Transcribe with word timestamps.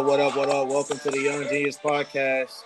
Hey, 0.00 0.06
what 0.06 0.18
up, 0.18 0.34
what 0.34 0.48
up, 0.48 0.48
what 0.48 0.48
up? 0.48 0.68
Welcome 0.68 0.98
to 1.00 1.10
the 1.10 1.20
Young 1.20 1.42
Genius 1.46 1.76
Podcast. 1.76 2.62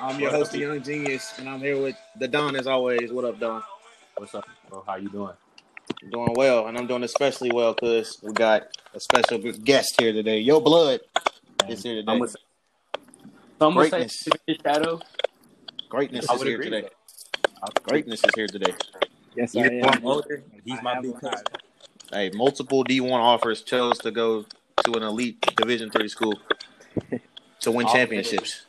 I'm 0.00 0.18
your 0.18 0.32
host, 0.32 0.50
the 0.50 0.58
Young 0.58 0.82
Genius, 0.82 1.32
and 1.38 1.48
I'm 1.48 1.60
here 1.60 1.80
with 1.80 1.94
the 2.18 2.26
Don 2.26 2.56
as 2.56 2.66
always. 2.66 3.12
What 3.12 3.24
up, 3.24 3.38
Don? 3.38 3.62
What's 4.16 4.34
up, 4.34 4.44
bro? 4.68 4.82
How 4.84 4.96
you 4.96 5.08
doing? 5.10 5.32
I'm 6.02 6.10
doing 6.10 6.34
well, 6.34 6.66
and 6.66 6.76
I'm 6.76 6.88
doing 6.88 7.04
especially 7.04 7.52
well 7.52 7.72
because 7.74 8.18
we 8.24 8.32
got 8.32 8.64
a 8.92 8.98
special 8.98 9.38
guest 9.62 9.94
here 10.00 10.12
today. 10.12 10.40
Yo 10.40 10.60
Blood 10.60 10.98
is 11.68 11.84
here 11.84 11.94
today. 11.94 12.12
I'm 12.12 12.18
with, 12.18 12.34
some 13.60 13.76
would 13.76 13.84
say 13.84 13.90
Greatness. 13.90 14.28
his 14.48 14.56
shadow. 14.56 15.00
Greatness 15.88 16.28
I 16.28 16.32
is 16.32 16.38
would 16.40 16.48
here 16.48 16.56
agree 16.56 16.70
today. 16.70 16.88
with. 17.62 17.82
Greatness 17.84 18.24
is 18.24 18.34
here 18.34 18.48
today. 18.48 18.74
Yes, 19.36 19.52
He's 19.52 19.62
I 19.66 19.68
am. 19.68 20.04
older. 20.04 20.42
He's 20.64 20.80
I 20.80 20.82
my 20.82 20.94
have 20.94 21.02
big 21.04 21.12
one 21.12 21.20
cousin. 21.20 21.46
Hey, 22.10 22.32
multiple 22.34 22.82
D1 22.82 23.12
offers 23.12 23.62
chose 23.62 23.98
to 23.98 24.10
go 24.10 24.46
to 24.84 24.92
an 24.94 25.02
elite 25.02 25.40
Division 25.56 25.90
three 25.90 26.08
school 26.08 26.34
to 27.60 27.70
win 27.70 27.86
All 27.86 27.92
championships. 27.92 28.66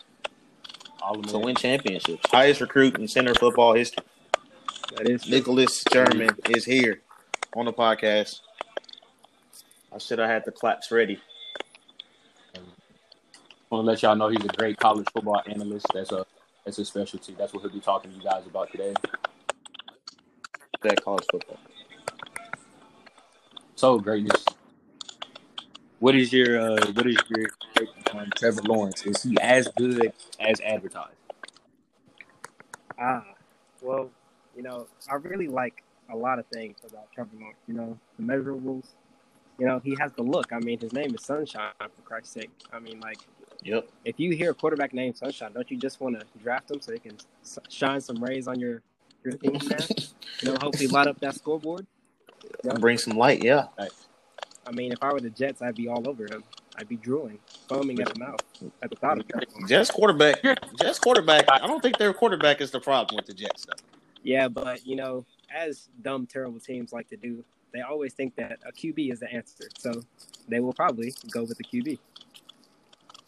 All 1.02 1.20
of 1.20 1.26
To 1.28 1.40
win 1.40 1.56
championships. 1.56 2.30
Highest 2.30 2.62
recruit 2.62 2.98
in 2.98 3.08
Centre 3.08 3.34
football 3.34 3.74
history. 3.74 4.04
That 4.98 5.10
is. 5.10 5.28
Nicholas 5.28 5.84
German 5.92 6.30
is 6.50 6.66
here 6.66 7.02
on 7.56 7.66
the 7.66 7.74
podcast. 7.74 8.42
I 9.94 9.98
should 9.98 10.20
have 10.20 10.30
had 10.30 10.46
the 10.46 10.52
claps 10.52 10.92
ready. 10.92 11.20
I 12.56 12.60
want 13.70 13.86
to 13.86 13.92
let 13.92 14.02
y'all 14.02 14.16
know 14.16 14.28
he's 14.28 14.44
a 14.44 14.50
great 14.50 14.78
college 14.78 15.08
football 15.14 15.42
analyst. 15.48 15.88
That's 15.94 16.12
a 16.12 16.26
that's 16.66 16.78
his 16.78 16.90
specialty. 16.90 17.34
That's 17.38 17.54
what 17.54 17.62
he'll 17.62 17.72
be 17.72 17.80
talking 17.80 18.12
to 18.12 18.18
you 18.18 18.24
guys 18.24 18.46
about 18.46 18.72
today. 18.72 18.94
That 20.82 21.04
college 21.04 21.26
football. 21.32 21.60
So 23.76 23.98
greatness. 23.98 24.46
What 26.02 26.16
is 26.16 26.34
your 26.34 26.60
uh, 26.60 26.92
what 26.94 27.06
is 27.06 27.16
your 27.30 27.46
take 27.76 27.90
on 28.16 28.32
Trevor 28.36 28.64
Lawrence? 28.64 29.06
Is 29.06 29.22
he 29.22 29.38
as 29.40 29.68
good 29.78 30.12
as 30.40 30.60
advertised? 30.62 31.14
Ah, 33.00 33.24
well, 33.84 34.10
you 34.58 34.64
know, 34.64 34.88
I 35.08 35.16
really 35.18 35.48
like 35.48 35.84
a 36.12 36.18
lot 36.18 36.40
of 36.40 36.48
things 36.48 36.78
about 36.90 37.12
Trevor 37.14 37.30
Lawrence. 37.40 37.60
You 37.68 37.76
know, 37.76 38.00
the 38.18 38.24
measurables. 38.24 38.86
You 39.60 39.68
know, 39.68 39.80
he 39.84 39.96
has 40.00 40.12
the 40.14 40.24
look. 40.24 40.52
I 40.52 40.58
mean, 40.58 40.80
his 40.80 40.92
name 40.92 41.14
is 41.14 41.24
Sunshine, 41.24 41.72
for 41.80 42.02
Christ's 42.02 42.34
sake. 42.34 42.50
I 42.74 42.80
mean, 42.80 43.00
like, 43.00 43.20
Yep. 43.62 43.88
if 44.04 44.20
you 44.20 44.36
hear 44.36 44.50
a 44.52 44.54
quarterback 44.56 44.96
named 44.96 45.18
Sunshine, 45.18 45.54
don't 45.54 45.70
you 45.70 45.78
just 45.78 46.02
want 46.02 46.20
to 46.20 46.26
draft 46.42 46.72
him 46.72 46.82
so 46.82 46.94
he 46.94 46.98
can 46.98 47.16
shine 47.70 48.02
some 48.02 48.16
rays 48.24 48.48
on 48.48 48.60
your 48.60 48.82
your 49.24 49.34
team? 49.34 49.60
You 50.42 50.52
know, 50.52 50.58
hopefully 50.60 50.88
light 50.88 51.06
up 51.06 51.20
that 51.20 51.36
scoreboard. 51.36 51.86
Bring 52.80 52.98
some 52.98 53.16
light, 53.18 53.44
yeah. 53.44 53.68
I 54.66 54.72
mean, 54.72 54.92
if 54.92 55.02
I 55.02 55.12
were 55.12 55.20
the 55.20 55.30
Jets, 55.30 55.62
I'd 55.62 55.76
be 55.76 55.88
all 55.88 56.08
over 56.08 56.26
him. 56.26 56.44
I'd 56.78 56.88
be 56.88 56.96
drooling, 56.96 57.40
foaming 57.68 58.00
at 58.00 58.14
the 58.14 58.20
mouth 58.20 58.40
at 58.82 58.90
the 58.90 58.96
thought 58.96 59.20
of 59.20 59.28
Trevor 59.28 59.46
Jets 59.68 59.92
quarterback. 59.92 60.42
Jets 60.80 61.00
quarterback. 61.00 61.46
I 61.52 61.68
don't 61.68 61.82
think 61.82 61.98
their 61.98 62.14
quarterback 62.14 62.62
is 62.62 62.72
the 62.72 62.80
problem 62.80 63.18
with 63.18 63.26
the 63.26 63.34
Jets. 63.34 63.66
Though. 63.66 63.74
Yeah, 64.24 64.48
but 64.48 64.86
you 64.86 64.96
know, 64.96 65.26
as 65.54 65.90
dumb, 66.02 66.28
terrible 66.28 66.60
teams 66.60 66.94
like 66.94 67.10
to 67.10 67.18
do, 67.18 67.44
they 67.74 67.82
always 67.82 68.14
think 68.14 68.36
that 68.36 68.60
a 68.66 68.72
QB 68.72 69.12
is 69.12 69.20
the 69.20 69.32
answer. 69.32 69.68
So 69.78 70.02
they 70.48 70.60
will 70.60 70.74
probably 70.74 71.14
go 71.32 71.44
with 71.44 71.58
the 71.58 71.64
QB, 71.64 72.00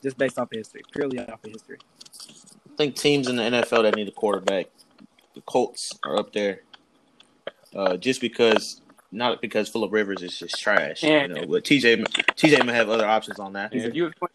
just 0.01 0.17
based 0.17 0.37
off 0.37 0.51
of 0.51 0.57
history, 0.57 0.81
purely 0.91 1.19
off 1.19 1.43
of 1.43 1.51
history. 1.51 1.79
I 2.73 2.75
think 2.75 2.95
teams 2.95 3.27
in 3.27 3.35
the 3.35 3.43
NFL 3.43 3.83
that 3.83 3.95
need 3.95 4.07
a 4.07 4.11
quarterback, 4.11 4.67
the 5.35 5.41
Colts 5.41 5.91
are 6.03 6.17
up 6.17 6.33
there. 6.33 6.61
Uh, 7.75 7.97
just 7.97 8.21
because, 8.21 8.81
not 9.13 9.41
because 9.41 9.69
Philip 9.69 9.91
Rivers 9.91 10.21
is 10.21 10.37
just 10.37 10.59
trash, 10.59 11.03
Yeah. 11.03 11.23
you 11.23 11.27
know. 11.29 11.45
But 11.45 11.63
TJ, 11.63 12.03
TJ 12.35 12.65
may 12.65 12.73
have 12.73 12.89
other 12.89 13.05
options 13.05 13.39
on 13.39 13.53
that. 13.53 13.73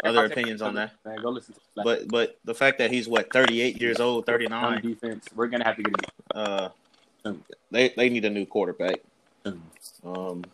Other 0.05 0.25
opinions 0.27 0.63
on 0.63 0.75
that? 0.77 0.93
Man, 1.05 1.21
go 1.21 1.31
listen. 1.31 1.55
But 1.75 2.09
but 2.09 2.39
the 2.45 2.55
fact 2.55 2.79
that 2.79 2.91
he's 2.91 3.09
what 3.09 3.33
38 3.33 3.81
years 3.81 4.01
old, 4.01 4.27
39, 4.27 4.81
defense, 4.83 5.27
we're 5.35 5.49
gonna 5.49 5.65
have 5.65 5.77
to 5.77 5.83
get 5.83 5.95
him. 5.95 6.11
uh, 6.35 6.69
they 7.71 7.91
they 7.97 8.09
need 8.09 8.25
a 8.25 8.31
new 8.31 8.47
quarterback. 8.47 8.97
Um, 10.05 10.45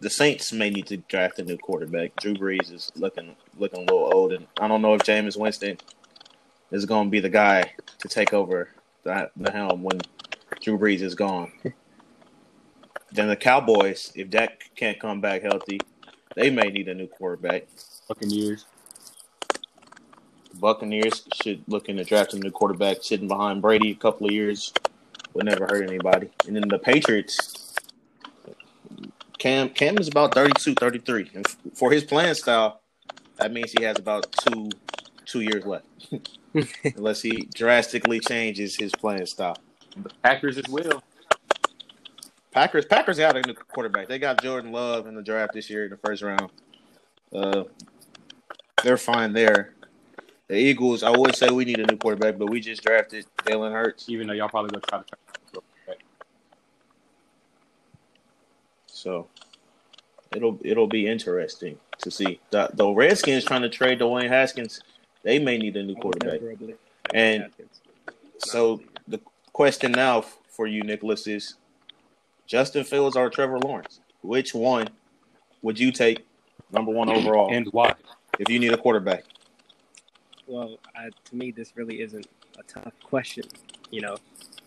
the 0.00 0.10
Saints 0.10 0.52
may 0.52 0.70
need 0.70 0.86
to 0.88 0.96
draft 0.96 1.38
a 1.38 1.44
new 1.44 1.56
quarterback. 1.58 2.16
Drew 2.16 2.34
Brees 2.34 2.72
is 2.72 2.90
looking 2.96 3.36
looking 3.58 3.80
a 3.80 3.92
little 3.92 4.12
old, 4.12 4.32
and 4.32 4.46
I 4.60 4.66
don't 4.66 4.82
know 4.82 4.94
if 4.94 5.02
Jameis 5.02 5.36
Winston 5.36 5.78
is 6.70 6.86
going 6.86 7.06
to 7.06 7.10
be 7.10 7.20
the 7.20 7.28
guy 7.28 7.72
to 7.98 8.08
take 8.08 8.32
over 8.32 8.70
the, 9.04 9.30
the 9.36 9.52
helm 9.52 9.82
when 9.82 10.00
Drew 10.60 10.78
Brees 10.78 11.02
is 11.02 11.14
gone. 11.14 11.52
Then 13.12 13.28
the 13.28 13.36
Cowboys, 13.36 14.12
if 14.14 14.30
Dak 14.30 14.70
can't 14.74 14.98
come 14.98 15.20
back 15.20 15.42
healthy, 15.42 15.80
they 16.34 16.50
may 16.50 16.70
need 16.70 16.88
a 16.88 16.94
new 16.94 17.06
quarterback. 17.06 17.66
Fucking 18.08 18.30
years. 18.30 18.64
Buccaneers 20.54 21.26
should 21.42 21.62
look 21.66 21.88
into 21.88 22.04
drafting 22.04 22.40
a 22.40 22.44
new 22.44 22.50
quarterback, 22.50 22.98
sitting 23.02 23.26
behind 23.26 23.62
Brady 23.62 23.90
a 23.90 23.94
couple 23.94 24.26
of 24.26 24.32
years 24.32 24.72
would 25.34 25.46
never 25.46 25.66
hurt 25.66 25.88
anybody. 25.88 26.30
And 26.46 26.56
then 26.56 26.68
the 26.68 26.78
Patriots, 26.78 27.74
Cam 29.38 29.70
Cam 29.70 29.98
is 29.98 30.08
about 30.08 30.34
32, 30.34 30.74
33. 30.74 31.30
And 31.34 31.46
for 31.74 31.90
his 31.90 32.04
playing 32.04 32.34
style, 32.34 32.80
that 33.36 33.52
means 33.52 33.72
he 33.72 33.84
has 33.84 33.98
about 33.98 34.30
two 34.32 34.70
two 35.24 35.40
years 35.40 35.64
left. 35.64 35.86
Unless 36.96 37.22
he 37.22 37.48
drastically 37.54 38.20
changes 38.20 38.76
his 38.76 38.92
playing 38.92 39.26
style. 39.26 39.56
The 39.96 40.10
Packers 40.22 40.58
as 40.58 40.68
well. 40.68 41.02
Packers 42.52 42.84
Packers 42.84 43.18
got 43.18 43.36
a 43.36 43.42
new 43.42 43.54
quarterback. 43.54 44.08
They 44.08 44.18
got 44.18 44.42
Jordan 44.42 44.72
Love 44.72 45.06
in 45.06 45.14
the 45.14 45.22
draft 45.22 45.54
this 45.54 45.70
year 45.70 45.84
in 45.84 45.90
the 45.90 45.96
first 45.96 46.22
round. 46.22 46.50
Uh, 47.32 47.64
they're 48.84 48.98
fine 48.98 49.32
there. 49.32 49.74
The 50.48 50.56
Eagles, 50.56 51.02
I 51.02 51.10
would 51.10 51.34
say 51.34 51.48
we 51.48 51.64
need 51.64 51.80
a 51.80 51.86
new 51.86 51.96
quarterback, 51.96 52.38
but 52.38 52.50
we 52.50 52.60
just 52.60 52.84
drafted 52.84 53.24
Jalen 53.38 53.72
Hurts. 53.72 54.08
Even 54.08 54.26
though 54.26 54.34
y'all 54.34 54.50
probably 54.50 54.70
gonna 54.70 54.82
try 54.82 54.98
to. 54.98 55.62
Try 55.86 55.94
So 58.86 59.28
it'll 60.36 60.58
it'll 60.62 60.86
be 60.86 61.06
interesting 61.06 61.78
to 61.98 62.10
see. 62.10 62.38
The, 62.50 62.68
the 62.74 62.86
Redskins 62.90 63.44
trying 63.44 63.62
to 63.62 63.70
trade 63.70 64.00
Dwayne 64.00 64.28
Haskins, 64.28 64.80
they 65.22 65.38
may 65.38 65.56
need 65.56 65.76
a 65.76 65.82
new 65.82 65.94
quarterback. 65.94 66.40
And 67.14 67.48
so 68.38 68.82
the 69.08 69.20
question 69.54 69.92
now 69.92 70.20
for 70.48 70.66
you, 70.66 70.82
Nicholas, 70.82 71.26
is 71.26 71.54
Justin 72.46 72.84
Fields 72.84 73.16
or 73.16 73.30
Trevor 73.30 73.58
Lawrence? 73.58 74.00
Which 74.22 74.54
one 74.54 74.88
would 75.62 75.78
you 75.78 75.92
take 75.92 76.26
number 76.70 76.92
one 76.92 77.08
overall 77.08 77.52
and 77.52 77.66
why? 77.72 77.94
if 78.38 78.48
you 78.48 78.58
need 78.58 78.72
a 78.72 78.78
quarterback? 78.78 79.24
well, 80.52 80.78
I, 80.94 81.08
to 81.24 81.36
me, 81.36 81.50
this 81.50 81.72
really 81.76 82.00
isn't 82.00 82.26
a 82.58 82.62
tough 82.64 82.92
question. 83.02 83.44
You 83.90 84.02
know, 84.02 84.16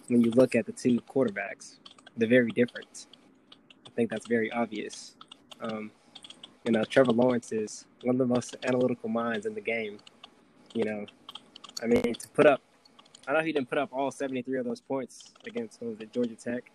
when 0.07 0.21
you 0.21 0.31
look 0.31 0.55
at 0.55 0.65
the 0.65 0.71
two 0.71 0.99
quarterbacks, 1.01 1.75
they're 2.17 2.27
very 2.27 2.51
different. 2.51 3.07
I 3.85 3.89
think 3.91 4.09
that's 4.09 4.27
very 4.27 4.51
obvious. 4.51 5.15
Um, 5.61 5.91
you 6.63 6.71
know, 6.71 6.83
Trevor 6.83 7.11
Lawrence 7.11 7.51
is 7.51 7.85
one 8.01 8.15
of 8.15 8.19
the 8.19 8.33
most 8.33 8.55
analytical 8.63 9.09
minds 9.09 9.45
in 9.45 9.53
the 9.53 9.61
game. 9.61 9.99
You 10.73 10.85
know, 10.85 11.05
I 11.83 11.85
mean, 11.85 12.01
to 12.01 12.27
put 12.29 12.45
up, 12.45 12.61
I 13.27 13.33
know 13.33 13.41
he 13.41 13.51
didn't 13.51 13.69
put 13.69 13.77
up 13.77 13.89
all 13.91 14.11
73 14.11 14.59
of 14.59 14.65
those 14.65 14.81
points 14.81 15.33
against, 15.45 15.81
what 15.81 15.91
was 15.91 15.99
it, 16.01 16.11
Georgia 16.11 16.35
Tech? 16.35 16.71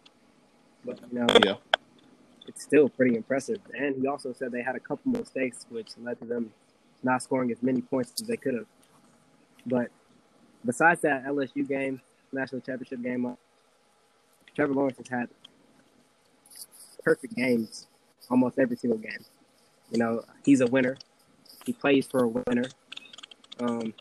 But, 0.85 1.01
you 1.13 1.19
know, 1.19 1.27
Yeah. 1.45 1.57
it's 2.47 2.63
still 2.63 2.89
pretty 2.89 3.17
impressive. 3.17 3.61
And 3.75 3.97
he 3.97 4.07
also 4.07 4.33
said 4.33 4.51
they 4.53 4.63
had 4.63 4.77
a 4.77 4.81
couple 4.81 5.13
mistakes, 5.13 5.67
which 5.69 5.97
led 5.99 6.19
to 6.21 6.25
them 6.25 6.53
not 7.03 7.23
scoring 7.23 7.51
as 7.51 7.63
many 7.63 7.81
points 7.83 8.13
as 8.21 8.27
they 8.27 8.37
could 8.37 8.55
have. 8.55 8.67
But 9.67 9.91
besides 10.65 11.01
that 11.03 11.25
LSU 11.25 11.67
game, 11.67 12.01
national 12.33 12.61
championship 12.63 13.03
game, 13.03 13.27
uh, 13.27 13.35
Trevor 14.55 14.75
Lawrence 14.75 14.99
has 14.99 15.09
had 15.09 15.29
perfect 17.03 17.35
games 17.35 17.87
almost 18.31 18.59
every 18.59 18.77
single 18.77 18.99
game. 18.99 19.25
You 19.91 19.99
know, 19.99 20.25
he's 20.45 20.61
a 20.61 20.67
winner. 20.67 20.97
He 21.67 21.73
plays 21.73 22.07
for 22.07 22.25
a 22.25 22.29
winner. 22.29 22.65
Um, 23.59 23.93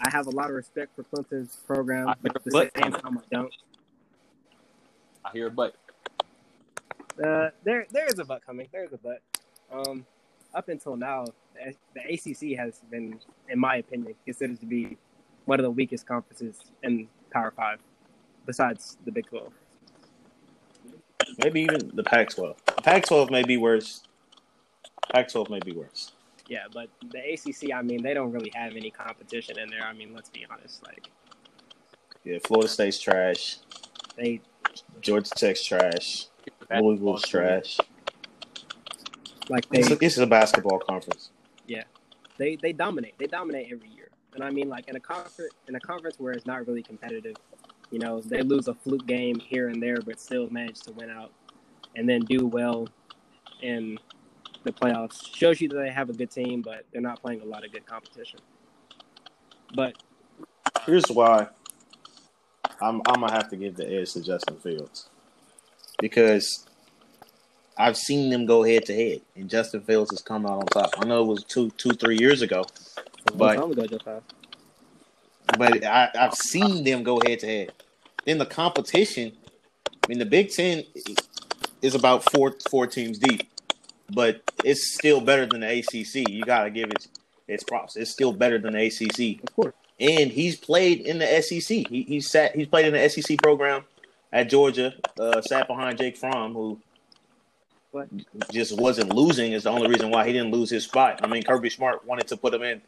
I 0.00 0.10
have 0.10 0.26
a 0.26 0.30
lot 0.30 0.48
of 0.50 0.56
respect 0.56 0.94
for 0.96 1.04
Clemson's 1.04 1.56
program, 1.66 2.14
but 2.22 2.34
at 2.36 2.44
the 2.44 2.50
same 2.50 2.92
time, 2.92 3.18
I 3.18 3.22
don't. 3.30 3.52
I 5.24 5.30
hear, 5.32 5.46
a 5.46 5.50
but 5.50 5.74
Uh, 7.22 7.50
there, 7.64 7.86
there 7.90 8.06
is 8.06 8.18
a 8.18 8.24
butt 8.24 8.44
coming. 8.44 8.66
There 8.72 8.84
is 8.84 8.92
a 8.92 8.98
butt. 8.98 9.20
Um, 9.72 10.04
up 10.54 10.68
until 10.68 10.96
now, 10.96 11.24
the, 11.54 11.74
the 11.94 12.00
ACC 12.14 12.58
has 12.58 12.80
been, 12.90 13.18
in 13.48 13.58
my 13.58 13.76
opinion, 13.76 14.14
considered 14.24 14.60
to 14.60 14.66
be 14.66 14.96
one 15.44 15.58
of 15.60 15.64
the 15.64 15.70
weakest 15.70 16.06
conferences 16.06 16.58
in 16.82 17.08
Power 17.32 17.52
Five, 17.56 17.78
besides 18.46 18.96
the 19.04 19.12
Big 19.12 19.26
Twelve. 19.26 19.52
Maybe 21.38 21.62
even 21.62 21.90
the 21.94 22.02
Pac-12. 22.04 22.54
Pac-12 22.84 23.30
may 23.30 23.42
be 23.42 23.56
worse. 23.56 24.02
Pac-12 25.12 25.50
may 25.50 25.58
be 25.60 25.72
worse. 25.72 26.12
Yeah, 26.48 26.64
but 26.72 26.88
the 27.10 27.18
ACC, 27.32 27.72
I 27.74 27.82
mean, 27.82 28.02
they 28.02 28.14
don't 28.14 28.30
really 28.30 28.52
have 28.54 28.76
any 28.76 28.90
competition 28.90 29.58
in 29.58 29.68
there. 29.70 29.82
I 29.82 29.92
mean, 29.94 30.14
let's 30.14 30.28
be 30.30 30.46
honest. 30.50 30.84
Like 30.84 31.08
Yeah, 32.24 32.38
Florida 32.46 32.68
State's 32.68 32.98
trash. 33.00 33.56
they, 34.16 34.40
Georgia 35.00 35.30
Tech's 35.30 35.64
trash. 35.64 36.26
Louisville's 36.70 37.22
trash. 37.22 37.78
Like 39.48 39.68
they, 39.68 39.80
It's 39.80 39.90
a, 39.90 40.04
it's 40.04 40.16
a 40.18 40.26
basketball 40.26 40.78
conference. 40.78 41.30
Yeah, 41.66 41.84
they 42.38 42.56
they 42.56 42.72
dominate. 42.72 43.18
They 43.18 43.26
dominate 43.26 43.68
every 43.72 43.88
year. 43.90 44.08
And 44.34 44.42
I 44.42 44.50
mean, 44.50 44.68
like 44.68 44.88
in 44.88 44.96
a 44.96 45.00
conference 45.00 45.52
in 45.68 45.74
a 45.74 45.80
conference 45.80 46.18
where 46.18 46.32
it's 46.32 46.46
not 46.46 46.66
really 46.66 46.82
competitive, 46.82 47.36
you 47.90 47.98
know, 47.98 48.20
they 48.20 48.42
lose 48.42 48.68
a 48.68 48.74
fluke 48.74 49.06
game 49.06 49.38
here 49.38 49.68
and 49.68 49.82
there, 49.82 49.98
but 50.04 50.20
still 50.20 50.48
manage 50.50 50.80
to 50.80 50.92
win 50.92 51.10
out, 51.10 51.32
and 51.94 52.08
then 52.08 52.20
do 52.20 52.46
well 52.46 52.88
in 53.62 53.98
the 54.64 54.72
playoffs. 54.72 55.34
Shows 55.34 55.60
you 55.60 55.68
that 55.68 55.76
they 55.76 55.90
have 55.90 56.10
a 56.10 56.14
good 56.14 56.30
team, 56.30 56.62
but 56.62 56.84
they're 56.92 57.02
not 57.02 57.20
playing 57.20 57.42
a 57.42 57.44
lot 57.44 57.64
of 57.64 57.72
good 57.72 57.86
competition. 57.86 58.40
But 59.74 59.94
Here's 60.86 61.06
why 61.06 61.48
I'm 62.80 63.00
I'm 63.06 63.20
gonna 63.20 63.32
have 63.32 63.48
to 63.50 63.56
give 63.56 63.76
the 63.76 63.86
edge 63.88 64.12
to 64.14 64.22
Justin 64.22 64.56
Fields 64.56 65.08
because 66.00 66.66
I've 67.76 67.96
seen 67.96 68.30
them 68.30 68.46
go 68.46 68.62
head 68.62 68.86
to 68.86 68.94
head, 68.94 69.20
and 69.36 69.48
Justin 69.50 69.80
Fields 69.82 70.10
has 70.10 70.20
come 70.22 70.46
out 70.46 70.58
on 70.58 70.66
top. 70.66 70.90
I 70.98 71.04
know 71.06 71.22
it 71.22 71.26
was 71.26 71.44
two 71.44 71.70
two 71.76 71.90
three 71.90 72.18
years 72.18 72.42
ago, 72.42 72.64
But- 73.34 73.56
time 73.56 73.72
ago, 73.72 73.86
just 73.86 74.04
fast. 74.04 74.24
but 75.58 75.84
I, 75.84 76.10
I've 76.18 76.34
seen 76.34 76.84
them 76.84 77.02
go 77.02 77.20
head 77.24 77.40
to 77.40 77.46
head. 77.46 77.72
Then 78.24 78.38
the 78.38 78.46
competition, 78.46 79.32
I 79.88 80.08
mean, 80.08 80.18
the 80.18 80.26
Big 80.26 80.50
Ten 80.50 80.84
is 81.82 81.94
about 81.94 82.30
four 82.32 82.54
four 82.70 82.86
teams 82.86 83.18
deep, 83.18 83.48
but 84.10 84.40
it's 84.64 84.94
still 84.94 85.20
better 85.20 85.46
than 85.46 85.60
the 85.60 85.78
ACC. 85.80 86.28
You 86.30 86.42
gotta 86.44 86.70
give 86.70 86.90
it 86.90 87.06
its 87.48 87.62
props. 87.64 87.96
It's 87.96 88.10
still 88.10 88.32
better 88.32 88.58
than 88.58 88.72
the 88.72 88.86
ACC. 88.86 89.42
Of 89.42 89.54
course. 89.54 89.74
And 90.00 90.30
he's 90.30 90.56
played 90.56 91.00
in 91.00 91.18
the 91.18 91.42
SEC. 91.42 91.86
He 91.88 92.02
he 92.08 92.20
sat 92.20 92.54
he's 92.54 92.66
played 92.68 92.86
in 92.86 92.92
the 92.94 93.08
SEC 93.08 93.38
program 93.42 93.84
at 94.32 94.48
Georgia. 94.50 94.94
Uh, 95.18 95.40
sat 95.42 95.66
behind 95.68 95.98
Jake 95.98 96.16
Fromm, 96.16 96.52
who 96.54 96.80
What? 97.92 98.08
just 98.50 98.78
wasn't 98.78 99.14
losing. 99.14 99.52
Is 99.52 99.64
the 99.64 99.70
only 99.70 99.88
reason 99.88 100.10
why 100.10 100.26
he 100.26 100.32
didn't 100.32 100.50
lose 100.50 100.70
his 100.70 100.84
spot. 100.84 101.20
I 101.22 101.26
mean, 101.26 101.42
Kirby 101.42 101.70
Smart 101.70 102.04
wanted 102.06 102.26
to 102.28 102.36
put 102.36 102.52
him 102.54 102.62
in 102.62 102.82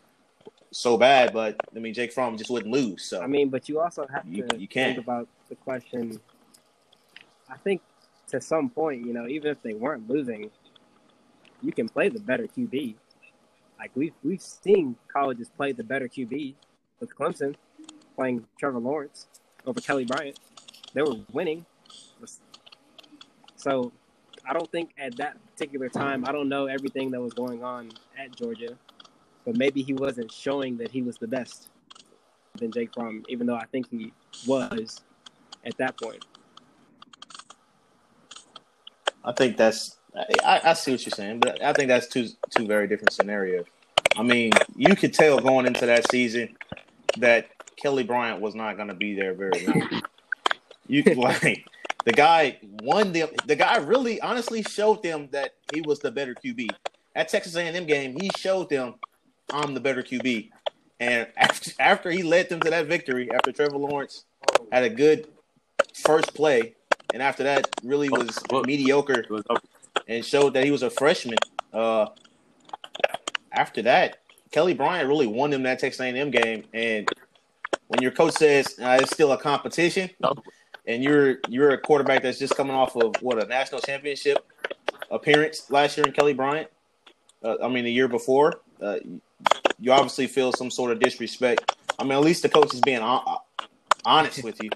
so 0.73 0.97
bad, 0.97 1.33
but 1.33 1.57
I 1.75 1.79
mean, 1.79 1.95
Jake 1.95 2.13
Fromm 2.13 2.37
just 2.37 2.51
wouldn't 2.51 2.73
lose. 2.73 3.05
So 3.05 3.23
I 3.23 3.27
mean, 3.27 3.49
but 3.51 3.69
you 3.69 3.81
also 3.81 4.07
have 4.13 4.27
You- 4.27 4.47
to 4.49 4.59
you 4.59 4.67
think 4.67 4.99
about 4.99 5.29
the 5.49 5.55
question. 5.55 6.21
I 7.49 7.57
think 7.59 7.81
to 8.29 8.41
some 8.41 8.69
point, 8.69 9.07
you 9.07 9.13
know, 9.13 9.29
even 9.29 9.53
if 9.53 9.63
they 9.63 9.75
weren't 9.75 10.09
losing, 10.11 10.51
you 11.63 11.71
can 11.73 11.89
play 11.89 12.09
the 12.09 12.19
better 12.19 12.49
QB. 12.49 12.97
Like 13.79 13.93
we've 13.95 14.15
we've 14.25 14.43
seen 14.43 14.97
colleges 15.07 15.49
play 15.57 15.71
the 15.73 15.85
better 15.85 16.09
QB 16.09 16.55
with 17.01 17.15
Clemson 17.15 17.55
playing 18.15 18.45
Trevor 18.59 18.79
Lawrence 18.79 19.27
over 19.67 19.81
Kelly 19.81 20.05
Bryant. 20.05 20.39
They 20.95 21.03
were 21.03 21.17
winning. 21.33 21.67
So 23.57 23.93
I 24.49 24.53
don't 24.53 24.71
think 24.71 24.91
at 24.99 25.17
that 25.17 25.37
particular 25.53 25.89
time, 25.89 26.25
I 26.27 26.33
don't 26.33 26.49
know 26.49 26.67
everything 26.67 27.11
that 27.11 27.21
was 27.21 27.33
going 27.33 27.65
on 27.65 27.91
at 28.19 28.35
Georgia, 28.35 28.79
but 29.45 29.57
maybe 29.57 29.83
he 29.83 29.93
wasn't 29.93 30.31
showing 30.31 30.77
that 30.79 30.91
he 30.91 31.03
was 31.03 31.19
the 31.19 31.27
best 31.27 31.69
than 32.59 32.71
Jake 32.71 32.95
Fromm, 32.95 33.25
even 33.29 33.47
though 33.47 33.57
I 33.57 33.67
think 33.67 33.91
he 33.91 34.13
was 34.47 35.03
at 35.65 35.77
that 35.79 36.01
point. 36.01 36.25
I 39.25 39.33
think 39.33 39.57
that's 39.57 39.97
I, 40.45 40.61
I 40.65 40.73
see 40.75 40.93
what 40.93 41.05
you're 41.05 41.11
saying, 41.11 41.41
but 41.41 41.63
I 41.63 41.73
think 41.73 41.89
that's 41.89 42.07
two 42.07 42.29
two 42.51 42.67
very 42.67 42.87
different 42.87 43.13
scenarios. 43.13 43.67
I 44.17 44.23
mean, 44.23 44.53
you 44.75 44.95
could 44.95 45.13
tell 45.13 45.39
going 45.41 45.67
into 45.67 45.85
that 45.87 46.11
season 46.11 46.57
that 47.19 47.49
Kelly 47.77 48.05
Bryant 48.05 48.41
was 48.41 48.55
not 48.55 48.77
going 48.77 48.89
to 48.89 48.95
be 48.95 49.15
there 49.15 49.35
very 49.35 49.67
long. 49.67 50.03
You 50.89 51.03
like 51.17 51.65
the 52.05 52.13
guy 52.13 52.59
won 52.83 53.13
them. 53.13 53.29
The 53.47 53.57
guy 53.57 53.79
really, 53.79 54.21
honestly, 54.21 54.63
showed 54.63 55.03
them 55.03 55.29
that 55.33 55.55
he 55.75 55.81
was 55.83 55.99
the 55.99 56.11
better 56.11 56.35
QB 56.35 56.69
at 57.15 57.29
Texas 57.29 57.57
A&M 57.57 57.87
game. 57.87 58.17
He 58.21 58.31
showed 58.39 58.69
them 58.71 58.95
I'm 59.53 59.75
the 59.75 59.81
better 59.81 60.03
QB, 60.03 60.51
and 61.01 61.29
after 61.37 61.71
after 61.81 62.11
he 62.11 62.23
led 62.23 62.49
them 62.49 62.61
to 62.61 62.71
that 62.71 62.87
victory, 62.87 63.31
after 63.33 63.53
Trevor 63.53 63.79
Lawrence 63.79 64.25
had 64.73 64.85
a 64.85 64.91
good 64.91 65.29
first 65.95 66.35
play, 66.35 66.75
and 67.13 67.23
after 67.23 67.43
that 67.45 67.69
really 67.83 68.09
was 68.09 68.39
mediocre 68.65 69.21
It 69.21 69.31
was 69.31 69.43
over. 69.51 69.61
and 70.09 70.25
showed 70.25 70.55
that 70.55 70.65
he 70.65 70.71
was 70.71 70.83
a 70.83 70.91
freshman. 70.91 71.39
Uh, 71.73 72.07
after 73.53 73.83
that, 73.83 74.19
Kelly 74.51 74.75
Bryant 74.75 75.09
really 75.09 75.27
won 75.27 75.51
them 75.51 75.63
that 75.65 75.79
Texas 75.79 76.01
A&M 76.01 76.31
game. 76.31 76.65
And 76.73 77.09
when 77.89 78.03
your 78.03 78.11
coach 78.11 78.35
says 78.35 78.79
uh, 78.81 78.99
it's 79.01 79.13
still 79.13 79.33
a 79.33 79.39
competition, 79.39 80.11
and 80.87 81.03
you're 81.03 81.39
you're 81.49 81.71
a 81.71 81.79
quarterback 81.79 82.23
that's 82.23 82.39
just 82.39 82.57
coming 82.57 82.75
off 82.75 82.97
of 82.97 83.15
what 83.21 83.43
a 83.43 83.47
national 83.47 83.81
championship 83.81 84.39
appearance 85.11 85.71
last 85.71 85.97
year 85.97 86.07
in 86.07 86.13
Kelly 86.13 86.33
Bryant, 86.33 86.69
uh, 87.45 87.57
I 87.63 87.69
mean 87.69 87.85
the 87.85 87.93
year 87.93 88.09
before, 88.09 88.61
uh, 88.81 88.97
you 89.79 89.93
obviously 89.93 90.27
feel 90.27 90.53
some 90.53 90.71
sort 90.71 90.93
of 90.93 91.01
disrespect. 91.01 91.77
I 91.99 92.05
mean, 92.05 92.13
at 92.13 92.21
least 92.21 92.43
the 92.43 92.49
coach 92.49 92.75
is 92.75 92.81
being 92.81 93.01
hon- 93.01 93.39
honest 94.05 94.43
with 94.45 94.63
you 94.63 94.71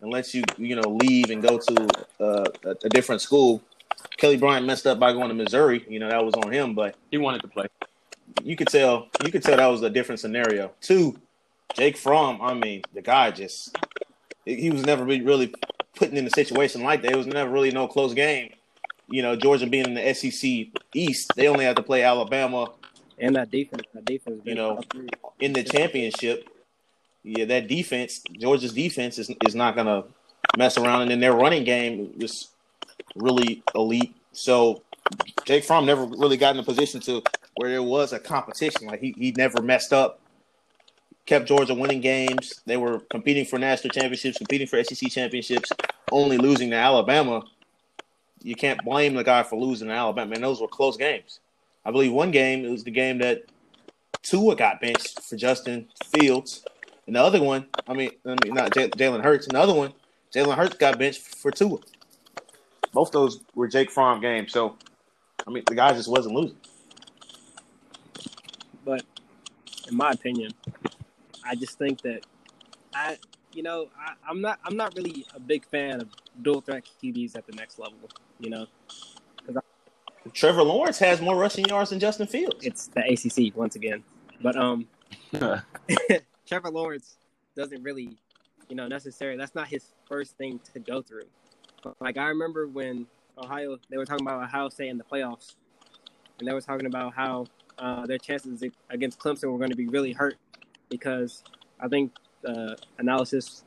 and 0.00 0.12
lets 0.12 0.34
you 0.34 0.42
you 0.58 0.76
know 0.76 0.88
leave 0.88 1.30
and 1.30 1.42
go 1.42 1.58
to 1.58 1.88
uh, 2.20 2.44
a, 2.64 2.70
a 2.84 2.88
different 2.90 3.20
school. 3.20 3.62
Kelly 4.16 4.36
Bryant 4.36 4.66
messed 4.66 4.86
up 4.86 4.98
by 4.98 5.12
going 5.12 5.28
to 5.28 5.34
Missouri. 5.34 5.84
You 5.88 5.98
know 5.98 6.08
that 6.08 6.24
was 6.24 6.34
on 6.34 6.52
him, 6.52 6.74
but 6.74 6.94
He 7.10 7.18
wanted 7.18 7.42
to 7.42 7.48
play. 7.48 7.66
You 8.42 8.56
could 8.56 8.68
tell 8.68 9.08
you 9.24 9.30
could 9.30 9.42
tell 9.42 9.56
that 9.56 9.66
was 9.66 9.82
a 9.82 9.90
different 9.90 10.20
scenario. 10.20 10.72
Two, 10.80 11.16
Jake 11.74 11.96
Fromm. 11.96 12.40
I 12.42 12.54
mean, 12.54 12.82
the 12.92 13.02
guy 13.02 13.30
just 13.30 13.76
he 14.44 14.70
was 14.70 14.84
never 14.84 15.04
really, 15.04 15.22
really 15.22 15.54
putting 15.96 16.16
in 16.16 16.26
a 16.26 16.30
situation 16.30 16.82
like 16.82 17.02
that. 17.02 17.12
It 17.12 17.16
was 17.16 17.26
never 17.26 17.50
really 17.50 17.70
no 17.70 17.88
close 17.88 18.14
game. 18.14 18.52
You 19.08 19.22
know, 19.22 19.36
Georgia 19.36 19.66
being 19.66 19.86
in 19.86 19.94
the 19.94 20.14
SEC 20.14 20.68
East, 20.94 21.32
they 21.36 21.48
only 21.48 21.64
had 21.64 21.76
to 21.76 21.82
play 21.82 22.02
Alabama 22.02 22.72
And 23.18 23.36
that 23.36 23.50
defense, 23.50 23.82
that 23.92 24.04
defense, 24.04 24.40
You 24.44 24.54
know, 24.54 24.80
in 25.40 25.52
the 25.52 25.62
championship. 25.62 26.48
Yeah, 27.22 27.46
that 27.46 27.68
defense, 27.68 28.20
Georgia's 28.38 28.74
defense 28.74 29.18
is 29.18 29.30
is 29.46 29.54
not 29.54 29.76
gonna 29.76 30.04
mess 30.58 30.76
around, 30.76 31.02
and 31.02 31.10
then 31.10 31.20
their 31.20 31.32
running 31.32 31.64
game 31.64 32.12
was 32.18 32.48
really 33.16 33.62
elite. 33.74 34.14
So 34.32 34.82
Jake 35.44 35.64
Fromm 35.64 35.86
never 35.86 36.04
really 36.04 36.36
got 36.36 36.54
in 36.54 36.60
a 36.60 36.64
position 36.64 37.00
to 37.02 37.22
where 37.56 37.70
there 37.70 37.82
was 37.82 38.12
a 38.12 38.18
competition. 38.18 38.86
Like 38.86 39.00
he 39.00 39.14
he 39.16 39.32
never 39.32 39.62
messed 39.62 39.92
up. 39.92 40.20
Kept 41.26 41.46
Georgia 41.48 41.74
winning 41.74 42.00
games. 42.00 42.60
They 42.66 42.76
were 42.76 43.00
competing 43.10 43.46
for 43.46 43.58
national 43.58 43.92
championships, 43.92 44.36
competing 44.36 44.66
for 44.66 44.82
SEC 44.84 45.10
championships, 45.10 45.72
only 46.12 46.36
losing 46.36 46.70
to 46.70 46.76
Alabama. 46.76 47.42
You 48.42 48.54
can't 48.54 48.84
blame 48.84 49.14
the 49.14 49.24
guy 49.24 49.42
for 49.42 49.58
losing 49.58 49.88
to 49.88 49.94
Alabama. 49.94 50.34
And 50.34 50.44
those 50.44 50.60
were 50.60 50.68
close 50.68 50.98
games. 50.98 51.40
I 51.86 51.90
believe 51.90 52.12
one 52.12 52.30
game 52.30 52.64
it 52.64 52.70
was 52.70 52.84
the 52.84 52.90
game 52.90 53.18
that 53.18 53.44
Tua 54.22 54.54
got 54.54 54.80
benched 54.80 55.22
for 55.22 55.36
Justin 55.36 55.88
Fields, 56.14 56.64
and 57.06 57.16
the 57.16 57.22
other 57.22 57.42
one, 57.42 57.66
I 57.86 57.92
mean, 57.92 58.10
I 58.24 58.36
mean 58.42 58.54
not 58.54 58.72
J- 58.72 58.88
Jalen 58.88 59.22
Hurts. 59.22 59.46
And 59.46 59.56
the 59.56 59.60
other 59.60 59.74
one, 59.74 59.92
Jalen 60.34 60.56
Hurts 60.56 60.76
got 60.76 60.98
benched 60.98 61.20
for 61.36 61.50
Tua. 61.50 61.78
Both 62.92 63.10
those 63.10 63.40
were 63.54 63.68
Jake 63.68 63.90
Fromm 63.90 64.20
games. 64.20 64.52
So, 64.52 64.76
I 65.46 65.50
mean, 65.50 65.64
the 65.66 65.74
guy 65.74 65.92
just 65.92 66.08
wasn't 66.08 66.34
losing. 66.34 66.56
But 68.84 69.02
in 69.88 69.96
my 69.96 70.10
opinion, 70.10 70.52
I 71.44 71.54
just 71.54 71.78
think 71.78 72.02
that 72.02 72.20
I, 72.94 73.18
you 73.52 73.62
know, 73.62 73.88
I, 73.98 74.14
I'm 74.28 74.40
not, 74.40 74.58
I'm 74.64 74.76
not 74.76 74.94
really 74.96 75.26
a 75.34 75.40
big 75.40 75.66
fan 75.66 76.00
of 76.00 76.08
dual 76.42 76.60
threat 76.60 76.84
QBs 77.02 77.36
at 77.36 77.46
the 77.46 77.52
next 77.52 77.78
level. 77.78 77.98
You 78.38 78.50
know, 78.50 78.66
Trevor 80.32 80.62
Lawrence 80.62 80.98
has 80.98 81.20
more 81.20 81.36
rushing 81.36 81.64
yards 81.66 81.90
than 81.90 82.00
Justin 82.00 82.26
Fields. 82.26 82.64
it's 82.64 82.86
the 82.88 83.00
ACC 83.00 83.56
once 83.56 83.76
again. 83.76 84.02
But 84.40 84.56
um, 84.56 84.86
Trevor 86.46 86.70
Lawrence 86.70 87.16
doesn't 87.56 87.82
really, 87.82 88.16
you 88.68 88.76
know, 88.76 88.88
necessarily. 88.88 89.36
That's 89.36 89.54
not 89.54 89.68
his 89.68 89.92
first 90.08 90.36
thing 90.36 90.60
to 90.72 90.80
go 90.80 91.02
through. 91.02 91.26
Like 92.00 92.16
I 92.16 92.28
remember 92.28 92.66
when 92.66 93.06
Ohio, 93.36 93.78
they 93.90 93.98
were 93.98 94.06
talking 94.06 94.26
about 94.26 94.42
Ohio 94.42 94.70
State 94.70 94.88
in 94.88 94.96
the 94.96 95.04
playoffs, 95.04 95.56
and 96.38 96.48
they 96.48 96.52
were 96.54 96.62
talking 96.62 96.86
about 96.86 97.14
how 97.14 97.46
uh, 97.78 98.06
their 98.06 98.18
chances 98.18 98.62
against 98.90 99.18
Clemson 99.18 99.50
were 99.50 99.58
going 99.58 99.70
to 99.70 99.76
be 99.76 99.86
really 99.86 100.12
hurt 100.12 100.36
because 100.88 101.42
I 101.80 101.88
think 101.88 102.12
the 102.42 102.76
analysis 102.98 103.64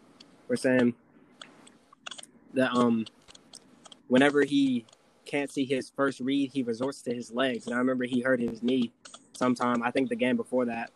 were 0.47 0.55
saying 0.55 0.93
that 2.53 2.71
um, 2.73 3.05
whenever 4.07 4.43
he 4.43 4.85
can't 5.25 5.51
see 5.51 5.65
his 5.65 5.89
first 5.89 6.19
read, 6.19 6.51
he 6.51 6.63
resorts 6.63 7.01
to 7.03 7.13
his 7.13 7.31
legs. 7.31 7.67
And 7.67 7.75
I 7.75 7.79
remember 7.79 8.05
he 8.05 8.21
hurt 8.21 8.39
his 8.39 8.63
knee 8.63 8.91
sometime. 9.33 9.83
I 9.83 9.91
think 9.91 10.09
the 10.09 10.15
game 10.15 10.37
before 10.37 10.65
that, 10.65 10.91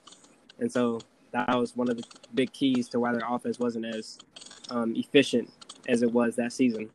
and 0.59 0.71
so 0.71 0.99
that 1.31 1.49
was 1.57 1.75
one 1.75 1.89
of 1.89 1.97
the 1.97 2.03
big 2.33 2.51
keys 2.53 2.87
to 2.89 2.99
why 2.99 3.11
their 3.13 3.27
offense 3.27 3.59
wasn't 3.59 3.85
as 3.85 4.17
um, 4.69 4.95
efficient 4.95 5.51
as 5.87 6.01
it 6.01 6.11
was 6.11 6.35
that 6.35 6.53
season. 6.53 6.89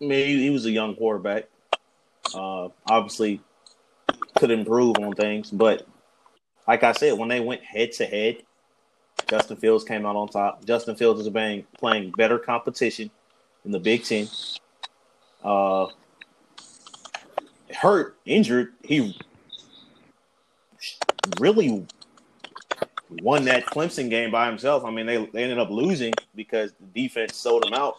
I 0.00 0.04
mean, 0.04 0.26
he, 0.26 0.42
he 0.44 0.50
was 0.50 0.64
a 0.66 0.70
young 0.70 0.94
quarterback. 0.94 1.44
Uh, 2.34 2.68
obviously, 2.88 3.40
could 4.36 4.50
improve 4.50 4.96
on 4.98 5.12
things, 5.12 5.50
but 5.50 5.86
like 6.66 6.84
I 6.84 6.92
said, 6.92 7.18
when 7.18 7.28
they 7.28 7.40
went 7.40 7.62
head 7.62 7.92
to 7.92 8.06
head, 8.06 8.42
Justin 9.28 9.56
Fields 9.56 9.84
came 9.84 10.06
out 10.06 10.16
on 10.16 10.28
top. 10.28 10.64
Justin 10.64 10.96
Fields 10.96 11.20
is 11.20 11.28
playing 11.28 11.66
playing 11.78 12.12
better 12.12 12.38
competition. 12.38 13.10
in 13.64 13.72
the 13.72 13.78
Big 13.78 14.04
Ten. 14.04 14.28
Uh, 15.42 15.88
hurt, 17.74 18.16
injured. 18.24 18.72
He 18.82 19.16
really 21.38 21.86
won 23.22 23.44
that 23.44 23.66
Clemson 23.66 24.08
game 24.08 24.30
by 24.30 24.46
himself. 24.46 24.84
I 24.84 24.90
mean, 24.90 25.06
they, 25.06 25.26
they 25.26 25.42
ended 25.42 25.58
up 25.58 25.70
losing 25.70 26.14
because 26.34 26.72
the 26.80 27.02
defense 27.02 27.36
sold 27.36 27.64
him 27.64 27.74
out 27.74 27.96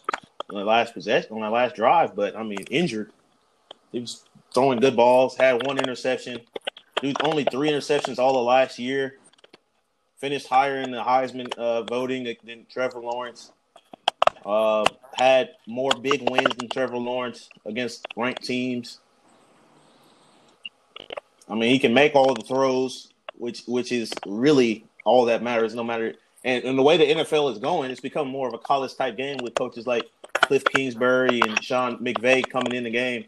on 0.52 0.60
the 0.60 0.66
last 0.66 0.94
possession 0.94 1.34
on 1.34 1.42
that 1.42 1.52
last 1.52 1.76
drive. 1.76 2.16
But 2.16 2.36
I 2.36 2.44
mean, 2.44 2.66
injured. 2.70 3.12
He 3.92 4.00
was 4.00 4.24
throwing 4.54 4.80
good 4.80 4.96
balls. 4.96 5.36
Had 5.36 5.66
one 5.66 5.78
interception. 5.78 6.42
Dude, 7.02 7.18
only 7.24 7.44
three 7.46 7.70
interceptions 7.70 8.20
all 8.20 8.38
of 8.38 8.46
last 8.46 8.80
year. 8.80 9.18
Finished 10.18 10.48
higher 10.48 10.82
in 10.82 10.92
the 10.92 11.02
Heisman 11.02 11.52
uh, 11.56 11.84
voting 11.84 12.36
than 12.44 12.66
Trevor 12.70 13.00
Lawrence. 13.00 13.52
Uh, 14.46 14.86
had 15.16 15.52
more 15.68 15.92
big 15.92 16.30
wins 16.30 16.56
than 16.56 16.70
Trevor 16.70 16.98
Lawrence 16.98 17.50
against 17.66 18.06
ranked 18.16 18.44
teams. 18.44 19.00
I 21.50 21.56
mean, 21.56 21.72
he 21.72 21.80
can 21.80 21.94
make 21.94 22.16
all 22.16 22.34
the 22.34 22.42
throws, 22.42 23.10
which 23.38 23.64
which 23.68 23.92
is 23.92 24.14
really 24.26 24.86
all 25.04 25.26
that 25.26 25.44
matters. 25.44 25.76
No 25.76 25.84
matter 25.84 26.14
and, 26.44 26.64
and 26.64 26.78
the 26.78 26.82
way 26.82 26.98
the 26.98 27.06
NFL 27.06 27.52
is 27.52 27.60
going, 27.60 27.92
it's 27.92 28.00
become 28.00 28.28
more 28.28 28.48
of 28.48 28.54
a 28.54 28.60
college 28.60 28.96
type 28.96 29.18
game 29.18 29.38
with 29.44 29.54
coaches 29.56 29.86
like 29.86 30.10
Cliff 30.52 30.66
Kingsbury 30.66 31.40
and 31.40 31.64
Sean 31.64 31.98
McVay 32.00 32.44
coming 32.46 32.76
in 32.76 32.84
the 32.84 32.90
game, 32.90 33.24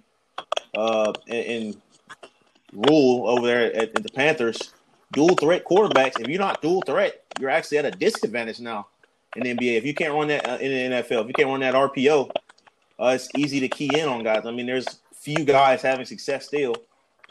uh, 0.75 1.13
and, 1.29 1.45
and 1.45 1.81
Rhule 2.73 3.29
over 3.29 3.47
there 3.47 3.73
at, 3.73 3.95
at 3.95 4.03
the 4.03 4.09
Panthers. 4.09 4.73
Dual 5.13 5.33
threat 5.35 5.63
quarterbacks. 5.63 6.19
If 6.19 6.27
you're 6.27 6.37
not 6.37 6.61
dual 6.61 6.81
threat, 6.81 7.23
you're 7.39 7.49
actually 7.49 7.77
at 7.77 7.85
a 7.85 7.91
disadvantage 7.91 8.59
now 8.59 8.87
in 9.37 9.43
the 9.43 9.55
NBA. 9.55 9.77
If 9.77 9.85
you 9.85 9.93
can't 9.93 10.13
run 10.13 10.27
that 10.27 10.45
uh, 10.45 10.57
in 10.57 10.91
the 10.91 10.97
NFL, 10.97 11.21
if 11.21 11.27
you 11.27 11.33
can't 11.33 11.47
run 11.47 11.61
that 11.61 11.75
RPO, 11.75 12.29
uh, 12.99 13.11
it's 13.15 13.29
easy 13.37 13.61
to 13.61 13.69
key 13.69 13.89
in 13.97 14.09
on 14.09 14.21
guys. 14.21 14.45
I 14.45 14.51
mean, 14.51 14.65
there's 14.65 14.99
few 15.13 15.45
guys 15.45 15.81
having 15.81 16.05
success 16.05 16.47
still. 16.47 16.75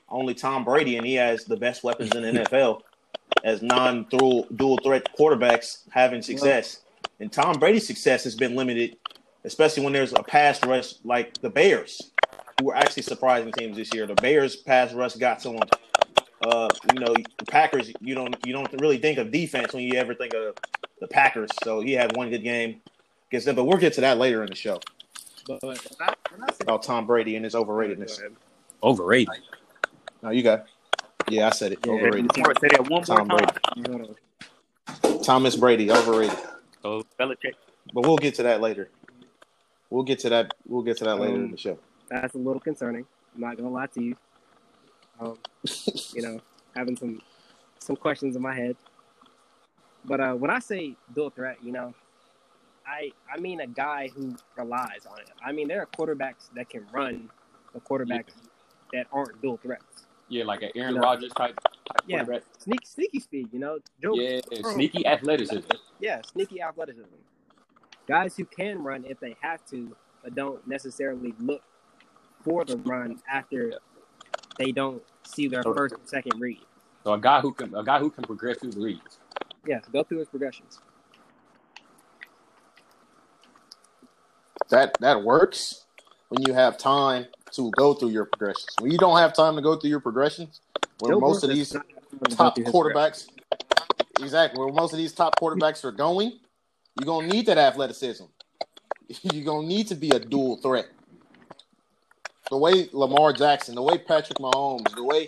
Only 0.08 0.32
Tom 0.32 0.64
Brady, 0.64 0.96
and 0.96 1.06
he 1.06 1.16
has 1.16 1.44
the 1.44 1.58
best 1.58 1.84
weapons 1.84 2.16
in 2.16 2.22
the 2.22 2.32
NFL 2.44 2.80
as 3.44 3.60
non-dual 3.60 4.46
dual 4.56 4.78
threat 4.82 5.06
quarterbacks 5.18 5.82
having 5.90 6.22
success. 6.22 6.80
And 7.20 7.30
Tom 7.30 7.58
Brady's 7.58 7.86
success 7.86 8.24
has 8.24 8.34
been 8.34 8.56
limited, 8.56 8.96
especially 9.44 9.84
when 9.84 9.92
there's 9.92 10.12
a 10.12 10.22
pass 10.22 10.64
rush 10.64 10.94
like 11.04 11.40
the 11.40 11.50
Bears, 11.50 12.12
who 12.58 12.66
were 12.66 12.76
actually 12.76 13.02
surprising 13.02 13.52
teams 13.52 13.76
this 13.76 13.92
year. 13.94 14.06
The 14.06 14.14
Bears 14.14 14.56
pass 14.56 14.92
rush 14.92 15.14
got 15.14 15.40
to 15.40 15.50
them. 15.50 15.60
Uh, 16.42 16.68
you 16.92 17.00
know, 17.00 17.14
the 17.14 17.44
Packers. 17.46 17.92
You 18.00 18.14
don't 18.14 18.34
you 18.44 18.52
don't 18.52 18.72
really 18.80 18.98
think 18.98 19.18
of 19.18 19.30
defense 19.30 19.72
when 19.72 19.84
you 19.84 19.94
ever 19.94 20.14
think 20.14 20.34
of 20.34 20.56
the 21.00 21.06
Packers. 21.06 21.50
So 21.62 21.80
he 21.80 21.92
had 21.92 22.16
one 22.16 22.30
good 22.30 22.42
game 22.42 22.80
against 23.28 23.46
them, 23.46 23.56
but 23.56 23.64
we'll 23.64 23.78
get 23.78 23.92
to 23.94 24.00
that 24.02 24.18
later 24.18 24.42
in 24.42 24.50
the 24.50 24.56
show. 24.56 24.80
But 25.46 25.62
when 25.62 25.76
I, 26.00 26.14
when 26.34 26.48
I 26.48 26.52
say 26.52 26.58
About 26.62 26.82
Tom 26.82 27.06
Brady 27.06 27.36
and 27.36 27.44
his 27.44 27.54
overratedness. 27.54 28.20
Overrated. 28.82 29.28
No, 30.22 30.30
you 30.30 30.42
got. 30.42 30.66
Yeah, 31.28 31.48
I 31.48 31.50
said 31.50 31.72
it. 31.72 31.78
Yeah, 31.84 31.92
Overrated. 31.92 32.30
Say 32.34 32.68
that 32.68 32.88
one 32.88 33.02
Tom 33.04 33.28
more 33.28 33.38
time. 33.38 33.82
Brady. 33.82 34.14
Thomas 35.22 35.56
Brady, 35.56 35.90
overrated. 35.90 36.36
So 36.82 37.04
Belichick. 37.18 37.54
But 37.92 38.02
we'll 38.02 38.16
get 38.16 38.34
to 38.36 38.42
that 38.44 38.60
later. 38.60 38.88
We'll 39.92 40.04
get 40.04 40.20
to 40.20 40.30
that. 40.30 40.54
We'll 40.66 40.80
get 40.82 40.96
to 40.98 41.04
that 41.04 41.16
later 41.16 41.34
in 41.36 41.50
the 41.50 41.56
show. 41.58 41.78
That's 42.08 42.34
a 42.34 42.38
little 42.38 42.60
concerning. 42.60 43.04
I'm 43.34 43.42
not 43.42 43.58
gonna 43.58 43.68
lie 43.68 43.88
to 43.88 44.02
you. 44.02 44.16
Um, 45.20 45.36
you 46.14 46.22
know, 46.22 46.40
having 46.74 46.96
some 46.96 47.20
some 47.78 47.96
questions 47.96 48.34
in 48.34 48.40
my 48.40 48.54
head. 48.54 48.74
But 50.06 50.20
uh, 50.20 50.32
when 50.32 50.50
I 50.50 50.60
say 50.60 50.96
dual 51.14 51.28
threat, 51.28 51.58
you 51.62 51.72
know, 51.72 51.92
I 52.86 53.12
I 53.30 53.38
mean 53.38 53.60
a 53.60 53.66
guy 53.66 54.08
who 54.16 54.34
relies 54.56 55.04
on 55.10 55.20
it. 55.20 55.28
I 55.44 55.52
mean 55.52 55.68
there 55.68 55.82
are 55.82 55.86
quarterbacks 55.86 56.48
that 56.56 56.70
can 56.70 56.86
run, 56.90 57.28
the 57.74 57.80
quarterbacks 57.80 58.32
that 58.94 59.08
aren't 59.12 59.42
dual 59.42 59.58
threats. 59.58 60.06
Yeah, 60.30 60.44
like 60.44 60.62
an 60.62 60.70
Aaron 60.74 60.94
No. 60.94 61.02
Rodgers 61.02 61.32
type, 61.36 61.60
type 61.60 62.02
Yeah. 62.06 62.24
quarterback. 62.24 62.44
Sneak, 62.56 62.86
sneaky 62.86 63.20
speed, 63.20 63.48
you 63.52 63.58
know. 63.58 63.78
Joe, 64.00 64.14
Yeah, 64.14 64.40
sneaky 64.72 65.04
athleticism. 65.04 65.68
yeah, 66.00 66.22
sneaky 66.22 66.62
athleticism. 66.62 67.12
Guys 68.06 68.36
who 68.36 68.44
can 68.44 68.82
run 68.82 69.04
if 69.04 69.20
they 69.20 69.36
have 69.40 69.64
to, 69.66 69.94
but 70.22 70.34
don't 70.34 70.66
necessarily 70.66 71.34
look 71.38 71.62
for 72.44 72.64
the 72.64 72.76
run 72.78 73.20
after 73.30 73.74
they 74.58 74.72
don't 74.72 75.02
see 75.24 75.48
their 75.48 75.62
So- 75.62 75.74
first 75.74 75.94
or 75.94 76.00
second 76.04 76.40
read. 76.40 76.60
So 77.04 77.12
a 77.14 77.18
guy 77.18 77.40
who 77.40 77.52
can 77.52 77.74
a 77.74 77.82
guy 77.82 77.98
who 77.98 78.10
can 78.10 78.24
progress 78.24 78.58
through 78.58 78.72
the 78.72 78.80
reads. 78.80 79.18
Yeah, 79.66 79.80
go 79.92 80.02
through 80.04 80.18
his 80.18 80.28
progressions. 80.28 80.80
That 84.68 84.96
that 85.00 85.22
works 85.22 85.84
when 86.28 86.46
you 86.46 86.54
have 86.54 86.78
time 86.78 87.26
to 87.52 87.70
go 87.72 87.94
through 87.94 88.10
your 88.10 88.24
progressions. 88.26 88.68
When 88.80 88.90
you 88.90 88.98
don't 88.98 89.18
have 89.18 89.34
time 89.34 89.56
to 89.56 89.62
go 89.62 89.76
through 89.76 89.90
your 89.90 90.00
progressions, 90.00 90.60
where 91.00 91.12
Joe 91.12 91.20
most 91.20 91.42
of 91.44 91.50
these 91.50 91.70
does 91.70 91.82
to 92.30 92.36
top 92.36 92.56
quarterbacks, 92.56 93.26
exactly 94.20 94.62
where 94.64 94.72
most 94.72 94.92
of 94.92 94.98
these 94.98 95.12
top 95.12 95.34
quarterbacks 95.40 95.84
are 95.84 95.92
going, 95.92 96.38
you're 96.98 97.06
gonna 97.06 97.28
need 97.28 97.46
that 97.46 97.58
athleticism. 97.58 98.24
You're 99.22 99.44
gonna 99.44 99.66
need 99.66 99.88
to 99.88 99.94
be 99.94 100.10
a 100.10 100.18
dual 100.18 100.56
threat. 100.56 100.86
The 102.50 102.56
way 102.56 102.88
Lamar 102.92 103.32
Jackson, 103.32 103.74
the 103.74 103.82
way 103.82 103.98
Patrick 103.98 104.38
Mahomes, 104.38 104.94
the 104.94 105.04
way 105.04 105.26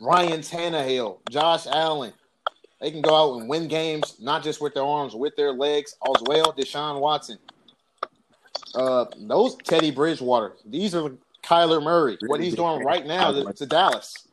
Ryan 0.00 0.40
Tannehill, 0.40 1.18
Josh 1.30 1.66
Allen, 1.66 2.12
they 2.80 2.90
can 2.90 3.00
go 3.00 3.14
out 3.14 3.38
and 3.38 3.48
win 3.48 3.68
games 3.68 4.16
not 4.20 4.42
just 4.42 4.60
with 4.60 4.74
their 4.74 4.84
arms, 4.84 5.14
with 5.14 5.36
their 5.36 5.52
legs 5.52 5.94
as 6.04 6.22
well. 6.26 6.52
Deshaun 6.52 7.00
Watson, 7.00 7.38
uh, 8.74 9.06
those 9.16 9.56
Teddy 9.56 9.90
Bridgewater, 9.90 10.56
these 10.66 10.94
are 10.94 11.12
Kyler 11.42 11.82
Murray. 11.82 12.18
What 12.26 12.40
he's 12.40 12.54
doing 12.54 12.84
right 12.84 13.06
now 13.06 13.32
to, 13.32 13.52
to 13.52 13.66
Dallas. 13.66 14.28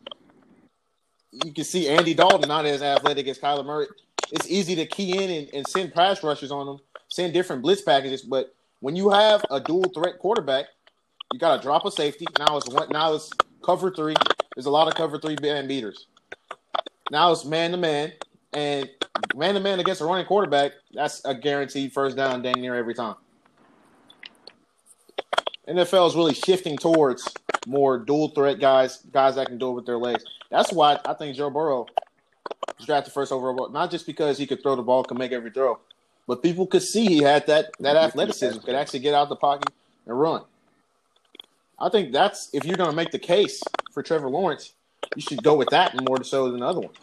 You 1.32 1.54
can 1.54 1.64
see 1.64 1.88
Andy 1.88 2.14
Dalton 2.14 2.48
not 2.48 2.66
as 2.66 2.82
athletic 2.82 3.28
as 3.28 3.38
Kyler 3.38 3.66
Murray. 3.66 3.88
It's 4.32 4.48
easy 4.50 4.76
to 4.76 4.86
key 4.86 5.24
in 5.24 5.30
and, 5.30 5.54
and 5.54 5.68
send 5.68 5.94
pass 5.94 6.24
rushes 6.24 6.52
on 6.52 6.66
them, 6.66 6.80
send 7.08 7.34
different 7.34 7.62
blitz 7.62 7.82
packages. 7.82 8.22
But 8.22 8.54
when 8.80 8.96
you 8.96 9.10
have 9.10 9.44
a 9.50 9.60
dual 9.60 9.86
threat 9.94 10.20
quarterback, 10.20 10.66
you 11.34 11.40
got 11.40 11.58
to 11.58 11.62
drop 11.62 11.86
a 11.86 11.92
safety. 11.92 12.26
Now 12.38 12.58
it's 12.58 12.68
one. 12.68 12.90
Now 12.90 13.14
it's 13.14 13.32
cover 13.64 13.92
three. 13.92 14.16
There's 14.56 14.66
a 14.66 14.72
lot 14.72 14.88
of 14.88 14.96
cover 14.96 15.20
three 15.20 15.38
man 15.42 15.68
beaters. 15.68 16.08
Now 17.12 17.32
it's 17.32 17.46
man 17.46 17.72
to 17.72 17.78
man, 17.78 18.14
and 18.54 18.90
man 19.36 19.56
to 19.56 19.60
man 19.60 19.80
against 19.80 20.02
a 20.02 20.06
running 20.06 20.26
quarterback. 20.26 20.74
That's 20.94 21.24
a 21.26 21.34
guaranteed 21.34 21.94
first 21.94 22.16
down, 22.16 22.42
dang 22.42 22.62
near 22.62 22.76
every 22.76 22.94
time. 22.94 23.16
NFL 25.68 26.08
is 26.08 26.16
really 26.16 26.34
shifting 26.34 26.78
towards 26.78 27.32
more 27.68 28.00
dual 28.00 28.30
threat 28.30 28.60
guys, 28.60 29.04
guys 29.12 29.36
that 29.36 29.48
can 29.48 29.60
do 29.60 29.70
it 29.70 29.74
with 29.74 29.86
their 29.86 29.98
legs. 29.98 30.24
That's 30.50 30.74
why 30.74 31.00
I 31.06 31.14
think 31.14 31.36
Joe 31.36 31.52
Burrow 31.52 31.86
was 32.78 32.86
drafted 32.86 33.14
first 33.14 33.32
overall, 33.32 33.70
not 33.70 33.92
just 33.92 34.06
because 34.06 34.38
he 34.38 34.48
could 34.48 34.62
throw 34.62 34.76
the 34.76 34.82
ball, 34.82 35.04
could 35.04 35.18
make 35.18 35.32
every 35.32 35.52
throw, 35.52 35.80
but 36.28 36.42
people 36.42 36.66
could 36.68 36.84
see 36.84 37.06
he 37.06 37.24
had 37.24 37.46
that 37.48 37.72
that 37.80 37.96
athleticism, 37.96 38.60
could 38.62 38.76
actually 38.76 39.00
get 39.00 39.14
out 39.14 39.30
the 39.30 39.36
pocket 39.36 39.72
and 40.06 40.20
run. 40.20 40.44
I 41.80 41.90
think 41.90 42.12
that's 42.12 42.50
if 42.54 42.66
you're 42.66 42.78
going 42.78 42.90
to 42.90 42.96
make 42.96 43.12
the 43.12 43.20
case 43.20 43.62
for 43.92 44.04
Trevor 44.04 44.30
Lawrence, 44.30 44.74
you 45.16 45.22
should 45.22 45.44
go 45.44 45.56
with 45.56 45.70
that 45.70 45.96
more 46.08 46.24
so 46.24 46.52
than 46.52 46.60
the 46.60 46.66
other 46.66 46.82
one. 46.82 46.94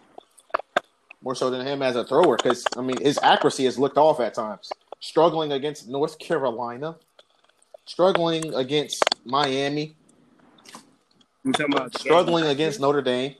More 1.22 1.34
so 1.34 1.50
than 1.50 1.66
him 1.66 1.82
as 1.82 1.96
a 1.96 2.04
thrower, 2.04 2.36
because 2.36 2.64
I 2.76 2.82
mean 2.82 3.00
his 3.00 3.18
accuracy 3.22 3.64
has 3.64 3.78
looked 3.78 3.96
off 3.96 4.20
at 4.20 4.34
times. 4.34 4.70
Struggling 5.00 5.52
against 5.52 5.88
North 5.88 6.18
Carolina, 6.18 6.96
struggling 7.86 8.54
against 8.54 9.02
Miami, 9.24 9.96
You 11.44 11.52
talking 11.52 11.74
about 11.74 11.98
struggling 11.98 12.44
against? 12.46 12.80
Notre 12.80 13.02
Dame. 13.02 13.34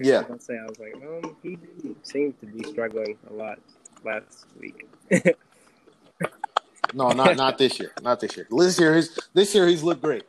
Okay, 0.00 0.10
Yeah. 0.10 0.24
I 0.28 0.32
was 0.32 0.44
say 0.44 0.58
I 0.58 0.64
was 0.64 0.78
like, 0.78 0.94
um, 0.96 1.36
he 1.42 1.56
didn't 1.56 2.06
seem 2.06 2.32
to 2.40 2.46
be 2.46 2.64
struggling 2.68 3.16
a 3.30 3.32
lot 3.32 3.58
last 4.04 4.46
week. 4.60 4.86
No, 6.94 7.10
not 7.10 7.36
not 7.36 7.58
this 7.58 7.80
year. 7.80 7.90
Not 8.00 8.20
this 8.20 8.36
year. 8.36 8.46
This 8.48 8.78
year 8.78 8.94
he's 8.94 9.18
this 9.34 9.52
year 9.54 9.66
he's 9.66 9.82
looked 9.82 10.00
great. 10.02 10.22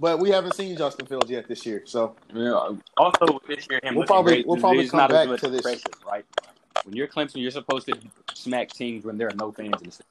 But 0.00 0.18
we 0.18 0.30
haven't 0.30 0.54
seen 0.56 0.76
Justin 0.76 1.06
Fields 1.06 1.30
yet 1.30 1.46
this 1.46 1.64
year. 1.64 1.82
So 1.84 2.16
Yeah, 2.34 2.70
also 2.96 3.40
this 3.46 3.68
year, 3.70 3.78
him 3.84 3.94
We'll 3.94 4.04
probably- 4.06 4.32
great, 4.34 4.46
we'll 4.46 4.56
probably 4.56 4.88
come 4.88 4.98
not 4.98 5.10
back 5.10 5.28
as 5.28 5.40
to 5.42 5.48
this. 5.48 5.62
pressure, 5.62 5.82
right? 6.04 6.24
When 6.84 6.96
you're 6.96 7.06
Clemson, 7.06 7.36
you're 7.40 7.52
supposed 7.52 7.86
to 7.86 7.96
smack 8.34 8.70
teams 8.72 9.04
when 9.04 9.16
there 9.16 9.28
are 9.28 9.34
no 9.36 9.52
fans 9.52 9.74
in 9.80 9.86
the 9.86 9.92
stadium. 9.92 10.08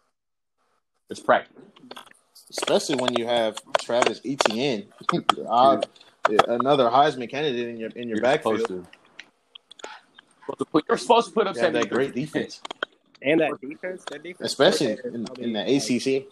It's 1.10 1.20
practical. 1.20 1.62
especially 2.50 2.96
when 2.96 3.13
you 3.15 3.25
have 3.25 3.58
Travis 3.81 4.22
Etienne, 4.25 4.86
uh, 5.48 5.81
another 6.29 6.89
Heisman 6.89 7.29
candidate 7.29 7.67
in 7.67 7.77
your 7.77 7.89
in 7.91 8.07
your 8.07 8.17
You're 8.17 8.23
backfield. 8.23 8.61
supposed 8.61 8.85
to, 8.85 8.87
supposed 10.41 10.59
to 10.59 10.65
put, 10.65 10.85
you're 10.87 10.97
supposed 10.97 11.27
to 11.27 11.33
put 11.33 11.47
up 11.47 11.55
You 11.55 11.61
have 11.61 11.73
70 11.73 11.83
that 11.83 11.93
great 11.93 12.15
defense, 12.15 12.61
and 13.21 13.39
that 13.41 13.59
defense, 13.61 14.03
that 14.11 14.23
defense, 14.23 14.51
especially 14.51 14.97
in, 15.03 15.27
in 15.39 15.53
the 15.53 15.61
ACC. 15.61 16.27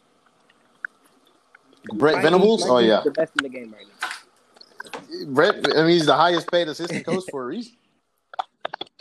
Brent 1.94 2.18
might 2.18 2.24
Venables, 2.24 2.62
might 2.62 2.72
oh 2.72 2.80
yeah, 2.80 3.02
the 3.04 3.12
best 3.12 3.34
in 3.40 3.44
the 3.44 3.50
game 3.50 3.74
right 3.74 3.86
now. 3.88 5.26
Brent. 5.28 5.68
I 5.76 5.82
mean, 5.82 5.92
he's 5.92 6.06
the 6.06 6.16
highest 6.16 6.52
paid 6.52 6.68
assistant 6.68 7.06
coach 7.06 7.24
for 7.32 7.44
a 7.44 7.48
reason. 7.48 7.74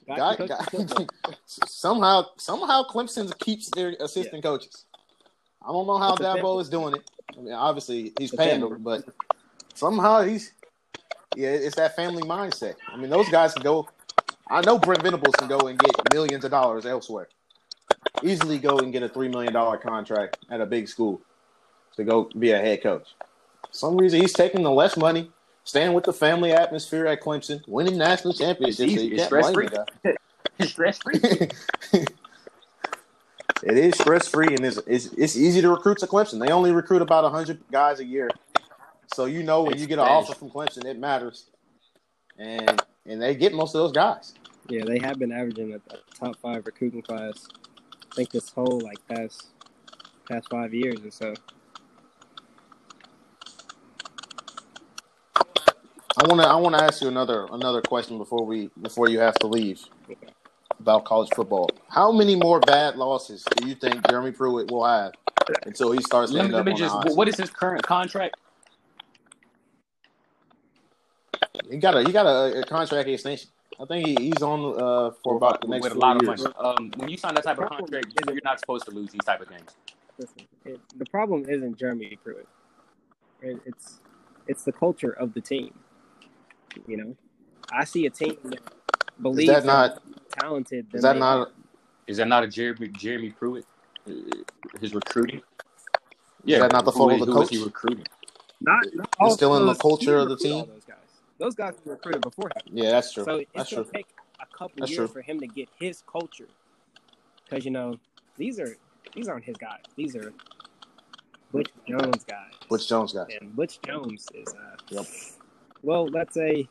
Guy 0.06 0.16
Guy, 0.16 0.36
can 0.36 0.48
coach 0.48 0.58
guy, 0.58 0.64
football. 0.64 1.06
somehow, 1.44 2.24
somehow 2.38 2.82
Clemson 2.84 3.36
keeps 3.38 3.68
their 3.70 3.94
assistant 4.00 4.42
coaches. 4.42 4.86
I 5.62 5.68
don't 5.68 5.86
know 5.86 5.98
how 5.98 6.12
It's 6.14 6.20
a 6.20 6.24
Dabo 6.24 6.60
is 6.62 6.70
doing 6.70 6.94
it. 6.94 7.10
I 7.36 7.40
mean, 7.40 7.52
obviously 7.52 8.12
he's 8.18 8.32
It's 8.32 8.36
paying 8.36 8.60
them, 8.60 8.82
but 8.82 9.04
somehow 9.74 10.22
he's 10.22 10.52
yeah, 11.36 11.50
it's 11.50 11.76
that 11.76 11.96
family 11.96 12.22
mindset. 12.22 12.74
I 12.92 12.96
mean, 12.96 13.10
those 13.10 13.28
guys 13.28 13.54
can 13.54 13.62
go. 13.62 13.88
I 14.48 14.60
know 14.62 14.78
Brent 14.78 15.02
Venables 15.02 15.34
can 15.36 15.48
go 15.48 15.68
and 15.68 15.78
get 15.78 15.94
millions 16.12 16.44
of 16.44 16.50
dollars 16.50 16.86
elsewhere. 16.86 17.28
Easily 18.22 18.58
go 18.58 18.78
and 18.78 18.92
get 18.92 19.02
a 19.02 19.08
three 19.08 19.28
million 19.28 19.52
dollar 19.52 19.76
contract 19.76 20.38
at 20.50 20.60
a 20.60 20.66
big 20.66 20.88
school 20.88 21.20
to 21.96 22.04
go 22.04 22.30
be 22.38 22.52
a 22.52 22.58
head 22.58 22.82
coach. 22.82 23.08
For 23.68 23.72
some 23.72 23.96
reason 23.96 24.20
he's 24.20 24.32
taking 24.32 24.62
the 24.62 24.70
less 24.70 24.96
money, 24.96 25.30
staying 25.64 25.92
with 25.92 26.04
the 26.04 26.12
family 26.12 26.52
atmosphere 26.52 27.06
at 27.06 27.20
Clemson, 27.20 27.66
winning 27.68 27.98
national 27.98 28.34
championships. 28.34 28.80
It's 28.80 28.92
easy. 28.92 29.14
It's 29.14 29.24
stress-free. 29.24 29.68
the 29.68 29.86
guy. 30.04 30.14
Stress 30.66 30.98
free. 30.98 31.20
It 33.62 33.76
is 33.76 33.94
stress 33.94 34.28
free 34.28 34.54
and 34.54 34.64
it's, 34.64 34.78
it's 34.86 35.06
it's 35.06 35.36
easy 35.36 35.60
to 35.60 35.70
recruit 35.70 35.98
to 35.98 36.06
Clemson. 36.06 36.44
They 36.44 36.52
only 36.52 36.70
recruit 36.72 37.02
about 37.02 37.30
hundred 37.30 37.60
guys 37.72 37.98
a 38.00 38.04
year, 38.04 38.30
so 39.18 39.24
you 39.24 39.42
know 39.42 39.64
when 39.64 39.72
It's 39.72 39.82
you 39.82 39.88
get 39.88 39.98
an 39.98 40.06
offer 40.06 40.32
from 40.32 40.48
Clemson, 40.48 40.84
it 40.84 40.96
matters, 40.96 41.46
and 42.38 42.80
and 43.04 43.20
they 43.20 43.34
get 43.34 43.52
most 43.52 43.74
of 43.74 43.80
those 43.80 43.90
guys. 43.90 44.32
Yeah, 44.68 44.84
they 44.84 45.00
have 45.00 45.18
been 45.18 45.32
averaging 45.32 45.72
a, 45.72 45.78
a 45.92 45.98
top 46.16 46.36
five 46.36 46.64
recruiting 46.64 47.02
class. 47.02 47.48
I 48.12 48.14
think 48.14 48.30
this 48.30 48.48
whole 48.50 48.80
like 48.80 48.98
past 49.08 49.48
past 50.28 50.48
five 50.48 50.72
years 50.72 51.00
or 51.04 51.10
so. 51.10 51.34
I 56.16 56.28
want 56.28 56.40
to 56.40 56.46
I 56.46 56.54
want 56.54 56.76
to 56.76 56.84
ask 56.84 57.02
you 57.02 57.08
another 57.08 57.48
another 57.50 57.82
question 57.82 58.18
before 58.18 58.46
we 58.46 58.70
before 58.80 59.08
you 59.08 59.18
have 59.18 59.34
to 59.40 59.48
leave 59.48 59.80
about 60.78 61.06
college 61.06 61.30
football. 61.34 61.68
How 61.88 62.12
many 62.12 62.36
more 62.36 62.60
bad 62.60 62.94
losses 62.94 63.42
do 63.56 63.68
you 63.68 63.74
think 63.74 64.08
Jeremy 64.08 64.30
Pruitt 64.30 64.70
will 64.70 64.86
have 64.86 65.10
until 65.66 65.90
he 65.90 66.00
starts 66.02 66.30
to 66.30 66.36
Let 66.36 66.44
end 66.44 66.54
me, 66.54 66.56
let 66.56 66.66
me 66.66 66.72
on 66.74 66.78
just. 66.78 67.02
the 67.08 67.14
What 67.16 67.26
is 67.26 67.36
his 67.36 67.50
current 67.50 67.82
contract? 67.82 68.36
He 71.70 71.78
got 71.78 71.96
a 71.96 72.04
he 72.04 72.12
got 72.12 72.26
a, 72.26 72.60
a 72.60 72.64
contract 72.64 73.08
extension. 73.08 73.50
I 73.80 73.84
think 73.86 74.06
he, 74.06 74.26
he's 74.26 74.42
on 74.42 74.74
uh, 74.80 75.10
for 75.22 75.36
about 75.36 75.60
the 75.60 75.68
next 75.68 75.84
with 75.84 75.94
a 75.94 75.98
lot 75.98 76.22
years. 76.22 76.44
of 76.44 76.54
money. 76.54 76.54
Um, 76.58 76.92
when 76.96 77.08
you 77.08 77.16
sign 77.16 77.34
that 77.34 77.44
type 77.44 77.58
of 77.58 77.68
contract, 77.68 78.06
you're 78.28 78.40
not 78.44 78.60
supposed 78.60 78.86
to 78.86 78.90
lose 78.90 79.10
these 79.12 79.24
type 79.24 79.40
of 79.40 79.48
games. 79.50 79.76
Listen, 80.18 80.42
it, 80.64 80.80
the 80.96 81.06
problem 81.06 81.44
isn't 81.48 81.78
Jeremy 81.78 82.18
Pruitt. 82.22 82.48
It, 83.42 83.60
it's 83.66 84.00
it's 84.46 84.64
the 84.64 84.72
culture 84.72 85.12
of 85.12 85.34
the 85.34 85.40
team. 85.40 85.74
You 86.86 86.96
know, 86.96 87.16
I 87.72 87.84
see 87.84 88.06
a 88.06 88.10
team 88.10 88.36
that 88.44 88.60
believes 89.22 89.48
that 89.48 89.64
not 89.64 90.02
talented. 90.40 90.86
is 90.94 91.02
that 91.02 91.14
they 91.14 91.20
not 91.20 91.52
Is 92.06 92.16
that 92.18 92.28
not 92.28 92.44
a 92.44 92.48
Jeremy 92.48 92.88
Jeremy 92.88 93.30
Pruitt? 93.30 93.66
uh, 94.08 94.12
His 94.80 94.94
recruiting. 94.94 95.42
Is 96.46 96.58
that 96.60 96.72
not 96.72 96.84
the 96.84 96.92
fault 96.92 97.12
of 97.12 97.20
the 97.20 97.26
who 97.26 97.36
was 97.36 97.48
coach? 97.48 97.56
he 97.56 97.62
recruiting? 97.62 98.06
Not, 98.60 98.84
not 98.94 99.08
It's 99.08 99.16
all 99.20 99.30
still 99.34 99.56
in 99.56 99.66
the 99.66 99.74
culture 99.74 100.16
of 100.18 100.28
the 100.28 100.36
recruited 100.36 100.52
all 100.56 100.64
team? 100.64 100.74
Those 100.74 100.84
guys, 100.84 100.97
those 101.38 101.54
guys 101.54 101.74
were 101.84 101.92
recruited 101.92 102.22
before 102.22 102.48
him. 102.48 102.62
Yeah, 102.72 102.90
that's 102.90 103.12
true. 103.12 103.24
So 103.24 103.36
it's 103.36 103.50
that's 103.54 103.70
gonna 103.72 103.84
true. 103.84 103.92
take 103.94 104.06
a 104.40 104.46
couple 104.56 104.74
That's 104.78 104.90
years 104.90 105.10
true. 105.10 105.14
for 105.14 105.22
him 105.22 105.40
to 105.40 105.46
get 105.46 105.68
his 105.78 106.02
culture, 106.10 106.48
because 107.48 107.64
you 107.64 107.70
know 107.70 107.94
these 108.36 108.58
are 108.60 108.76
these 109.14 109.28
aren't 109.28 109.44
his 109.44 109.56
guys. 109.56 109.80
These 109.96 110.14
are 110.16 110.32
Butch 111.52 111.70
Jones 111.88 112.24
guys. 112.24 112.52
Butch 112.68 112.88
Jones 112.88 113.12
guys. 113.12 113.26
and 113.40 113.54
Butch 113.56 113.78
Jones 113.86 114.26
is 114.34 114.54
uh, 114.54 114.76
Yep. 114.90 115.06
well, 115.82 116.06
let's 116.08 116.34
say 116.34 116.68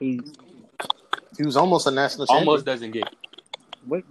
he's 0.00 0.32
He 1.36 1.44
was 1.44 1.56
almost 1.56 1.86
a 1.86 1.90
national 1.90 2.26
champion. 2.26 2.48
Almost 2.48 2.64
doesn't 2.66 2.90
get. 2.92 3.08
what 3.86 4.02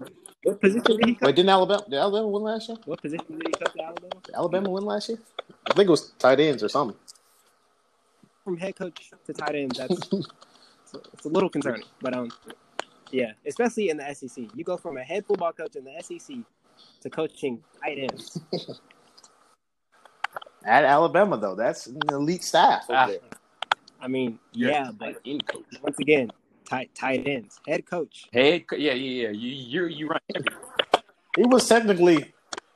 what 0.43 0.61
position 0.61 0.83
did 0.97 1.05
he 1.07 1.15
come? 1.15 1.25
Wait, 1.27 1.35
didn't 1.35 1.49
Alabama 1.49 1.83
did 1.89 1.97
Alabama 1.97 2.27
win 2.27 2.43
last 2.43 2.69
year? 2.69 2.77
What 2.85 3.01
position 3.01 3.25
did 3.29 3.47
he 3.47 3.53
come 3.53 3.73
to 3.75 3.83
Alabama? 3.83 4.21
Did 4.23 4.35
Alabama 4.35 4.69
win 4.69 4.85
last 4.85 5.09
year? 5.09 5.17
I 5.69 5.73
think 5.73 5.87
it 5.87 5.91
was 5.91 6.11
tight 6.19 6.39
ends 6.39 6.63
or 6.63 6.69
something. 6.69 6.97
From 8.45 8.57
head 8.57 8.75
coach 8.75 9.09
to 9.25 9.33
tight 9.33 9.55
end, 9.55 9.71
that's 9.75 9.91
it's, 9.91 10.11
it's 11.13 11.25
a 11.25 11.29
little 11.29 11.49
concerning. 11.49 11.81
But 11.99 12.13
um, 12.15 12.29
yeah, 13.11 13.31
especially 13.47 13.89
in 13.89 13.97
the 13.97 14.13
SEC, 14.13 14.45
you 14.53 14.63
go 14.63 14.77
from 14.77 14.97
a 14.97 15.03
head 15.03 15.25
football 15.25 15.51
coach 15.51 15.75
in 15.75 15.83
the 15.83 15.93
SEC 16.01 16.37
to 17.01 17.09
coaching 17.09 17.63
tight 17.83 17.97
ends. 17.97 18.39
At 20.63 20.83
Alabama 20.85 21.37
though, 21.37 21.55
that's 21.55 21.87
an 21.87 21.99
elite 22.09 22.43
staff 22.43 22.85
over 22.89 22.97
Ah. 22.99 23.07
there. 23.07 23.19
I 23.99 24.07
mean, 24.07 24.37
You're 24.53 24.69
yeah, 24.71 24.91
but 24.95 25.05
tight 25.05 25.17
end 25.25 25.47
coach. 25.47 25.63
once 25.81 25.97
again, 25.99 26.31
tight 26.69 26.93
tight 26.93 27.27
ends, 27.27 27.59
head 27.67 27.85
coach. 27.87 28.27
Head, 28.31 28.67
co- 28.67 28.75
yeah, 28.75 28.93
yeah, 28.93 29.23
yeah. 29.27 29.29
You, 29.31 29.49
you, 29.49 29.85
you 29.87 30.07
run 30.07 30.19
everything. 30.35 30.59
He 31.35 31.43
was 31.47 31.67
technically 31.67 32.31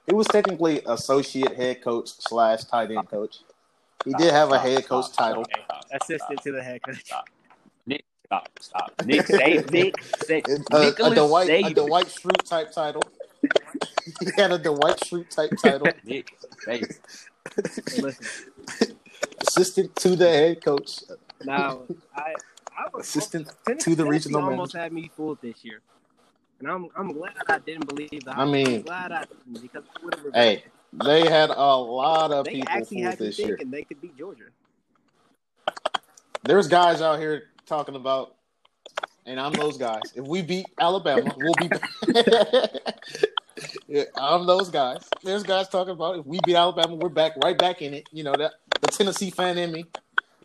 he 0.08 0.16
was 0.16 0.26
technically 0.28 0.82
associate 0.88 1.56
head 1.56 1.84
coach 1.84 2.10
slash 2.10 2.64
tight 2.64 2.90
end 2.90 3.08
coach. 3.08 3.38
He 4.06 4.14
did 4.14 4.32
have 4.34 4.52
a 4.52 4.60
head 4.60 4.86
coach 4.86 5.06
stop, 5.06 5.28
title. 5.28 5.46
stop, 5.46 5.86
stop, 5.86 6.02
Assistant 6.02 6.42
to 6.44 6.52
the 6.52 6.64
head 6.64 6.82
coach. 6.84 7.04
Stop. 7.06 7.30
Nick, 7.86 8.06
stop, 8.26 8.50
stop. 8.60 8.94
Nick, 9.06 9.28
say, 9.28 9.64
Nick, 9.72 10.02
say, 10.20 10.44
A, 10.48 10.76
uh, 10.76 10.80
a 10.80 10.82
Nicholas 10.86 11.16
Dwight 11.16 11.50
a 11.50 11.52
Saban. 11.52 11.76
Dwight 11.76 12.06
Schrute 12.08 12.44
type 12.50 12.72
title. 12.72 13.04
he 14.20 14.32
had 14.36 14.52
a 14.52 14.58
Dwight 14.58 14.98
Schrute 14.98 15.30
type 15.30 15.52
title. 15.62 15.92
Nick, 16.06 16.38
say, 16.66 16.84
Assistant 19.42 19.96
to 19.98 20.16
the 20.16 20.28
head 20.28 20.64
coach. 20.64 21.00
now 21.44 21.82
I 22.16 22.36
I 22.78 22.88
was 22.94 23.08
Assistant 23.08 23.48
Tennessee, 23.66 23.92
to 23.92 23.96
the 23.96 24.04
Tennessee 24.04 24.30
regional 24.30 24.44
almost 24.44 24.74
manager. 24.74 24.84
had 24.84 24.94
me 24.94 25.12
fooled 25.16 25.40
this 25.42 25.64
year, 25.66 25.82
and 26.60 26.70
I'm 26.70 26.88
I'm 26.96 27.12
glad 27.14 27.34
I 27.48 27.60
didn't 27.60 27.88
believe 27.88 28.24
that. 28.26 28.38
I 28.38 28.46
mean- 28.46 28.76
I'm 28.78 28.82
glad 28.82 29.12
I 29.12 29.26
didn't 29.26 29.62
because 29.62 29.84
I 29.96 30.06
would 30.06 30.14
have 30.16 30.34
Hey, 30.34 30.64
they 30.94 31.28
had 31.28 31.50
a 31.50 31.76
lot 31.76 32.32
of 32.32 32.46
they 32.46 32.56
people 32.56 32.70
actually 32.70 32.98
fooled 32.98 33.12
had 33.12 33.20
me 33.20 33.26
this 33.28 33.40
year. 33.40 33.60
they 33.64 33.84
could 33.84 34.02
beat 34.02 34.18
Georgia. 34.18 34.46
There's 36.44 36.68
guys 36.68 37.02
out 37.02 37.20
here 37.20 37.44
talking 37.66 37.96
about, 37.96 38.36
and 39.26 39.40
I'm 39.40 39.54
those 39.54 39.78
guys. 39.78 40.02
If 40.16 40.26
we 40.26 40.42
beat 40.42 40.66
Alabama, 40.80 41.34
we'll 41.38 41.54
be. 41.60 41.70
yeah, 43.88 44.04
I'm 44.16 44.48
those 44.48 44.70
guys. 44.70 45.08
There's 45.24 45.44
guys 45.44 45.68
talking 45.70 45.94
about 45.94 46.20
if 46.20 46.26
we 46.26 46.40
beat 46.46 46.56
Alabama, 46.56 46.96
we're 46.96 47.10
back 47.10 47.34
right 47.44 47.58
back 47.58 47.82
in 47.82 47.94
it. 47.94 48.08
You 48.12 48.24
know 48.24 48.34
that 48.38 48.54
the 48.82 48.88
Tennessee 48.88 49.30
fan 49.30 49.58
in 49.58 49.72
me, 49.72 49.86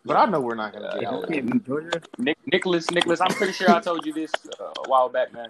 but 0.03 0.17
I 0.17 0.25
know 0.25 0.41
we're 0.41 0.55
not 0.55 0.73
going 0.73 0.83
to 0.83 0.97
beat 0.97 1.03
If 1.03 1.07
Alabama. 1.07 1.59
Georgia, 1.65 2.01
Nick, 2.17 2.37
Nicholas, 2.45 2.91
Nicholas. 2.91 3.21
I'm 3.21 3.33
pretty 3.33 3.53
sure 3.53 3.71
I 3.71 3.79
told 3.79 4.05
you 4.05 4.13
this 4.13 4.31
uh, 4.59 4.65
a 4.65 4.89
while 4.89 5.09
back, 5.09 5.33
man. 5.33 5.49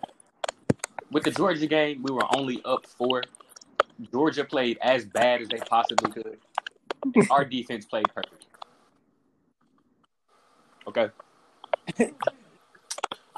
With 1.11 1.23
the 1.23 1.31
Georgia 1.31 1.67
game, 1.67 2.03
we 2.03 2.13
were 2.13 2.25
only 2.35 2.61
up 2.63 2.85
four. 2.85 3.23
Georgia 4.11 4.43
played 4.43 4.77
as 4.81 5.05
bad 5.05 5.41
as 5.41 5.47
they 5.47 5.57
possibly 5.57 6.11
could. 6.11 6.37
Our 7.29 7.45
defense 7.45 7.85
played 7.85 8.05
perfect. 8.13 8.45
Okay. 10.87 11.09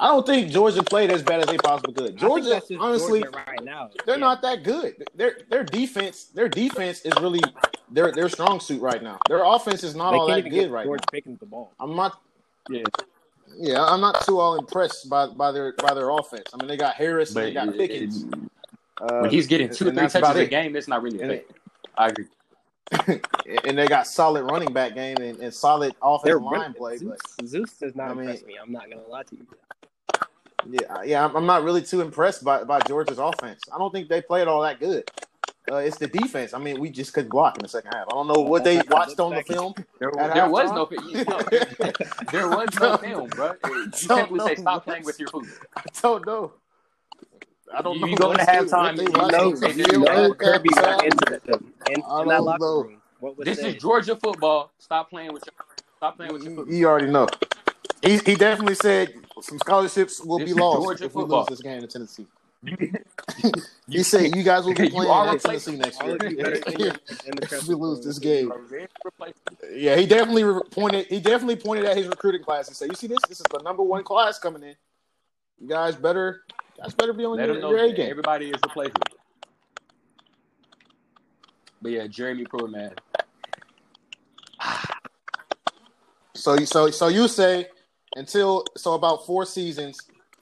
I 0.00 0.06
don't 0.08 0.24
think 0.26 0.50
Georgia 0.50 0.82
played 0.82 1.10
as 1.10 1.22
bad 1.22 1.40
as 1.40 1.46
they 1.46 1.56
possibly 1.58 1.92
could. 1.92 2.16
Georgia, 2.16 2.62
honestly, 2.78 3.22
Georgia 3.22 3.44
right 3.46 3.64
now. 3.64 3.90
they're 4.06 4.16
Yeah. 4.16 4.20
not 4.20 4.42
that 4.42 4.62
good. 4.62 5.04
Their 5.14 5.38
their 5.50 5.64
defense, 5.64 6.24
their 6.26 6.48
defense 6.48 7.00
is 7.02 7.12
really 7.20 7.40
their 7.90 8.12
their 8.12 8.28
strong 8.28 8.60
suit 8.60 8.80
right 8.80 9.02
now. 9.02 9.18
Their 9.28 9.42
offense 9.44 9.82
is 9.82 9.94
not 9.96 10.12
They 10.12 10.18
all 10.18 10.26
can't 10.28 10.44
that 10.44 10.46
even 10.48 10.52
good 10.58 10.66
get 10.66 10.70
right 10.70 10.84
George 10.86 11.00
now. 11.00 11.06
Pickens 11.12 11.38
the 11.40 11.46
ball. 11.46 11.72
I'm 11.80 11.96
not 11.96 12.20
Yeah. 12.70 12.82
Yeah, 13.56 13.82
I'm 13.84 14.00
not 14.00 14.24
too 14.26 14.38
all 14.38 14.56
impressed 14.56 15.08
by 15.10 15.26
by 15.26 15.50
their 15.52 15.72
by 15.78 15.94
their 15.94 16.10
offense. 16.10 16.44
I 16.54 16.58
mean, 16.58 16.68
they 16.68 16.76
got 16.76 16.94
Harris, 16.94 17.30
and 17.30 17.34
But 17.36 17.40
they 17.42 17.52
got 17.54 17.68
it- 17.68 17.76
Pickens. 17.78 18.24
Uh, 19.00 19.20
when 19.20 19.30
he's 19.30 19.46
getting 19.46 19.68
two 19.68 19.88
or 19.88 19.92
three 19.92 20.08
touches 20.08 20.36
a 20.36 20.42
it. 20.42 20.50
game, 20.50 20.74
it's 20.76 20.88
not 20.88 21.02
really 21.02 21.20
And 21.22 21.32
effective. 21.32 21.56
I 21.96 22.08
agree. 22.08 22.26
and 23.64 23.76
they 23.78 23.86
got 23.86 24.06
solid 24.06 24.44
running 24.44 24.72
back 24.72 24.94
game 24.94 25.16
and, 25.18 25.38
and 25.40 25.52
solid 25.52 25.92
They're 26.24 26.36
offensive 26.38 26.42
line 26.42 26.52
running. 26.60 26.74
play. 26.74 26.96
Zeus, 26.96 27.18
But 27.36 27.46
Zeus 27.48 27.72
does 27.78 27.94
not 27.94 28.10
I 28.10 28.14
mean- 28.14 28.20
impress 28.22 28.44
me. 28.44 28.56
I'm 28.60 28.72
not 28.72 28.88
gonna 28.90 29.06
lie 29.06 29.22
to 29.24 29.36
you. 29.36 29.46
yeah, 30.70 31.02
yeah, 31.04 31.24
I'm, 31.24 31.36
I'm 31.36 31.46
not 31.46 31.62
really 31.64 31.82
too 31.82 32.00
impressed 32.00 32.42
by 32.44 32.64
by 32.64 32.80
Georgia's 32.80 33.18
offense. 33.18 33.60
I 33.72 33.78
don't 33.78 33.92
think 33.92 34.08
they 34.08 34.22
played 34.22 34.48
all 34.48 34.62
that 34.62 34.80
good. 34.80 35.08
Uh, 35.70 35.76
it's 35.76 35.98
the 35.98 36.06
defense. 36.06 36.54
I 36.54 36.58
mean, 36.58 36.80
we 36.80 36.88
just 36.88 37.12
couldn't 37.12 37.28
block 37.28 37.58
in 37.58 37.62
the 37.62 37.68
second 37.68 37.92
half. 37.92 38.06
I 38.10 38.14
don't 38.14 38.26
know 38.26 38.40
what 38.40 38.64
they 38.64 38.80
watched 38.88 39.20
on 39.20 39.34
the 39.34 39.42
film. 39.42 39.74
There, 40.00 40.10
there 40.32 40.48
was 40.48 40.70
halftime? 40.70 40.92
no 40.92 41.08
you 41.10 41.24
know, 41.26 41.92
there 42.32 42.48
was 42.48 42.68
no 42.80 42.96
film, 42.96 43.28
bro. 43.28 43.52
You 43.66 43.90
don't 43.90 43.94
simply 43.94 44.40
say 44.40 44.46
know 44.54 44.54
stop 44.54 44.84
playing 44.84 45.04
with 45.04 45.20
your 45.20 45.28
food. 45.28 45.46
I 45.76 45.82
don't 46.00 46.24
know. 46.26 46.52
I 47.74 47.82
don't 47.82 47.98
You 47.98 48.06
know. 48.06 48.16
go 48.16 48.28
what 48.28 48.40
to 48.40 48.46
they- 48.46 48.52
halftime, 48.52 48.70
what 48.70 48.96
they 48.96 49.02
you 49.04 49.10
watched 49.12 49.32
know 49.32 49.44
on 49.48 49.54
the 49.54 49.60
they 49.60 49.72
did 49.72 49.90
film 49.90 50.02
that. 50.04 50.16
No, 50.16 50.34
Kirby 50.34 50.68
went 50.74 50.86
halftime. 50.86 51.04
into 51.04 51.40
the 51.46 51.92
in, 51.92 51.94
in 51.94 52.00
don't 52.00 52.28
that 52.28 52.42
locker 52.44 52.58
know. 52.64 52.82
room. 52.82 53.02
What 53.20 53.36
was 53.36 53.44
This 53.46 53.58
said? 53.60 53.74
is 53.76 53.82
Georgia 53.82 54.16
football. 54.16 54.70
Stop 54.78 55.10
playing 55.10 55.32
with 55.32 55.44
your 55.46 55.54
stop 55.96 56.16
playing 56.16 56.32
with 56.32 56.42
your 56.44 56.52
You, 56.52 56.64
food. 56.64 56.72
you 56.74 56.86
already 56.88 57.08
know. 57.10 57.26
He 58.02 58.18
he 58.18 58.36
definitely 58.36 58.76
said 58.76 59.12
some 59.40 59.58
scholarships 59.58 60.20
will 60.24 60.38
This 60.38 60.52
be 60.54 60.60
lost 60.60 60.82
Georgia 60.84 61.04
if 61.06 61.14
we 61.14 61.24
lose 61.24 61.46
this 61.46 61.60
game 61.60 61.80
to 61.80 61.86
Tennessee. 61.86 62.26
He 63.88 64.02
said 64.02 64.34
you 64.36 64.42
guys 64.42 64.64
will 64.64 64.74
be 64.74 64.90
playing 64.90 65.10
are 65.10 65.28
at 65.28 65.40
Tennessee 65.40 65.76
next 65.76 66.02
you 66.02 66.16
better 66.18 66.26
in, 66.26 66.78
year. 66.80 66.92
if 67.24 67.66
we 67.68 67.74
lose 67.74 68.04
this 68.04 68.18
game. 68.18 68.50
game. 68.70 68.86
Yeah, 69.74 69.96
he 69.96 70.06
definitely 70.06 70.44
re- 70.44 70.60
pointed. 70.70 71.06
He 71.06 71.20
definitely 71.20 71.56
pointed 71.56 71.86
at 71.86 71.96
his 71.96 72.06
recruiting 72.08 72.42
class 72.42 72.68
and 72.68 72.76
said, 72.76 72.88
"You 72.90 72.94
see 72.96 73.06
this? 73.06 73.18
This 73.28 73.40
is 73.40 73.46
the 73.50 73.62
number 73.62 73.82
one 73.82 74.02
class 74.04 74.38
coming 74.38 74.62
in. 74.62 74.74
You 75.60 75.68
guys 75.68 75.96
better, 75.96 76.42
you 76.78 76.84
guys 76.84 76.94
better 76.94 77.12
be 77.12 77.24
on 77.24 77.36
Let 77.36 77.46
your, 77.46 77.54
them 77.54 77.62
know 77.62 77.70
your 77.70 77.78
A 77.78 77.88
that 77.88 77.96
game." 77.96 78.10
everybody 78.10 78.50
is 78.50 78.60
replaceable. 78.62 79.00
But 81.82 81.92
yeah, 81.92 82.06
Jeremy 82.06 82.44
Pruitt, 82.44 82.70
man. 82.70 82.94
So 86.34 86.54
you 86.54 86.66
so 86.66 86.90
so 86.90 87.08
you 87.08 87.28
say 87.28 87.66
until 88.16 88.64
so 88.76 88.94
about 88.94 89.26
four 89.26 89.44
seasons 89.44 89.98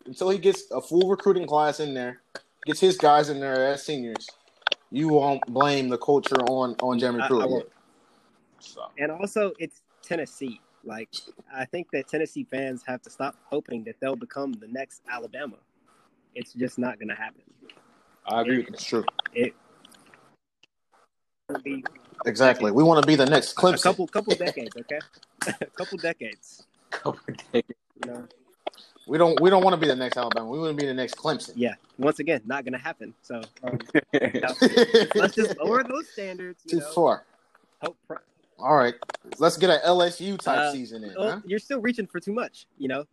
until 0.07 0.31
he 0.31 0.39
gets 0.39 0.71
a 0.71 0.81
full 0.81 1.09
recruiting 1.09 1.47
class 1.47 1.81
in 1.81 1.95
there, 1.95 2.21
gets 2.67 2.81
his 2.81 2.97
guys 2.97 3.29
in 3.29 3.41
there 3.41 3.67
as 3.67 3.85
seniors, 3.85 4.29
you 4.91 5.09
won't 5.09 5.45
blame 5.47 5.89
the 5.89 5.99
culture 5.99 6.41
on 6.43 6.77
on 6.83 6.99
Jeremy 6.99 7.21
I- 7.23 7.27
I 7.27 7.29
Pruitt. 7.29 7.73
So 8.61 8.87
And 8.99 9.11
also, 9.11 9.53
it's 9.59 9.83
Tennessee. 10.03 10.61
Like, 10.85 11.09
I 11.53 11.65
think 11.65 11.91
that 11.91 12.09
Tennessee 12.09 12.45
fans 12.45 12.83
have 12.87 13.03
to 13.03 13.11
stop 13.11 13.37
hoping 13.45 13.85
that 13.85 13.97
they'll 14.01 14.17
become 14.17 14.53
the 14.53 14.69
next 14.69 15.03
Alabama. 15.09 15.57
It's 16.37 16.53
just 16.53 16.79
not 16.79 16.99
going 16.99 17.09
to 17.09 17.15
happen. 17.15 17.41
I 18.27 18.43
agree 18.43 18.59
with 18.59 18.69
It's 18.75 18.85
true. 18.85 19.05
It 19.35 19.55
will 21.49 21.61
be 21.63 21.83
Exactly. 22.27 22.71
We 22.73 22.83
want 22.83 23.03
to 23.03 23.07
be 23.07 23.15
the 23.17 23.25
next 23.27 23.55
Clemson. 23.57 23.75
a 23.75 23.77
Clemson. 23.79 23.83
couple 23.83 24.07
couple 24.09 24.35
decades, 24.35 24.77
okay? 24.77 24.99
a 25.47 25.53
couple 25.77 25.97
decades. 25.99 26.65
that. 26.93 27.15
You 27.55 27.63
know, 28.13 28.29
We 29.07 29.17
don't 29.17 29.41
we 29.41 29.49
don't 29.49 29.63
want 29.65 29.75
to 29.75 29.81
be 29.81 29.87
the 29.87 29.97
next 29.97 30.17
Alabama. 30.19 30.47
We 30.49 30.59
want 30.59 30.77
to 30.77 30.83
be 30.83 30.87
the 30.87 30.95
next 30.95 31.15
Clemson. 31.17 31.53
yeah. 31.57 31.75
Once 31.99 32.19
again, 32.19 32.43
not 32.45 32.65
going 32.65 32.73
to 32.75 32.79
happen. 32.79 33.15
So 33.23 33.41
um, 33.65 33.79
let's 35.15 35.35
just 35.35 35.57
lower 35.59 35.83
those 35.85 36.09
standards. 36.13 36.63
You 36.67 36.73
Too 36.73 36.79
know, 36.81 36.93
far. 36.93 37.25
hope 37.83 37.97
pro- 38.07 38.19
All 38.59 38.75
right. 38.77 38.95
Let's 39.39 39.57
get 39.57 39.71
an 39.71 39.81
LSU 39.87 40.39
type 40.39 40.59
Uh, 40.59 40.73
season 40.73 41.05
in, 41.05 41.15
well, 41.17 41.31
huh? 41.31 41.41
you're 41.47 41.59
still 41.61 41.81
reaching 41.81 42.07
for 42.07 42.19
too 42.21 42.33
much. 42.33 42.67
You 42.77 42.89
know, 42.89 43.05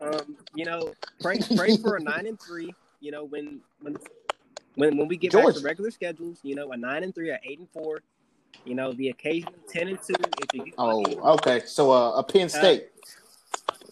um, 0.00 0.36
you 0.54 0.64
know, 0.64 0.92
pray 1.20 1.38
pray 1.56 1.76
for 1.82 1.96
a 1.96 2.00
nine 2.00 2.26
and 2.26 2.40
three. 2.40 2.74
You 3.00 3.10
know, 3.12 3.24
when 3.24 3.60
when 3.80 3.96
when 4.74 4.96
when 4.96 5.08
we 5.08 5.16
get 5.16 5.32
back 5.32 5.54
to 5.54 5.60
regular 5.60 5.90
schedules, 5.90 6.38
you 6.42 6.54
know, 6.54 6.72
a 6.72 6.76
nine 6.76 7.02
and 7.04 7.14
three, 7.14 7.30
a 7.30 7.38
eight 7.44 7.58
and 7.58 7.68
four. 7.70 8.00
You 8.64 8.74
know, 8.74 8.92
the 8.94 9.10
occasional 9.10 9.52
ten 9.68 9.88
and 9.88 9.98
two. 10.02 10.14
If 10.42 10.54
you 10.54 10.64
get 10.64 10.74
Oh, 10.78 11.02
okay. 11.34 11.62
So 11.66 11.90
uh, 11.92 12.12
a 12.16 12.22
Penn 12.22 12.48
State. 12.48 12.88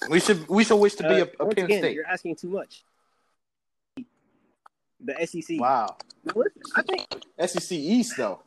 we 0.08 0.20
should 0.20 0.48
we 0.48 0.64
should 0.64 0.76
wish 0.76 0.94
to 0.94 1.02
be 1.02 1.20
Uh, 1.20 1.26
a, 1.40 1.44
a 1.44 1.54
Penn 1.54 1.64
again, 1.66 1.78
State. 1.80 1.94
you're 1.94 2.06
asking 2.06 2.36
too 2.36 2.48
much. 2.48 2.82
The 5.00 5.14
SEC. 5.26 5.60
Wow. 5.60 5.96
Listen, 6.34 6.62
I 6.74 6.82
think 6.82 7.06
SEC 7.46 7.72
East 7.72 8.14
though. 8.16 8.40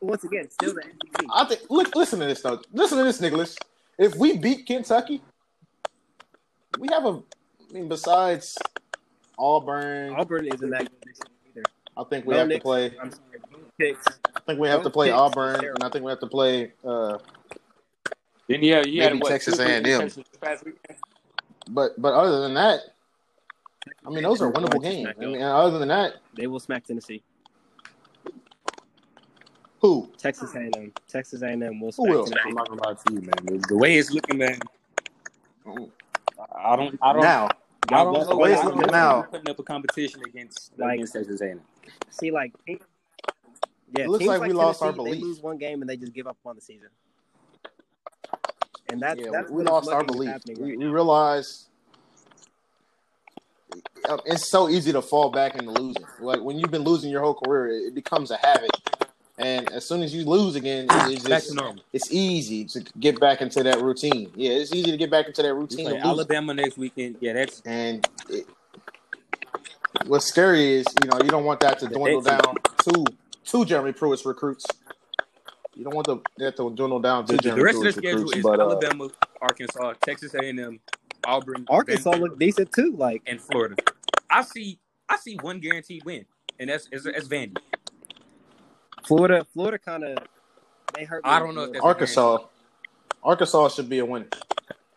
once 0.00 0.24
again, 0.24 0.50
still 0.50 0.74
the 0.74 0.82
SEC. 0.82 1.26
I 1.34 1.44
think 1.44 1.60
look 1.68 1.94
listen 1.94 2.20
to 2.20 2.26
this 2.26 2.40
though. 2.40 2.60
Listen 2.72 2.98
to 2.98 3.04
this, 3.04 3.20
Nicholas. 3.20 3.54
If 3.98 4.16
we 4.16 4.38
beat 4.38 4.66
Kentucky, 4.66 5.20
we 6.78 6.88
have 6.90 7.04
a 7.04 7.08
I 7.70 7.72
mean 7.72 7.88
besides 7.88 8.56
Auburn, 9.38 10.14
Auburn 10.14 10.46
isn't 10.46 10.70
that 10.70 10.80
good 10.80 11.14
either. 11.48 11.62
I 11.96 12.04
think 12.04 12.26
we 12.26 12.34
Bo 12.34 12.38
have 12.40 12.48
to 12.50 12.60
play 12.60 12.86
I'm 13.00 13.10
sorry, 13.10 13.22
Bo 13.50 13.58
I 14.36 14.40
think 14.46 14.60
we 14.60 14.68
have 14.68 14.82
to 14.82 14.90
play 14.90 15.08
picks 15.08 15.18
Auburn 15.18 15.64
and. 15.64 15.82
I 15.82 15.88
think 15.88 16.04
we 16.04 16.10
have 16.10 16.20
to 16.20 16.26
play 16.26 16.72
uh 16.84 17.18
Then 18.48 18.62
yeah, 18.62 18.82
you 18.84 19.02
had 19.02 19.12
Maybe 19.12 19.22
what, 19.22 19.30
Texas 19.30 19.58
A&M. 19.58 19.82
interceptions 19.84 20.14
this 20.16 20.24
past 20.40 20.64
weekend? 20.64 20.98
but 21.70 22.00
but 22.00 22.12
other 22.14 22.40
than 22.40 22.54
that, 22.54 22.80
I 24.06 24.10
mean 24.10 24.22
those 24.22 24.40
are 24.42 24.52
They're 24.52 24.62
winnable 24.62 24.82
games. 24.82 25.08
I 25.18 25.24
mean 25.24 25.40
other 25.42 25.78
than 25.78 25.88
that, 25.88 26.14
They 26.36 26.46
will 26.46 26.60
smack 26.60 26.84
Tennessee. 26.84 27.22
who? 29.80 30.10
Texas 30.18 30.54
A&M. 30.54 30.92
Texas 31.08 31.40
A&M 31.42 31.80
will 31.80 31.86
Who 31.88 31.92
smack 31.92 32.08
will? 32.10 32.24
Tennessee. 32.24 32.48
I'm 32.48 32.54
not 32.54 32.68
gonna 32.68 32.82
lie 32.86 32.94
to 32.94 33.12
you, 33.14 33.20
man. 33.22 33.32
The, 33.44 33.66
the 33.68 33.76
way 33.76 33.96
it's 33.96 34.10
looking, 34.10 34.38
man. 34.38 34.58
I 36.64 36.76
don't. 36.76 36.98
I 37.02 37.12
don't. 37.12 37.22
Now. 37.22 37.48
I 37.92 38.04
don't 38.04 38.14
Y'all 38.14 38.28
know. 38.28 38.36
Wait, 38.36 38.56
I 38.56 38.62
don't 38.62 38.76
know 38.78 38.86
now. 38.86 39.22
putting 39.22 39.48
up 39.50 39.58
a 39.58 39.62
competition 39.62 40.20
against 40.26 40.72
Like- 40.78 40.94
against 40.94 41.14
Texas 41.14 41.40
A&M. 41.40 41.60
See, 42.10 42.30
like, 42.30 42.52
yeah, 42.66 42.76
It 43.98 44.08
looks 44.08 44.20
teams 44.22 44.28
like 44.38 44.42
we 44.42 44.52
lost 44.52 44.82
our 44.82 44.92
belief. 44.92 45.14
They 45.14 45.20
lose 45.20 45.40
one 45.40 45.56
game 45.58 45.80
and 45.80 45.88
they 45.90 45.96
just 45.96 46.12
give 46.12 46.26
up 46.26 46.36
on 46.44 46.54
the 46.54 46.60
season. 46.60 46.88
And 48.90 49.00
that's 49.00 49.18
Yeah, 49.20 49.30
that's 49.32 49.50
we 49.50 49.62
lost 49.64 49.88
our 49.90 50.04
belief. 50.04 50.30
happening 50.30 50.58
We, 50.62 50.70
right 50.70 50.78
we 50.78 50.84
now. 50.84 50.92
realize 50.92 51.68
um, 54.08 54.20
it's 54.26 54.50
so 54.50 54.68
easy 54.68 54.92
to 54.92 55.02
fall 55.02 55.30
back 55.30 55.56
into 55.56 55.70
losing. 55.70 56.04
Like 56.20 56.40
when 56.42 56.58
you've 56.58 56.70
been 56.70 56.82
losing 56.84 57.10
your 57.10 57.22
whole 57.22 57.34
career, 57.34 57.68
it, 57.68 57.86
it 57.88 57.94
becomes 57.94 58.30
a 58.30 58.36
habit. 58.36 58.70
And 59.42 59.72
as 59.72 59.86
soon 59.86 60.02
as 60.02 60.14
you 60.14 60.24
lose 60.24 60.54
again, 60.54 60.84
it- 60.90 61.12
it's 61.12 61.24
Back 61.28 61.40
to 61.42 61.46
just 61.46 61.54
normal. 61.54 61.82
it's 61.92 62.10
easy 62.12 62.64
to 62.66 62.80
get 62.98 63.18
back 63.18 63.40
into 63.40 63.62
that 63.62 63.80
routine. 63.80 64.30
Yeah, 64.34 64.52
it's 64.52 64.72
easy 64.74 64.90
to 64.90 64.96
get 64.98 65.10
back 65.10 65.26
into 65.28 65.42
that 65.42 65.54
routine. 65.54 65.86
play. 65.88 65.98
Alabama 65.98 66.52
next 66.54 66.76
weekend. 66.76 67.16
Yeah, 67.20 67.32
that's 67.32 67.62
And 67.64 68.06
it, 68.28 68.46
what's 70.06 70.26
scary 70.26 70.74
is, 70.74 70.86
you 71.02 71.08
know, 71.08 71.18
you 71.22 71.30
don't 71.30 71.44
want 71.44 71.60
that 71.60 71.78
to 71.80 71.86
dwindle 71.88 72.18
exit. 72.26 72.42
down 72.44 72.54
to 72.84 73.04
to 73.46 73.64
Jeremy 73.64 73.92
Pruitt's 73.92 74.24
recruits. 74.26 74.64
You 75.74 75.84
don't 75.84 75.94
want 75.94 76.06
the, 76.06 76.18
that 76.36 76.56
to 76.56 76.70
dwindle 76.70 77.00
down 77.00 77.24
to 77.26 77.36
the, 77.36 77.42
Jeremy 77.42 77.62
rest 77.62 77.76
of 77.78 77.82
the 77.82 77.92
Pruitt's 77.92 77.96
schedule 77.98 78.18
recruits. 78.24 78.36
is 78.36 78.42
But 78.42 78.60
uh, 78.60 78.64
Alabama, 78.64 79.08
Arkansas, 79.40 79.94
Texas 80.04 80.34
A&M, 80.34 80.78
Auburn, 81.24 81.64
Arkansas 81.68 82.10
Vanderbilt, 82.10 82.30
looked 82.32 82.40
decent 82.40 82.72
too. 82.72 82.94
Like, 82.96 83.22
and 83.26 83.40
Florida. 83.40 83.76
I 84.28 84.42
see. 84.42 84.78
I 85.08 85.16
see 85.16 85.36
one 85.40 85.58
guaranteed 85.60 86.04
win, 86.04 86.26
and 86.58 86.68
that's 86.70 86.88
that's, 86.92 87.04
that's 87.04 87.26
Vandy. 87.26 87.56
Florida, 89.04 89.46
Florida 89.52 89.78
kind 89.78 90.04
of 90.04 90.18
they 90.94 91.04
hurt. 91.04 91.24
me 91.24 91.30
I 91.30 91.38
don't 91.38 91.54
know 91.54 91.64
if 91.64 91.72
that's. 91.72 91.84
Arkansas, 91.84 92.38
Arkansas 93.22 93.68
should 93.68 93.88
be 93.88 93.98
a 93.98 94.04
winner. 94.04 94.28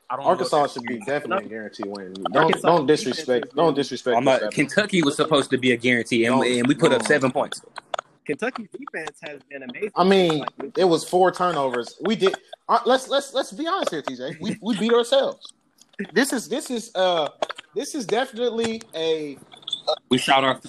I 0.09 0.15
don't 0.15 0.25
Arkansas 0.25 0.61
that's 0.61 0.73
should 0.73 0.83
be 0.83 0.99
definitely 0.99 1.45
a 1.45 1.49
guaranteed 1.49 1.87
win. 1.87 2.13
Don't 2.13 2.37
Arkansas 2.37 2.67
don't 2.67 2.85
disrespect 2.85 3.55
don't 3.55 3.73
disrespect. 3.73 4.15
I'm 4.15 4.23
not. 4.23 4.51
Kentucky 4.51 5.01
was 5.01 5.15
supposed 5.15 5.49
to 5.49 5.57
be 5.57 5.71
a 5.71 5.77
guarantee, 5.77 6.25
and, 6.25 6.43
and 6.43 6.67
we 6.67 6.75
put 6.75 6.91
up 6.91 7.01
seven 7.03 7.31
points. 7.31 7.61
Kentucky's 8.25 8.69
defense 8.69 9.17
has 9.21 9.41
been 9.49 9.63
amazing. 9.63 9.91
I 9.95 10.03
mean, 10.03 10.45
it 10.77 10.85
was 10.85 11.03
four 11.03 11.31
turnovers. 11.31 11.97
We 12.01 12.15
did. 12.15 12.35
Uh, 12.69 12.79
let's 12.85 13.07
let's 13.07 13.33
let's 13.33 13.51
be 13.51 13.67
honest 13.67 13.91
here, 13.91 14.01
TJ. 14.01 14.39
We 14.39 14.57
we 14.61 14.77
beat 14.77 14.93
ourselves. 14.93 15.51
This 16.13 16.31
is 16.31 16.47
this 16.47 16.69
is 16.69 16.93
uh 16.95 17.29
this 17.75 17.95
is 17.95 18.05
definitely 18.05 18.81
a 18.95 19.37
We 20.09 20.17
shot 20.17 20.43
our 20.43 20.59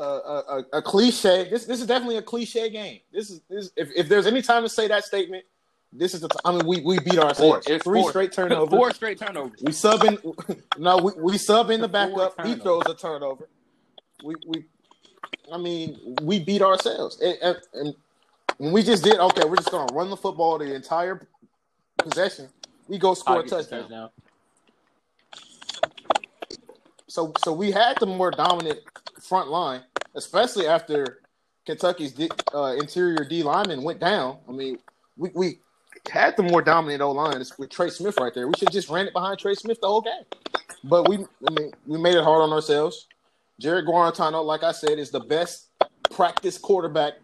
a, 0.00 0.64
a, 0.72 0.82
cliche. 0.82 1.48
This 1.50 1.64
this 1.64 1.80
is 1.80 1.86
definitely 1.86 2.16
a 2.16 2.22
cliche 2.22 2.70
game. 2.70 3.00
This 3.12 3.30
is 3.30 3.40
this 3.48 3.70
if, 3.76 3.90
if 3.94 4.08
there's 4.08 4.26
any 4.26 4.42
time 4.42 4.62
to 4.62 4.68
say 4.68 4.88
that 4.88 5.04
statement, 5.04 5.44
this 5.92 6.14
is 6.14 6.20
the. 6.20 6.28
I 6.44 6.52
mean, 6.52 6.66
we 6.66 6.80
we 6.80 6.98
beat 6.98 7.18
ourselves. 7.18 7.66
It's 7.68 7.84
Three 7.84 8.02
straight 8.04 8.32
turnovers. 8.38 8.70
Four 8.70 8.92
straight 8.92 9.18
turnovers. 9.18 9.60
We 9.62 9.72
sub 9.72 10.04
in. 10.04 10.18
No, 10.78 10.96
we, 10.96 11.12
we 11.18 11.38
sub 11.38 11.70
in 11.70 11.80
the 11.80 11.88
Four 11.88 11.92
backup. 11.92 12.46
He 12.46 12.54
throws 12.54 12.84
a 12.86 12.94
turnover. 12.94 13.48
We 14.24 14.34
we. 14.46 14.64
I 15.52 15.58
mean, 15.58 16.16
we 16.22 16.40
beat 16.40 16.62
ourselves, 16.62 17.20
and, 17.20 17.36
and, 17.42 17.56
and 17.74 17.94
when 18.56 18.72
we 18.72 18.82
just 18.82 19.04
did 19.04 19.18
okay, 19.18 19.44
we're 19.44 19.56
just 19.56 19.70
gonna 19.70 19.92
run 19.92 20.08
the 20.08 20.16
football 20.16 20.56
the 20.58 20.74
entire 20.74 21.26
possession. 21.98 22.48
We 22.88 22.98
go 22.98 23.14
score 23.14 23.40
a 23.40 23.46
touchdown. 23.46 23.82
touchdown. 23.82 24.10
So 27.08 27.32
so 27.44 27.52
we 27.52 27.70
had 27.70 27.98
the 27.98 28.06
more 28.06 28.30
dominant 28.30 28.80
front 29.22 29.48
line, 29.48 29.82
especially 30.14 30.66
after 30.66 31.20
Kentucky's 31.66 32.14
uh, 32.54 32.74
interior 32.78 33.24
D 33.28 33.42
lineman 33.42 33.82
went 33.82 34.00
down. 34.00 34.38
I 34.48 34.52
mean, 34.52 34.78
we 35.16 35.30
we 35.34 35.58
had 36.10 36.36
the 36.36 36.42
more 36.42 36.62
dominant 36.62 37.02
O 37.02 37.12
line 37.12 37.42
with 37.58 37.70
Trey 37.70 37.90
Smith 37.90 38.18
right 38.18 38.34
there. 38.34 38.46
We 38.48 38.54
should 38.58 38.72
just 38.72 38.88
ran 38.88 39.06
it 39.06 39.12
behind 39.12 39.38
Trey 39.38 39.54
Smith 39.54 39.80
the 39.80 39.86
whole 39.86 40.02
game. 40.02 40.24
But 40.84 41.08
we 41.08 41.18
I 41.18 41.52
mean 41.52 41.72
we 41.86 41.98
made 41.98 42.14
it 42.14 42.24
hard 42.24 42.42
on 42.42 42.52
ourselves. 42.52 43.06
Jarrett 43.60 43.86
Guarantano, 43.86 44.44
like 44.44 44.64
I 44.64 44.72
said, 44.72 44.98
is 44.98 45.10
the 45.10 45.20
best 45.20 45.68
practice 46.10 46.58
quarterback 46.58 47.14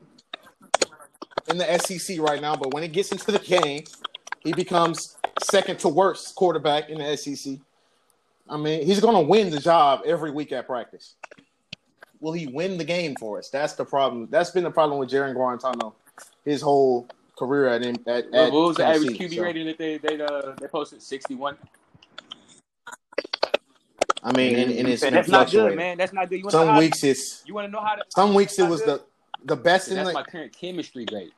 in 1.50 1.58
the 1.58 1.78
SEC 1.78 2.20
right 2.20 2.40
now. 2.40 2.54
But 2.54 2.72
when 2.72 2.84
it 2.84 2.92
gets 2.92 3.10
into 3.10 3.32
the 3.32 3.38
game, 3.38 3.84
he 4.40 4.52
becomes 4.52 5.16
second 5.42 5.80
to 5.80 5.88
worst 5.88 6.34
quarterback 6.36 6.90
in 6.90 6.98
the 6.98 7.16
SEC. 7.16 7.54
I 8.48 8.56
mean, 8.56 8.86
he's 8.86 9.00
going 9.00 9.14
to 9.14 9.28
win 9.28 9.50
the 9.50 9.58
job 9.58 10.02
every 10.06 10.30
week 10.30 10.52
at 10.52 10.66
practice. 10.66 11.16
Will 12.20 12.32
he 12.32 12.46
win 12.46 12.78
the 12.78 12.84
game 12.84 13.14
for 13.18 13.38
us? 13.38 13.48
That's 13.48 13.74
the 13.74 13.84
problem. 13.84 14.28
That's 14.30 14.50
been 14.50 14.64
the 14.64 14.70
problem 14.70 14.98
with 14.98 15.08
Jarrett 15.10 15.36
Guarantano 15.36 15.94
his 16.44 16.60
whole 16.60 17.06
career 17.38 17.68
at 17.68 17.82
at, 17.84 17.98
at 18.06 18.52
What 18.52 18.52
was 18.52 18.76
the 18.76 18.86
average 18.86 19.16
QB 19.16 19.36
So, 19.36 19.42
rating 19.42 19.66
that 19.66 19.78
they 19.78 19.98
they 19.98 20.20
uh, 20.20 20.54
they 20.60 20.66
posted? 20.66 21.02
Sixty 21.02 21.34
one. 21.34 21.56
I 24.22 24.36
mean, 24.36 24.56
and, 24.56 24.72
and 24.72 24.88
it's 24.88 25.02
that's 25.02 25.28
not 25.28 25.50
good, 25.50 25.76
man. 25.76 25.96
That's 25.96 26.12
not 26.12 26.28
good. 26.28 26.38
You 26.38 26.44
want 26.44 26.52
to 26.52 26.58
know 26.58 26.64
Some 26.64 26.74
how, 26.74 26.78
weeks 26.80 27.04
it's 27.04 27.42
You 27.46 27.54
want 27.54 27.66
to 27.68 27.70
know 27.70 27.80
how 27.80 27.94
to? 27.94 28.02
some 28.14 28.34
weeks 28.34 28.58
it 28.58 28.68
was 28.68 28.80
good? 28.80 29.00
the 29.00 29.54
the 29.54 29.56
best 29.56 29.88
in 29.88 29.96
That's 29.96 30.08
the 30.08 30.14
my 30.14 30.22
current 30.22 30.52
chemistry 30.52 31.04
grade. 31.04 31.30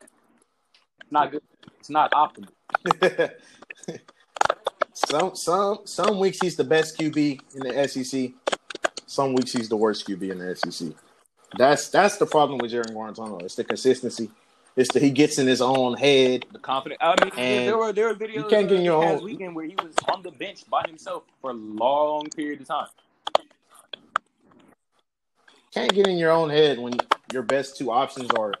It's 1.01 1.11
not 1.11 1.31
good. 1.31 1.43
It's 1.79 1.89
not 1.89 2.11
optimal. 2.11 2.49
some 4.93 5.35
some 5.35 5.79
some 5.85 6.19
weeks 6.19 6.39
he's 6.41 6.55
the 6.55 6.63
best 6.63 6.97
QB 6.97 7.39
in 7.55 7.59
the 7.59 7.87
SEC. 7.87 8.31
Some 9.11 9.33
weeks 9.33 9.51
he's 9.51 9.67
the 9.67 9.75
worst 9.75 10.07
QB 10.07 10.31
in 10.31 10.39
the 10.39 10.55
SEC. 10.55 10.87
That's 11.57 11.89
that's 11.89 12.15
the 12.15 12.25
problem 12.25 12.59
with 12.59 12.71
Jarrett 12.71 12.91
Guarantano. 12.91 13.41
It's 13.43 13.55
the 13.55 13.65
consistency. 13.65 14.31
It's 14.77 14.93
the 14.93 15.01
he 15.01 15.11
gets 15.11 15.37
in 15.37 15.47
his 15.47 15.61
own 15.61 15.97
head. 15.97 16.45
The 16.53 16.59
confidence. 16.59 16.99
I 17.01 17.15
mean, 17.21 17.65
there 17.65 17.77
were 17.77 17.91
there 17.91 18.07
were 18.07 18.15
videos 18.15 18.35
you 18.35 18.43
can't 18.45 18.69
get 18.69 18.79
in 18.79 18.85
your 18.85 19.03
own- 19.03 19.21
weekend 19.21 19.53
where 19.53 19.65
he 19.65 19.75
was 19.83 19.93
on 20.09 20.23
the 20.23 20.31
bench 20.31 20.63
by 20.69 20.83
himself 20.87 21.23
for 21.41 21.51
a 21.51 21.53
long 21.53 22.29
period 22.29 22.61
of 22.61 22.67
time. 22.67 22.87
Can't 25.73 25.93
get 25.93 26.07
in 26.07 26.17
your 26.17 26.31
own 26.31 26.49
head 26.49 26.79
when 26.79 26.93
your 27.33 27.43
best 27.43 27.77
two 27.77 27.91
options 27.91 28.31
are 28.39 28.53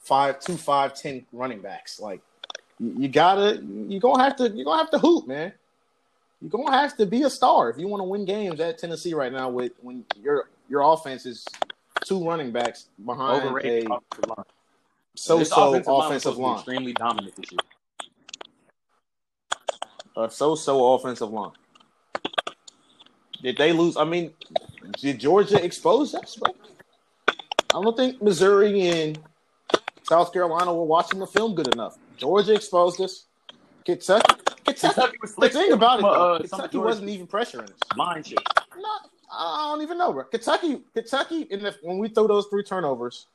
five 0.00 0.40
two 0.40 0.56
five 0.56 0.94
ten 0.94 1.24
running 1.30 1.60
backs. 1.60 2.00
Like 2.00 2.22
you, 2.80 2.92
you 3.02 3.08
gotta 3.08 3.62
you 3.62 4.00
gonna 4.00 4.24
have 4.24 4.34
to 4.38 4.48
you 4.48 4.64
gonna 4.64 4.78
have 4.78 4.90
to 4.90 4.98
hoop, 4.98 5.28
man. 5.28 5.52
You're 6.42 6.50
gonna 6.50 6.76
have 6.76 6.96
to 6.96 7.06
be 7.06 7.22
a 7.22 7.30
star 7.30 7.70
if 7.70 7.78
you 7.78 7.86
want 7.86 8.00
to 8.00 8.04
win 8.04 8.24
games 8.24 8.58
at 8.58 8.76
Tennessee 8.76 9.14
right 9.14 9.32
now. 9.32 9.48
With 9.48 9.72
when 9.80 10.04
your 10.20 10.48
your 10.68 10.82
offense 10.82 11.24
is 11.24 11.46
two 12.04 12.26
running 12.26 12.50
backs 12.50 12.86
behind 13.04 13.44
Overrated 13.46 13.88
a 13.88 13.94
offensive 13.94 14.28
line. 14.36 14.44
so 15.14 15.38
This 15.38 15.50
so 15.50 15.70
line 15.70 15.84
was 15.84 15.86
offensive 15.86 16.22
supposed 16.22 16.40
line, 16.40 16.54
extremely 16.56 16.92
dominant 16.94 17.36
this 17.36 17.52
year. 17.52 17.60
a 20.16 20.28
so 20.28 20.56
so 20.56 20.94
offensive 20.94 21.30
line. 21.30 21.52
Did 23.40 23.56
they 23.56 23.72
lose? 23.72 23.96
I 23.96 24.04
mean, 24.04 24.32
did 25.00 25.20
Georgia 25.20 25.64
expose 25.64 26.12
us, 26.12 26.34
bro? 26.34 26.52
I 27.28 27.82
don't 27.82 27.96
think 27.96 28.20
Missouri 28.20 28.88
and 28.88 29.18
South 30.02 30.32
Carolina 30.32 30.74
were 30.74 30.84
watching 30.84 31.20
the 31.20 31.26
film 31.26 31.54
good 31.54 31.72
enough. 31.72 31.98
Georgia 32.16 32.54
exposed 32.54 33.00
us. 33.00 33.26
Kentucky, 33.84 34.41
Kentucky. 34.80 35.16
Was 35.20 35.34
The 35.38 35.48
thing 35.48 35.72
about 35.72 35.98
it, 36.00 36.02
though, 36.02 36.34
uh, 36.34 36.38
Kentucky 36.38 36.78
wasn't 36.78 37.08
even 37.08 37.26
pressuring 37.26 37.64
us. 37.64 37.78
Line 37.96 38.22
shit. 38.22 38.38
Not, 38.76 39.10
I 39.30 39.70
don't 39.72 39.82
even 39.82 39.98
know, 39.98 40.12
bro. 40.12 40.24
Kentucky, 40.24 40.82
Kentucky, 40.94 41.42
in 41.42 41.62
the, 41.62 41.76
when 41.82 41.98
we 41.98 42.08
threw 42.08 42.26
those 42.26 42.46
three 42.46 42.62
turnovers, 42.62 43.26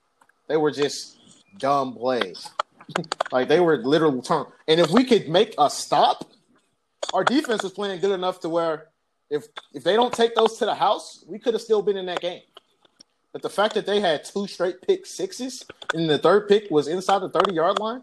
they 0.48 0.58
were 0.58 0.72
just 0.72 1.18
dumb 1.58 1.94
plays. 1.94 2.50
like 3.32 3.48
they 3.48 3.60
were 3.60 3.78
literal 3.78 4.22
turn. 4.22 4.46
And 4.68 4.80
if 4.80 4.90
we 4.92 5.04
could 5.04 5.30
make 5.30 5.54
a 5.58 5.70
stop, 5.70 6.30
our 7.14 7.24
defense 7.24 7.64
was 7.64 7.74
playing 7.74 8.00
good 8.02 8.12
enough 8.12 8.40
to 8.42 8.50
where 8.50 8.88
if 9.30 9.48
if 9.74 9.84
they 9.84 9.96
don't 9.96 10.14
take 10.14 10.36
those 10.36 10.58
to 10.60 10.66
the 10.66 10.76
house, 10.76 11.24
we 11.28 11.40
could 11.40 11.54
have 11.54 11.62
still 11.62 11.82
been 11.82 11.98
in 11.98 12.06
that 12.06 12.22
game. 12.22 12.42
But 13.34 13.42
the 13.42 13.50
fact 13.50 13.76
that 13.76 13.86
they 13.86 14.00
had 14.00 14.24
two 14.24 14.48
straight 14.48 14.82
pick 14.82 15.06
sixes, 15.06 15.66
and 15.94 16.10
the 16.10 16.18
third 16.18 16.48
pick 16.48 16.72
was 16.72 16.88
inside 16.88 17.20
the 17.20 17.30
thirty 17.30 17.54
yard 17.54 17.80
line, 17.80 18.02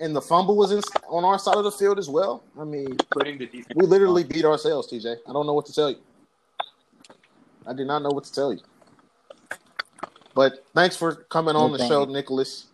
and 0.00 0.14
the 0.14 0.20
fumble 0.20 0.56
was 0.56 0.70
in, 0.72 0.80
on 1.08 1.24
our 1.24 1.38
side 1.38 1.56
of 1.56 1.64
the 1.64 1.72
field 1.72 1.98
as 1.98 2.08
well. 2.08 2.42
I 2.58 2.64
mean, 2.64 2.96
Putting 3.10 3.38
the 3.38 3.46
defense. 3.46 3.72
we 3.74 3.86
literally 3.86 4.24
beat 4.24 4.44
ourselves, 4.44 4.90
TJ. 4.90 5.16
I 5.28 5.32
don't 5.32 5.46
know 5.46 5.54
what 5.54 5.66
to 5.66 5.72
tell 5.74 5.90
you. 5.90 5.96
I 7.66 7.72
do 7.74 7.84
not 7.84 8.02
know 8.02 8.10
what 8.10 8.24
to 8.24 8.32
tell 8.32 8.52
you. 8.52 8.60
But 10.34 10.64
thanks 10.74 10.96
for 10.96 11.14
coming 11.30 11.56
on 11.56 11.72
No 11.72 11.76
the 11.76 11.86
problem. 11.86 12.08
show, 12.08 12.12
Nicholas. 12.12 12.66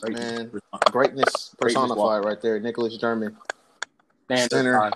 Great. 0.00 0.14
Man, 0.16 0.50
greatness 0.90 0.90
Greatness 0.90 1.54
personified 1.58 1.96
walk. 1.96 2.24
right 2.24 2.40
there. 2.40 2.58
Nicholas 2.58 2.96
German, 2.96 3.36
Stand 4.24 4.50
Center. 4.50 4.90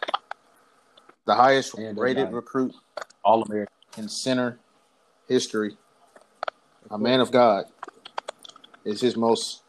the 1.27 1.35
highest 1.35 1.75
And 1.77 1.97
rated 1.99 2.33
recruit 2.33 2.75
All 3.25 3.43
American. 3.43 3.73
in 3.99 4.09
center 4.09 4.59
history. 5.29 5.77
A 6.91 6.99
man 6.99 7.21
of 7.21 7.31
God 7.31 7.67
is 8.85 9.01
his 9.01 9.15
most 9.17 9.63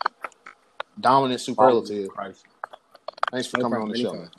dominant 0.99 1.41
superlative. 1.41 2.10
Christ. 2.10 2.45
Thanks 3.31 3.47
for 3.47 3.58
No 3.58 3.63
coming 3.63 3.79
on 3.81 3.88
problem. 3.88 3.91
the 3.91 4.01
show. 4.01 4.13
Anytime. 4.13 4.31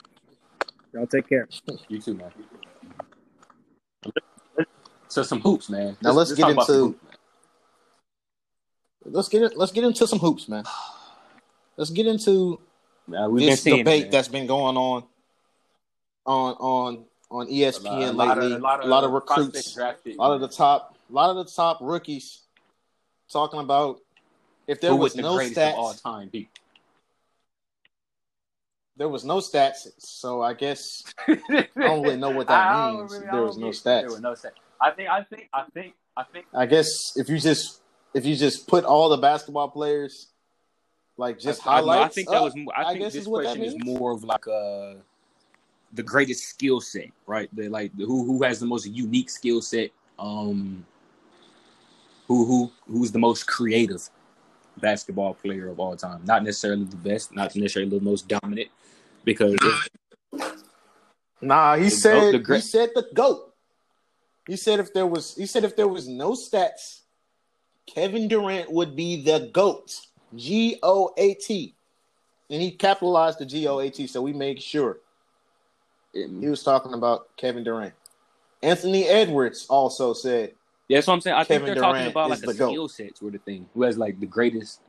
Y'all 0.93 1.07
take 1.07 1.27
care. 1.29 1.47
You 1.89 2.01
too, 2.01 2.13
man. 2.15 2.31
So 5.09 5.23
some 5.23 5.41
hoops, 5.41 5.69
man. 5.69 5.95
Now 6.01 6.11
let's 6.11 6.33
get 6.33 6.49
about 6.51 6.65
some 6.67 6.75
into- 6.75 6.85
hoops. 6.87 7.03
Let's 9.05 9.29
get 9.29 9.41
it. 9.43 9.57
Let's 9.57 9.71
get 9.71 9.83
into 9.85 10.05
some 10.05 10.19
hoops, 10.19 10.49
man. 10.49 10.65
Let's 11.77 11.91
get 11.91 12.07
into 12.07 12.59
Now, 13.07 13.31
this 13.31 13.45
been 13.45 13.57
seeing 13.57 13.75
it, 13.77 13.83
debate 13.83 14.11
that's 14.11 14.27
been 14.27 14.47
going 14.47 14.75
on 14.75 15.03
on 16.25 16.53
on 16.55 17.05
on 17.31 17.49
E 17.49 17.63
A 17.63 17.71
ESPN 17.71 18.15
lot- 18.15 18.37
lately. 18.37 18.53
a 18.55 18.57
lot 18.59 19.03
of, 19.03 19.11
recruits, 19.11 19.51
prospects 19.51 19.73
drafted. 19.73 20.15
a 20.15 20.19
lot 20.19 20.31
of 20.33 20.41
the 20.41 20.47
top, 20.49 20.97
a 21.09 21.13
lot 21.13 21.29
of 21.29 21.37
the 21.45 21.51
top 21.51 21.77
rookies 21.81 22.41
talking 23.31 23.59
about 23.61 23.99
if 24.67 24.81
there 24.81 24.91
Who 24.91 24.97
was 24.97 25.13
the 25.13 25.21
no 25.21 25.35
greatest 25.35 25.57
of 25.57 25.73
all 25.75 25.93
stats, 25.93 26.03
time? 26.03 26.29
Be 26.29 26.49
there 28.97 29.07
was 29.09 29.23
no 29.23 29.37
stats. 29.37 29.87
So 29.99 30.41
I 30.41 30.53
guess 30.53 31.03
I 31.27 31.67
don't 31.75 32.01
really 32.03 32.17
know 32.17 32.31
what 32.31 32.47
that 32.47 32.67
I 32.67 32.87
don't 32.91 32.97
means. 32.99 33.11
really- 33.13 33.25
there 33.31 33.41
was 33.43 33.57
no 33.57 33.67
stats. 33.67 33.83
There 33.83 34.07
stats. 34.07 34.11
were 34.11 34.19
no 34.19 34.31
stats. 34.33 34.51
I 34.81 34.91
think. 34.91 35.09
I 35.09 35.23
think. 35.23 35.49
I 35.53 35.63
think. 35.73 35.93
I 36.15 36.23
think. 36.23 36.45
I 36.53 36.65
guess 36.65 37.15
if 37.15 37.29
you 37.29 37.37
just 37.39 37.81
if 38.13 38.25
you 38.25 38.35
just 38.35 38.67
put 38.67 38.83
all 38.85 39.09
the 39.09 39.17
basketball 39.17 39.69
players 39.69 40.27
like 41.17 41.39
just 41.39 41.65
I, 41.65 41.71
I- 41.71 41.75
highlights. 41.75 42.05
I 42.05 42.15
think 42.15 42.29
that 42.29 42.41
was. 42.41 42.55
More, 42.55 42.73
I, 42.75 42.81
I 42.81 42.85
think 42.93 42.99
guess 42.99 43.13
this 43.13 43.21
is 43.23 43.27
what 43.27 43.43
question 43.43 43.63
is 43.63 43.75
more 43.83 44.11
of 44.11 44.23
like 44.23 44.47
uh 44.47 44.95
the 45.93 46.03
greatest 46.03 46.43
skill 46.45 46.81
set, 46.81 47.09
right? 47.27 47.49
The 47.55 47.69
like 47.69 47.95
the, 47.95 48.05
who 48.05 48.25
who 48.25 48.43
has 48.43 48.59
the 48.59 48.65
most 48.65 48.87
unique 48.87 49.29
skill 49.29 49.61
set. 49.61 49.91
Um, 50.19 50.85
who 52.27 52.45
who 52.45 52.71
who's 52.91 53.11
the 53.11 53.19
most 53.19 53.45
creative 53.47 54.09
basketball 54.79 55.33
player 55.33 55.69
of 55.69 55.79
all 55.79 55.95
time? 55.95 56.21
Not 56.25 56.43
necessarily 56.43 56.85
the 56.85 56.95
best, 56.97 57.33
not 57.35 57.55
necessarily 57.55 57.89
the 57.97 58.03
most 58.03 58.27
dominant, 58.27 58.69
because 59.23 59.57
Nah, 61.41 61.75
he 61.75 61.85
The 61.85 61.89
said 61.91 62.31
goat- 62.31 62.45
the 62.47 62.55
he 62.55 62.61
said 62.61 62.89
the 62.95 63.07
goat. 63.13 63.53
He 64.47 64.55
said 64.55 64.79
if 64.79 64.93
there 64.93 65.05
was 65.05 65.35
he 65.35 65.45
said 65.45 65.63
if 65.63 65.75
there 65.75 65.87
was 65.87 66.07
no 66.07 66.31
stats, 66.31 67.01
Kevin 67.85 68.27
Durant 68.27 68.71
would 68.71 68.95
be 68.95 69.21
the 69.21 69.49
goat. 69.53 70.01
G 70.35 70.77
O 70.83 71.13
A 71.17 71.35
T. 71.35 71.73
And 72.49 72.61
he 72.61 72.71
capitalized 72.71 73.39
the 73.39 73.45
G 73.45 73.67
O 73.67 73.79
A 73.79 73.89
T, 73.89 74.07
so 74.07 74.21
we 74.21 74.33
made 74.33 74.61
sure 74.61 74.99
he 76.13 76.47
was 76.47 76.63
talking 76.63 76.93
about 76.93 77.35
Kevin 77.37 77.63
Durant. 77.63 77.93
Anthony 78.63 79.05
Edwards 79.05 79.67
also 79.69 80.13
said 80.13 80.53
Yeah, 80.87 80.97
that's 80.97 81.07
what 81.07 81.15
I'm 81.15 81.21
saying. 81.21 81.35
I 81.35 81.43
Kevin 81.43 81.65
think 81.65 81.75
they're 81.75 81.83
talking 81.83 82.07
about 82.07 82.29
like 82.29 82.43
a 82.43 82.53
GOAT. 82.53 82.53
skill 82.53 82.87
sets 82.87 83.21
were 83.21 83.31
the 83.31 83.39
thing. 83.39 83.67
Who 83.73 83.83
has 83.83 83.97
like 83.97 84.19
the 84.19 84.25
greatest, 84.25 84.81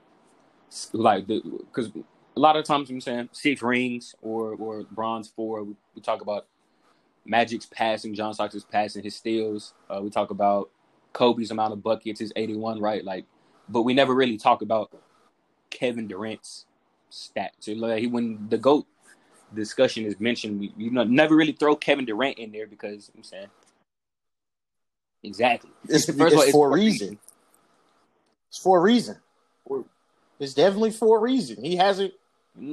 like 0.93 1.27
the 1.27 1.43
because 1.43 1.91
a 2.37 2.41
lot 2.41 2.57
of 2.57 2.65
times 2.65 2.89
I'm 2.89 3.01
saying 3.01 3.31
six 3.33 3.63
rings 3.63 4.15
or 4.23 4.55
or 4.55 4.85
bronze 4.91 5.29
four. 5.29 5.65
We, 5.65 5.75
we 5.97 6.03
talk 6.03 6.21
about 6.21 6.47
Magic's 7.25 7.67
passing, 7.67 8.15
John 8.15 8.33
Stockton's 8.33 8.65
passing, 8.65 9.03
his 9.03 9.17
steals. 9.17 9.75
Uh, 9.91 10.01
we 10.03 10.11
talk 10.11 10.31
about 10.31 10.71
Kobe's 11.13 11.51
amount 11.51 11.73
of 11.73 11.83
buckets, 11.83 12.21
his 12.21 12.33
81, 12.37 12.81
right? 12.81 13.05
Like, 13.05 13.27
but 13.69 13.83
we 13.83 13.93
never 13.93 14.15
really 14.15 14.39
talk 14.39 14.63
about 14.63 14.91
Kevin 15.69 16.07
Durant's 16.09 16.67
stats. 17.11 17.51
So, 17.61 17.73
like, 17.73 18.01
he 18.01 18.07
when 18.07 18.47
the 18.49 18.59
goat 18.59 18.87
discussion 19.55 20.05
is 20.05 20.19
mentioned, 20.21 20.61
we 20.61 20.73
you 20.77 20.91
know 20.91 21.05
never 21.05 21.35
really 21.35 21.53
throw 21.53 21.77
Kevin 21.77 22.05
Durant 22.05 22.39
in 22.39 22.53
there 22.53 22.67
because 22.67 23.11
I'm 23.17 23.25
saying 23.25 23.49
exactly. 25.23 25.71
it's, 25.89 26.09
of 26.09 26.21
all, 26.21 26.27
it's 26.27 26.51
for 26.51 26.69
a 26.69 26.71
reason. 26.71 27.19
It's 28.49 28.59
for 28.59 28.79
a 28.79 28.81
reason. 28.81 29.17
It's 30.39 30.55
definitely 30.55 30.93
for 30.93 31.19
a 31.19 31.21
reason. 31.21 31.63
He 31.63 31.77
hasn't 31.77 32.13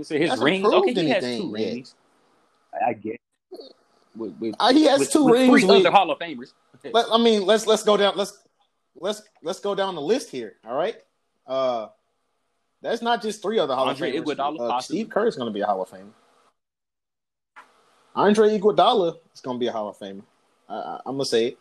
say 0.04 0.20
his 0.20 0.40
rings. 0.40 0.68
Okay, 0.68 0.94
he 0.94 1.10
has 1.10 1.24
two 1.24 1.52
rings. 1.52 1.96
I, 2.74 2.90
I 2.90 2.94
get. 2.94 3.20
With, 4.16 4.38
with, 4.40 4.56
uh, 4.60 4.72
he 4.72 4.86
has 4.86 5.00
with, 5.00 5.12
two 5.12 5.26
with 5.26 5.34
rings. 5.34 5.64
Three 5.64 5.80
other 5.80 5.92
Hall 5.92 6.10
of 6.12 6.20
Famers. 6.20 6.54
let, 6.94 7.06
I 7.12 7.18
mean, 7.18 7.46
let's 7.46 7.68
let's 7.68 7.84
go 7.84 7.98
down. 7.98 8.14
Let's 8.16 8.38
let's 8.96 9.22
let's 9.44 9.60
go 9.60 9.76
down 9.76 9.96
the 9.96 10.02
list 10.02 10.30
here. 10.30 10.56
All 10.66 10.76
right. 10.76 10.96
Uh, 11.46 11.88
that's 12.82 13.02
not 13.02 13.22
just 13.22 13.42
three 13.42 13.60
other 13.60 13.76
Hall 13.76 13.90
Andre 13.90 14.16
of 14.16 14.26
Famers. 14.26 14.60
Uh. 14.60 14.80
Steve 14.80 15.10
Kerr 15.10 15.28
is 15.28 15.36
going 15.36 15.48
to 15.48 15.54
be 15.54 15.62
a 15.62 15.66
Hall 15.66 15.82
of 15.82 15.90
Famer. 15.90 16.12
Andre 18.16 18.58
Iguodala 18.58 19.18
is 19.34 19.42
going 19.42 19.58
to 19.58 19.60
be 19.60 19.68
a 19.68 19.72
Hall 19.72 19.90
of 19.90 19.98
Famer. 19.98 20.24
I, 20.70 20.76
I, 20.76 21.00
I'm 21.06 21.16
gonna 21.16 21.26
say 21.26 21.48
it. 21.48 21.58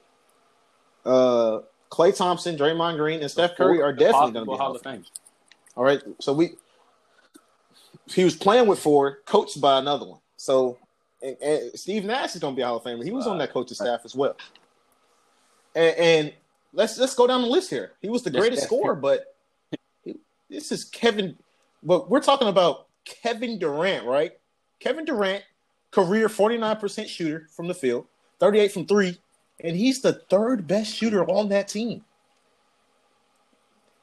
Uh, 1.05 1.61
Klay 1.91 2.17
Thompson, 2.17 2.57
Draymond 2.57 2.97
Green, 2.97 3.21
and 3.21 3.31
Steph 3.31 3.57
Curry 3.57 3.81
are 3.83 3.93
definitely 3.93 4.33
going 4.33 4.47
to 4.47 4.51
be 4.53 4.57
Hall 4.57 4.75
of 4.75 4.83
Fame. 4.83 5.05
All 5.77 5.85
right. 5.85 6.03
So 6.21 6.33
we 6.33 6.53
he 8.07 8.25
was 8.25 8.37
playing 8.37 8.67
with 8.67 8.79
four, 8.79 9.19
coached 9.27 9.61
by 9.61 9.79
another 9.79 10.07
one. 10.07 10.21
So 10.37 10.79
and, 11.23 11.37
and 11.41 11.79
Steve 11.79 12.05
Nash 12.05 12.35
is 12.35 12.41
going 12.41 12.55
to 12.55 12.57
be 12.57 12.63
a 12.63 12.67
Hall 12.67 12.77
of 12.77 12.83
Famer. 12.85 13.05
He 13.05 13.11
was 13.13 13.27
on 13.27 13.39
that 13.39 13.53
coaching 13.53 13.75
staff 13.77 14.01
as 14.05 14.15
well. 14.15 14.37
And, 15.75 15.97
and 15.97 16.33
let's 16.73 16.99
let's 16.99 17.15
go 17.15 17.27
down 17.27 17.43
the 17.43 17.49
list 17.49 17.71
here. 17.71 17.93
He 18.01 18.09
was 18.09 18.23
the 18.23 18.31
greatest 18.31 18.63
scorer, 18.65 18.95
but 18.95 19.35
he- 20.05 20.19
this 20.51 20.73
is 20.73 20.85
Kevin. 20.85 21.37
But 21.83 22.11
we're 22.11 22.21
talking 22.21 22.49
about 22.49 22.87
Kevin 23.05 23.59
Durant, 23.59 24.07
right? 24.07 24.33
Kevin 24.81 25.05
Durant, 25.05 25.45
career 25.91 26.29
forty 26.29 26.57
nine 26.59 26.77
percent 26.77 27.09
shooter 27.09 27.47
from 27.51 27.69
the 27.69 27.75
field, 27.75 28.07
thirty 28.39 28.59
eight 28.59 28.73
from 28.73 28.87
three, 28.87 29.19
and 29.61 29.77
he's 29.77 30.01
the 30.01 30.15
third 30.31 30.67
best 30.67 30.95
shooter 30.95 31.25
on 31.25 31.49
that 31.51 31.69
team. 31.69 32.05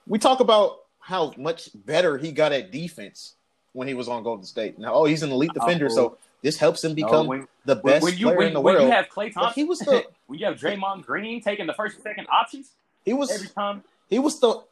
We 0.08 0.20
talk 0.20 0.40
about 0.40 0.80
how 1.00 1.34
much 1.38 1.70
better 1.86 2.18
he 2.18 2.32
got 2.32 2.52
at 2.52 2.72
defense 2.72 3.36
when 3.74 3.88
he 3.88 3.94
was 3.94 4.08
on 4.08 4.24
Golden 4.24 4.46
State. 4.46 4.78
Now, 4.78 4.94
oh, 4.94 5.06
he's 5.06 5.24
an 5.24 5.32
elite 5.32 5.54
defender, 5.54 5.90
so 5.90 6.18
this 6.42 6.58
helps 6.58 6.84
him 6.84 6.94
become 6.94 7.26
No, 7.26 7.30
when, 7.30 7.48
the 7.66 7.76
best 7.76 8.04
when 8.04 8.18
you 8.18 8.26
player 8.28 8.38
when, 8.38 8.48
in 8.48 8.54
the 8.54 8.62
when 8.62 8.76
world. 8.76 8.88
you 8.88 8.92
have 8.92 9.08
Klay 9.10 9.34
but 9.34 9.42
Thompson, 9.42 9.62
he 9.62 9.64
was 9.68 9.80
the 9.80 10.06
when 10.28 10.40
you 10.40 10.46
have 10.46 10.58
Draymond 10.58 11.06
Green 11.06 11.42
taking 11.42 11.68
the 11.68 11.74
first 11.74 11.96
and 11.96 12.04
second 12.04 12.28
options 12.32 12.72
he 13.06 13.14
was 13.14 13.32
every 13.32 13.48
time, 13.48 13.84
he 14.10 14.20
was 14.20 14.40
the 14.40 14.64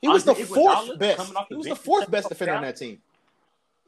he 0.00 0.08
was 0.08 0.24
the 0.24 0.34
fourth 0.34 0.98
best. 0.98 1.32
He 1.48 1.54
was 1.54 1.66
the 1.66 1.76
fourth 1.76 2.10
best 2.10 2.28
defender 2.28 2.54
on 2.54 2.62
that 2.62 2.76
team. 2.76 2.98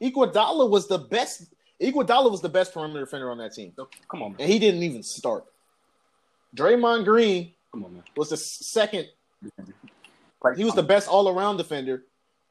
Iguodala 0.01 0.69
was 0.69 0.87
the 0.87 0.97
best. 0.97 1.53
Iguodala 1.81 2.31
was 2.31 2.41
the 2.41 2.49
best 2.49 2.73
perimeter 2.73 3.01
defender 3.01 3.29
on 3.29 3.37
that 3.37 3.53
team, 3.53 3.71
come 4.09 4.23
on, 4.23 4.31
man. 4.31 4.41
and 4.41 4.49
he 4.49 4.57
didn't 4.57 4.81
even 4.81 5.03
start. 5.03 5.45
Draymond 6.55 7.05
Green 7.05 7.53
Come 7.71 7.85
on, 7.85 7.93
man. 7.95 8.03
was 8.15 8.29
the 8.29 8.37
second 8.37 9.07
he 10.55 10.63
was 10.63 10.73
the 10.75 10.83
best 10.83 11.07
all 11.09 11.27
around 11.29 11.57
defender, 11.57 12.03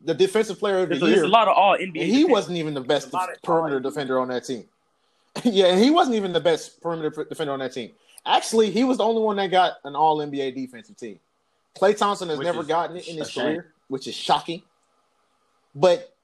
the 0.03 0.13
defensive 0.15 0.59
player 0.59 0.83
of 0.83 0.89
the 0.89 0.97
There's, 0.97 1.03
a- 1.03 1.07
year. 1.07 1.15
there's 1.17 1.27
a 1.29 1.33
lot 1.33 1.49
of 1.49 1.57
all 1.57 1.75
NBA. 1.77 1.81
and 1.81 1.95
he 1.97 2.07
defenders. 2.09 2.31
wasn't 2.31 2.59
even 2.59 2.75
the 2.75 2.81
best 2.81 3.07
There's 3.07 3.15
a 3.15 3.17
lot 3.17 3.33
of- 3.33 3.43
perimeter 3.43 3.81
defender 3.81 4.19
on 4.21 4.29
that 4.29 4.45
team. 4.45 4.65
yeah, 5.45 5.67
and 5.67 5.83
he 5.83 5.91
wasn't 5.91 6.17
even 6.17 6.33
the 6.33 6.41
best 6.41 6.81
perimeter 6.83 7.25
defender 7.25 7.53
on 7.53 7.59
that 7.61 7.73
team. 7.73 7.93
Actually, 8.27 8.71
he 8.71 8.85
was 8.85 8.99
the 8.99 9.05
only 9.05 9.23
one 9.23 9.37
that 9.37 9.51
got 9.51 9.75
an 9.85 9.95
All 9.95 10.19
NBA 10.19 10.55
defensive 10.55 10.97
team. 10.97 11.21
Klay 11.79 11.97
Thompson 11.97 12.29
has 12.29 12.39
Which 12.39 12.45
never 12.47 12.63
gotten 12.65 12.97
it 12.97 13.07
in 13.09 13.17
a 13.17 13.19
his 13.21 13.31
shame. 13.31 13.45
career, 13.45 13.73
which 13.89 14.07
is 14.09 14.15
shocking. 14.15 14.63
But 15.75 16.15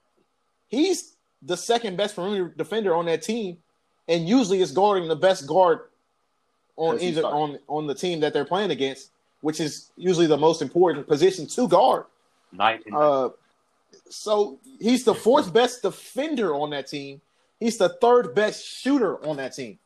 he's 0.69 1.15
the 1.43 1.57
second 1.57 1.97
best 1.97 2.17
perimeter 2.17 2.49
defender 2.57 2.95
on 2.95 3.05
that 3.07 3.23
team, 3.23 3.59
and 4.09 4.29
usually 4.29 4.61
is 4.61 4.73
guarding 4.73 5.09
the 5.09 5.17
best 5.17 5.47
guard 5.47 5.81
on 6.77 7.01
either 7.01 7.25
on 7.25 7.59
on 7.69 7.87
the 7.87 7.95
team 7.95 8.21
that 8.21 8.33
they're 8.33 8.45
playing 8.45 8.71
against, 8.71 9.11
which 9.41 9.61
is 9.61 9.91
usually 9.97 10.27
the 10.27 10.37
most 10.37 10.63
important 10.63 11.07
position 11.07 11.47
to 11.47 11.69
guard. 11.69 12.05
Night 12.53 12.83
and 12.87 12.95
Uh, 12.95 13.31
so 14.09 14.59
he's 14.81 15.05
the 15.05 15.15
fourth 15.15 15.53
best 15.53 15.83
defender 15.83 16.55
on 16.55 16.71
that 16.71 16.87
team. 16.87 17.21
He's 17.61 17.79
the 17.79 17.91
third 18.01 18.35
best 18.35 18.65
shooter 18.67 19.25
on 19.27 19.37
that 19.37 19.55
team. 19.55 19.79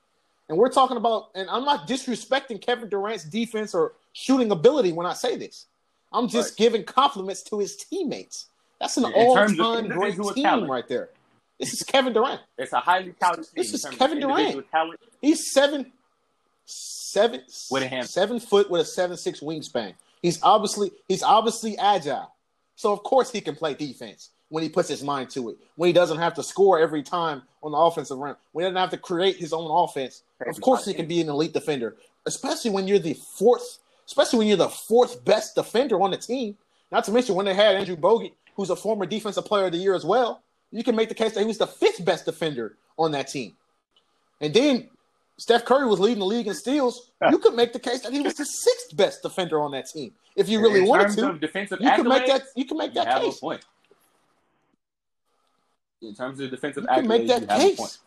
And 0.48 0.56
we're 0.56 0.70
talking 0.70 0.96
about, 0.96 1.30
and 1.34 1.50
I'm 1.50 1.64
not 1.64 1.88
disrespecting 1.88 2.60
Kevin 2.60 2.88
Durant's 2.88 3.24
defense 3.24 3.74
or 3.74 3.92
shooting 4.12 4.50
ability 4.52 4.92
when 4.92 5.06
I 5.06 5.12
say 5.12 5.36
this. 5.36 5.66
I'm 6.12 6.28
just 6.28 6.50
Right. 6.52 6.56
giving 6.58 6.84
compliments 6.84 7.42
to 7.44 7.58
his 7.58 7.76
teammates. 7.76 8.46
That's 8.80 8.96
an 8.96 9.06
In 9.06 9.12
all-time 9.14 9.88
great 9.88 10.14
team 10.16 10.34
talent. 10.44 10.70
right 10.70 10.86
there. 10.86 11.10
This 11.58 11.72
is 11.72 11.82
Kevin 11.82 12.12
Durant. 12.12 12.40
It's 12.58 12.72
a 12.72 12.78
highly 12.80 13.12
talented 13.12 13.46
team. 13.46 13.54
This 13.56 13.74
is 13.74 13.84
Kevin 13.86 14.20
Durant. 14.20 14.70
Talent. 14.70 15.00
He's 15.20 15.52
seven, 15.52 15.92
seven, 16.66 17.42
With 17.70 17.82
a 17.82 17.88
hand. 17.88 18.08
seven 18.08 18.38
foot 18.40 18.70
with 18.70 18.82
a 18.82 18.84
seven 18.84 19.16
six 19.16 19.40
wingspan. 19.40 19.94
He's 20.22 20.42
obviously 20.42 20.90
he's 21.08 21.22
obviously 21.22 21.78
agile, 21.78 22.32
so 22.74 22.92
of 22.92 23.02
course 23.02 23.30
he 23.30 23.40
can 23.40 23.54
play 23.54 23.74
defense 23.74 24.30
when 24.48 24.62
he 24.62 24.68
puts 24.68 24.88
his 24.88 25.02
mind 25.02 25.30
to 25.30 25.50
it. 25.50 25.56
When 25.76 25.86
he 25.88 25.92
doesn't 25.92 26.18
have 26.18 26.34
to 26.34 26.42
score 26.42 26.78
every 26.78 27.02
time 27.02 27.42
on 27.62 27.72
the 27.72 27.78
offensive 27.78 28.18
round. 28.18 28.36
When 28.52 28.64
he 28.64 28.66
doesn't 28.68 28.80
have 28.80 28.90
to 28.90 28.98
create 28.98 29.36
his 29.36 29.52
own 29.52 29.70
offense. 29.70 30.22
Of 30.46 30.60
course 30.60 30.84
he 30.84 30.94
can 30.94 31.06
be 31.06 31.20
an 31.20 31.28
elite 31.28 31.52
defender, 31.52 31.96
especially 32.26 32.70
when 32.70 32.86
you're 32.86 32.98
the 32.98 33.14
fourth, 33.14 33.78
especially 34.06 34.38
when 34.40 34.48
you're 34.48 34.56
the 34.56 34.68
fourth 34.68 35.24
best 35.24 35.54
defender 35.54 36.00
on 36.00 36.10
the 36.10 36.16
team. 36.16 36.56
Not 36.92 37.04
to 37.04 37.10
mention 37.10 37.34
when 37.34 37.46
they 37.46 37.54
had 37.54 37.74
Andrew 37.76 37.96
Bogut, 37.96 38.32
who's 38.54 38.70
a 38.70 38.76
former 38.76 39.06
defensive 39.06 39.44
player 39.44 39.66
of 39.66 39.72
the 39.72 39.78
year 39.78 39.94
as 39.94 40.04
well. 40.04 40.42
You 40.70 40.84
can 40.84 40.94
make 40.96 41.08
the 41.08 41.14
case 41.14 41.34
that 41.34 41.40
he 41.40 41.46
was 41.46 41.58
the 41.58 41.66
fifth 41.66 42.04
best 42.04 42.24
defender 42.24 42.76
on 42.98 43.12
that 43.12 43.28
team. 43.28 43.56
And 44.40 44.52
then 44.52 44.88
Steph 45.38 45.64
Curry 45.66 45.86
was 45.86 46.00
leading 46.00 46.20
the 46.20 46.26
league 46.26 46.46
in 46.46 46.54
steals. 46.54 47.10
You 47.30 47.38
could 47.38 47.54
make 47.54 47.72
the 47.72 47.78
case 47.78 48.00
that 48.00 48.12
he 48.12 48.20
was 48.20 48.34
the 48.34 48.44
sixth 48.46 48.96
best 48.96 49.22
defender 49.22 49.60
on 49.60 49.70
that 49.72 49.86
team. 49.86 50.12
If 50.34 50.48
you 50.48 50.60
really 50.60 50.80
in 50.80 50.86
wanted 50.86 51.04
terms 51.04 51.16
to, 51.16 51.28
of 51.30 51.40
defensive 51.40 51.78
you 51.80 51.90
can 51.90 52.08
make 52.08 52.26
that 52.26 52.42
you 52.54 52.64
can 52.64 52.78
make 52.78 52.94
that 52.94 53.06
have 53.06 53.22
case. 53.22 53.36
a 53.36 53.40
point. 53.40 53.64
In 56.02 56.14
terms 56.14 56.40
of 56.40 56.50
defensive 56.50 56.84
You 56.84 56.94
can 56.94 57.08
make 57.08 57.26
that 57.28 57.42
you 57.42 57.46
have 57.48 57.60
a 57.60 57.64
point. 57.64 57.76
case. 57.76 57.98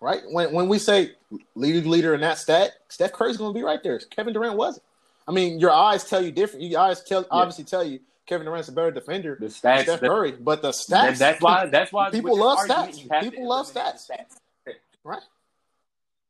Right? 0.00 0.22
When 0.30 0.52
when 0.52 0.68
we 0.68 0.78
say 0.78 1.12
leader 1.54 1.86
leader 1.86 2.14
in 2.14 2.22
that 2.22 2.38
stat, 2.38 2.72
Steph 2.88 3.12
Curry's 3.12 3.36
gonna 3.36 3.52
be 3.52 3.62
right 3.62 3.82
there. 3.82 3.98
Kevin 3.98 4.32
Durant 4.32 4.56
wasn't. 4.56 4.84
I 5.28 5.32
mean, 5.32 5.60
your 5.60 5.70
eyes 5.70 6.04
tell 6.04 6.22
you 6.22 6.32
different. 6.32 6.64
Your 6.64 6.80
eyes 6.80 7.04
tell 7.04 7.26
obviously 7.30 7.64
tell 7.64 7.84
you 7.84 8.00
Kevin 8.30 8.46
Durant's 8.46 8.68
a 8.68 8.72
better 8.72 8.92
defender 8.92 9.34
The 9.34 9.40
than 9.40 9.48
stats. 9.48 9.82
Steph 9.82 10.00
the- 10.00 10.06
Curry, 10.08 10.32
but 10.32 10.62
the 10.62 10.70
stats 10.70 11.18
that's 11.18 11.42
why. 11.42 11.66
That's 11.66 11.92
why 11.92 12.10
People 12.10 12.38
love 12.38 12.60
stats. 12.60 13.02
you 13.02 13.08
have 13.10 13.24
to 13.24 13.30
People 13.32 13.48
love 13.48 13.74
the 13.74 13.80
stats. 13.80 14.36
Right. 15.02 15.22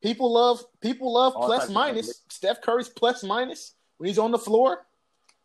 People 0.03 0.33
love 0.33 0.65
people 0.81 1.13
love 1.13 1.35
plus 1.35 1.69
minus. 1.69 2.23
Steph 2.31 2.63
Curry's 2.63 2.89
plus 2.89 3.23
minus 3.23 3.75
when 3.99 4.09
he's 4.09 4.19
on 4.19 4.31
the 4.31 4.39
floor. 4.39 4.87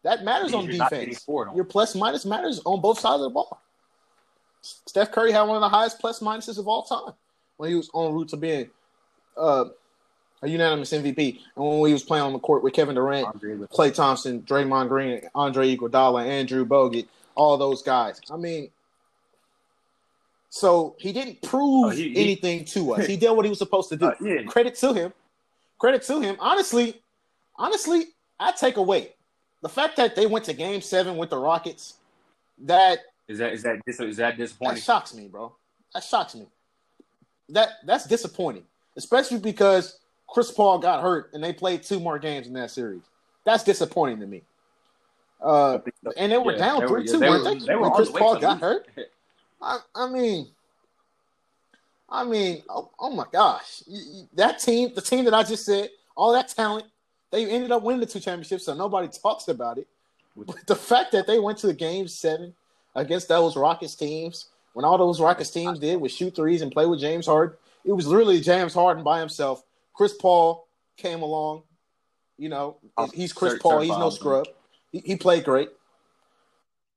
That 0.03 0.23
matters 0.23 0.53
on 0.53 0.63
you're 0.65 0.77
not 0.77 0.91
getting 0.91 1.09
defense. 1.09 1.25
Your 1.27 1.65
plus 1.65 1.93
minus 1.93 2.25
matters 2.25 2.61
on 2.63 2.79
both 2.79 2.99
sides 2.99 3.15
of 3.15 3.21
the 3.23 3.29
ball. 3.31 3.61
Steph 4.61 5.11
Curry 5.11 5.33
had 5.33 5.41
one 5.41 5.57
of 5.57 5.61
the 5.61 5.67
highest 5.69 5.99
plus 5.99 6.21
minuses 6.21 6.57
of 6.57 6.69
all 6.69 6.83
time 6.83 7.13
when 7.57 7.69
he 7.69 7.75
was 7.75 7.89
en 7.93 8.13
route 8.13 8.29
to 8.29 8.37
being 8.37 8.69
uh, 9.35 9.65
a 10.41 10.47
unanimous 10.49 10.91
MVP, 10.91 11.39
and 11.55 11.65
when 11.65 11.79
we 11.79 11.93
was 11.93 12.03
playing 12.03 12.23
on 12.25 12.33
the 12.33 12.39
court 12.39 12.63
with 12.63 12.73
Kevin 12.73 12.95
Durant, 12.95 13.33
with- 13.41 13.69
Klay 13.69 13.93
Thompson, 13.93 14.41
Draymond 14.43 14.89
Green, 14.89 15.21
Andre 15.33 15.75
Iguodala, 15.75 16.25
Andrew 16.25 16.65
Bogut, 16.65 17.07
all 17.35 17.57
those 17.57 17.81
guys. 17.81 18.19
I 18.31 18.37
mean, 18.37 18.69
so 20.49 20.95
he 20.99 21.11
didn't 21.11 21.41
prove 21.41 21.85
Oh, 21.85 21.89
he- 21.89 22.09
he- 22.09 22.21
anything 22.21 22.65
to 22.65 22.93
us. 22.93 23.05
He 23.07 23.17
did 23.17 23.31
what 23.31 23.45
he 23.45 23.49
was 23.49 23.59
supposed 23.59 23.89
to 23.89 23.95
do. 23.97 24.05
Uh, 24.07 24.15
yeah. 24.21 24.43
Credit 24.43 24.75
to 24.75 24.93
him. 24.93 25.13
Credit 25.79 26.01
to 26.03 26.21
him. 26.21 26.37
Honestly, 26.39 27.01
honestly, 27.57 28.05
I 28.39 28.51
take 28.51 28.77
away 28.77 29.13
the 29.61 29.69
fact 29.69 29.97
that 29.97 30.15
they 30.15 30.25
went 30.25 30.45
to 30.45 30.53
Game 30.53 30.81
Seven 30.81 31.17
with 31.17 31.29
the 31.29 31.37
Rockets. 31.37 31.95
That 32.59 32.99
Is 33.27 33.39
that 33.39 33.51
is 33.53 33.63
that 33.63 33.79
is 33.87 33.97
that 33.97 34.15
that 34.17 34.37
disappointing? 34.37 34.81
shocks 34.81 35.13
me, 35.13 35.27
bro. 35.27 35.53
That 35.93 36.03
shocks 36.03 36.35
me. 36.35 36.45
That 37.49 37.69
that's 37.85 38.05
disappointing, 38.05 38.63
especially 38.95 39.39
because 39.39 39.99
Chris 40.27 40.51
Paul 40.51 40.79
got 40.79 41.01
hurt 41.01 41.31
and 41.33 41.43
they 41.43 41.53
played 41.53 41.83
two 41.83 41.99
more 41.99 42.19
games 42.19 42.47
in 42.47 42.53
that 42.53 42.71
series. 42.71 43.03
That's 43.43 43.63
disappointing 43.63 44.19
to 44.19 44.27
me. 44.27 44.41
Uh, 45.41 45.79
and 46.17 46.31
they 46.31 46.37
were 46.37 46.53
Yeah, 46.53 46.57
down 46.57 46.87
three 46.87 47.05
two, 47.05 47.19
weren't 47.19 47.43
they? 47.43 47.65
they 47.65 47.75
were 47.75 47.83
when 47.83 47.91
Chris 47.91 48.09
the 48.09 48.19
Paul 48.19 48.39
got 48.39 48.59
hurt. 48.59 48.87
I, 49.61 49.79
I 49.93 50.09
mean, 50.09 50.47
I 52.09 52.23
mean, 52.23 52.63
oh, 52.69 52.89
oh 52.99 53.09
my 53.09 53.25
gosh, 53.31 53.83
that 54.33 54.59
team, 54.59 54.91
the 54.95 55.01
team 55.01 55.25
that 55.25 55.33
I 55.33 55.43
just 55.43 55.65
said, 55.65 55.89
all 56.15 56.33
that 56.33 56.49
talent, 56.49 56.85
they 57.31 57.49
ended 57.49 57.71
up 57.71 57.83
winning 57.83 57.99
the 57.99 58.05
two 58.05 58.19
championships, 58.19 58.65
so 58.65 58.73
nobody 58.73 59.07
talks 59.07 59.47
about 59.47 59.77
it. 59.77 59.87
But 60.35 60.67
the 60.67 60.75
fact 60.75 61.11
that 61.13 61.27
they 61.27 61.39
went 61.39 61.57
to 61.59 61.67
the 61.67 61.73
game 61.73 62.07
seven 62.07 62.53
against 62.95 63.27
those 63.27 63.55
Rockets 63.55 63.95
teams, 63.95 64.47
when 64.73 64.85
all 64.85 64.97
those 64.97 65.19
Rockets 65.19 65.49
teams 65.49 65.79
did 65.79 65.99
was 65.99 66.11
shoot 66.11 66.35
threes 66.35 66.61
and 66.61 66.71
play 66.71 66.85
with 66.85 66.99
James 66.99 67.25
Harden, 67.25 67.57
it 67.83 67.91
was 67.91 68.07
literally 68.07 68.41
James 68.41 68.73
Harden 68.73 69.03
by 69.03 69.19
himself. 69.19 69.63
Chris 69.95 70.13
Paul 70.13 70.67
came 70.97 71.21
along, 71.21 71.63
you 72.37 72.49
know, 72.49 72.77
he's 73.13 73.33
Chris 73.33 73.57
Paul, 73.59 73.81
he's 73.81 73.89
no 73.91 74.09
scrub. 74.09 74.47
He, 74.91 74.99
he 74.99 75.15
played 75.15 75.45
great. 75.45 75.69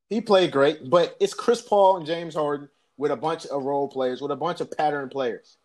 He 0.08 0.20
played 0.20 0.52
great, 0.52 0.88
but 0.88 1.16
it's 1.20 1.34
Chris 1.34 1.60
Paul 1.60 1.98
and 1.98 2.06
James 2.06 2.34
Harden 2.34 2.68
with 2.96 3.12
a 3.12 3.16
bunch 3.16 3.46
of 3.46 3.62
role 3.62 3.88
players, 3.88 4.20
with 4.20 4.30
a 4.30 4.36
bunch 4.36 4.60
of 4.60 4.70
pattern 4.76 5.08
players, 5.08 5.58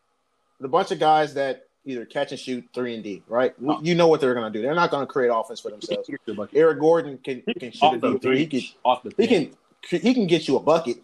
with 0.60 0.66
a 0.66 0.70
bunch 0.70 0.92
of 0.92 1.00
guys 1.00 1.34
that 1.34 1.64
either 1.86 2.06
catch 2.06 2.32
and 2.32 2.40
shoot 2.40 2.66
three 2.74 2.94
and 2.94 3.04
D. 3.04 3.24
Right? 3.28 3.60
No. 3.62 3.80
You 3.82 3.96
know 3.96 4.08
what 4.08 4.22
they're 4.22 4.34
going 4.34 4.52
to 4.52 4.58
do. 4.58 4.62
They're 4.62 4.76
not 4.76 4.92
going 4.92 5.06
to 5.06 5.12
create 5.12 5.30
offense 5.34 5.60
for 5.60 5.72
themselves. 5.72 6.08
Here's 6.08 6.20
the 6.26 6.34
bucket. 6.34 6.58
Eric 6.58 6.80
Gordon 6.80 7.18
can 7.18 7.42
can 7.60 7.72
shoot 7.72 7.84
Off 7.84 7.94
a 7.96 8.12
deep 8.12 8.22
three. 8.22 8.40
He 8.40 8.48
can 8.48 8.62
off 8.84 9.04
the 9.04 9.14
he 9.18 9.28
can 9.28 9.52
he 9.90 10.14
can 10.14 10.28
get 10.28 10.48
you 10.48 10.58
a 10.58 10.60
bucket, 10.60 10.98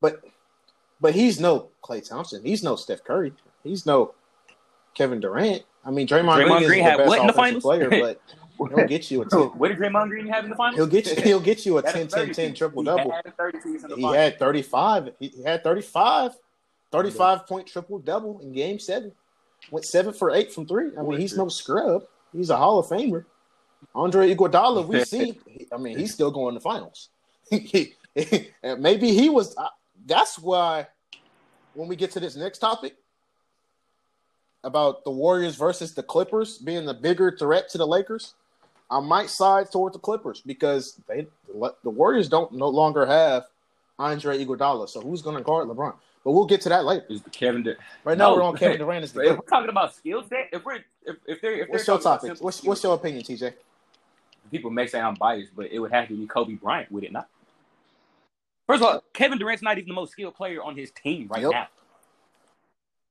but 0.00 0.22
but 1.00 1.14
he's 1.14 1.40
no 1.40 1.70
Klay 1.82 2.06
Thompson. 2.06 2.42
He's 2.44 2.62
no 2.62 2.76
Steph 2.76 3.02
Curry. 3.02 3.32
He's 3.64 3.86
no 3.86 4.14
Kevin 4.94 5.20
Durant. 5.20 5.62
I 5.84 5.90
mean, 5.90 6.06
Draymond, 6.06 6.44
Draymond 6.44 6.58
Green, 6.58 6.68
Green 6.68 6.78
is 6.80 6.84
the 6.84 6.90
had 6.90 6.96
best 6.98 7.08
what 7.08 7.20
in 7.20 7.26
the 7.26 7.32
finals? 7.32 7.62
player, 7.62 7.90
but 7.90 8.20
he'll 8.76 8.86
get 8.86 9.10
you 9.10 9.22
a 9.22 9.26
ten. 9.26 9.40
What 9.40 9.68
did 9.68 9.78
Draymond 9.78 10.08
Green 10.08 10.26
have 10.28 10.44
in 10.44 10.50
the 10.50 10.56
finals? 10.56 10.76
He'll 10.76 10.86
get 10.86 11.06
you. 11.16 11.22
He'll 11.22 11.40
get 11.40 11.66
you 11.66 11.78
a 11.78 11.82
He 11.92 11.98
had 11.98 12.08
10, 12.10 12.26
10, 12.26 12.34
10 12.34 12.54
triple 12.54 12.82
He 12.82 12.86
double. 12.86 13.10
had 13.10 13.36
30 13.36 13.58
piece 13.58 13.64
in 13.82 13.88
the 13.90 13.96
He 13.96 14.02
finals. 14.02 14.16
had 14.16 14.38
35. 14.38 15.10
He 15.18 15.28
he 15.28 15.42
had 15.42 15.64
35. 15.64 16.32
35 16.92 17.46
point 17.46 17.66
triple 17.66 17.98
double 17.98 18.38
in 18.40 18.52
game 18.52 18.78
seven. 18.78 19.12
Went 19.70 19.86
seven 19.86 20.12
for 20.12 20.30
eight 20.30 20.52
from 20.52 20.66
three. 20.66 20.90
I 20.98 21.02
mean, 21.02 21.18
he's 21.18 21.36
no 21.36 21.48
scrub. 21.48 22.04
He's 22.32 22.50
a 22.50 22.56
Hall 22.56 22.78
of 22.78 22.86
Famer. 22.86 23.24
Andre 23.94 24.32
Iguodala, 24.34 24.86
we 24.86 25.02
see. 25.06 25.38
I 25.72 25.76
mean, 25.78 25.98
he's 25.98 26.12
still 26.12 26.30
going 26.30 26.54
to 26.54 26.60
finals. 26.60 27.08
Maybe 27.50 29.12
he 29.14 29.28
was. 29.30 29.56
uh, 29.56 29.68
That's 30.06 30.38
why 30.38 30.86
when 31.74 31.88
we 31.88 31.96
get 31.96 32.10
to 32.12 32.20
this 32.20 32.36
next 32.36 32.58
topic 32.58 32.96
about 34.64 35.04
the 35.04 35.10
Warriors 35.10 35.56
versus 35.56 35.94
the 35.94 36.02
Clippers 36.02 36.58
being 36.58 36.84
the 36.86 36.94
bigger 36.94 37.34
threat 37.36 37.68
to 37.70 37.78
the 37.78 37.86
Lakers, 37.86 38.34
I 38.90 39.00
might 39.00 39.30
side 39.30 39.70
toward 39.72 39.92
the 39.94 39.98
Clippers 39.98 40.40
because 40.44 41.00
they 41.08 41.26
the 41.52 41.90
Warriors 41.90 42.28
don't 42.28 42.52
no 42.52 42.68
longer 42.68 43.06
have 43.06 43.44
Andre 43.98 44.44
Iguodala. 44.44 44.88
So 44.88 45.00
who's 45.00 45.22
going 45.22 45.36
to 45.36 45.42
guard 45.42 45.68
LeBron? 45.68 45.94
But 46.24 46.32
we'll 46.32 46.46
get 46.46 46.60
to 46.62 46.68
that 46.68 46.84
later. 46.84 47.04
Is 47.08 47.22
the 47.22 47.30
Kevin 47.30 47.62
Durant. 47.64 47.80
Right 48.04 48.16
now 48.16 48.30
No. 48.30 48.36
we're 48.36 48.42
on 48.44 48.56
Kevin 48.56 48.78
Durant 48.78 49.02
as 49.04 49.12
the 49.14 49.22
If 49.22 49.38
we're 49.38 49.42
talking 49.44 49.70
about 49.70 49.94
skill 49.94 50.22
set, 50.28 50.48
if 50.52 50.64
we're 50.64 50.76
if, 51.04 51.16
if 51.26 51.40
they're 51.40 51.54
if 51.62 51.68
What's 51.68 51.86
they're 51.86 51.94
your 51.94 52.02
topic? 52.02 52.36
What's 52.40 52.62
what's 52.62 52.82
your 52.82 52.94
opinion, 52.94 53.24
TJ? 53.24 53.54
people 54.50 54.70
may 54.70 54.86
say 54.86 55.00
I'm 55.00 55.14
biased, 55.14 55.56
but 55.56 55.72
it 55.72 55.78
would 55.78 55.92
have 55.92 56.08
to 56.08 56.14
be 56.14 56.26
Kobe 56.26 56.54
Bryant, 56.54 56.92
would 56.92 57.04
it 57.04 57.12
not? 57.12 57.26
First 58.66 58.82
of 58.82 58.88
all, 58.88 59.04
Kevin 59.14 59.38
Durant's 59.38 59.62
not 59.62 59.78
even 59.78 59.88
the 59.88 59.94
most 59.94 60.12
skilled 60.12 60.34
player 60.36 60.62
on 60.62 60.76
his 60.76 60.90
team 60.90 61.26
right 61.28 61.42
Yep. 61.42 61.50
now. 61.50 61.68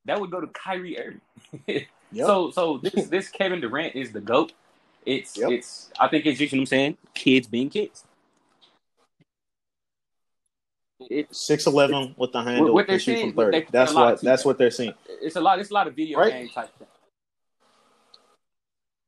That 0.06 0.20
would 0.20 0.32
go 0.32 0.42
to 0.42 0.48
Kyrie 0.48 0.98
Irving. 1.00 1.86
Yep. 2.14 2.28
So 2.28 2.52
so 2.52 2.78
this 2.84 3.08
this 3.08 3.30
Kevin 3.30 3.62
Durant 3.62 3.96
is 3.96 4.12
the 4.12 4.20
goat. 4.20 4.52
It's 5.06 5.38
Yep. 5.38 5.50
it's 5.52 5.90
I 5.98 6.10
think 6.10 6.26
it's 6.26 6.38
just 6.38 6.52
you 6.52 6.58
know 6.58 6.62
what 6.62 6.64
I'm 6.64 6.68
saying, 6.68 6.98
kids 7.14 7.48
being 7.48 7.70
kids. 7.70 8.04
It's 11.00 11.48
Six 11.48 11.66
eleven 11.68 12.14
with 12.18 12.32
the 12.32 12.42
handle. 12.44 12.74
what 12.74 12.86
they're 12.88 13.00
seeing, 13.00 13.28
from 13.34 13.36
thirty. 13.46 13.60
they- 13.62 13.68
That's 13.72 13.94
what. 13.94 14.22
That's 14.22 14.44
what 14.46 14.58
they're 14.58 14.72
seeing. 14.72 14.94
it's 15.08 15.36
a 15.38 15.42
lot 15.42 15.60
it's 15.60 15.72
a 15.72 15.74
lot 15.74 15.88
of 15.88 15.96
video 15.96 16.20
Right. 16.20 16.34
game 16.34 16.50
type 16.50 16.78
thing. 16.78 16.88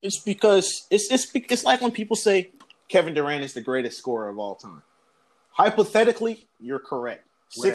It's 0.02 0.20
because 0.20 0.88
it's 0.90 1.12
it's 1.12 1.30
it's 1.36 1.64
like 1.66 1.82
when 1.82 1.92
people 1.92 2.16
say 2.16 2.52
Kevin 2.88 3.14
Durant 3.14 3.44
is 3.44 3.54
the 3.54 3.62
greatest 3.62 3.98
scorer 3.98 4.30
of 4.30 4.40
all 4.40 4.56
time. 4.56 4.82
Hypothetically, 5.52 6.48
you're 6.60 6.80
correct. 6.80 7.28
Where? 7.58 7.70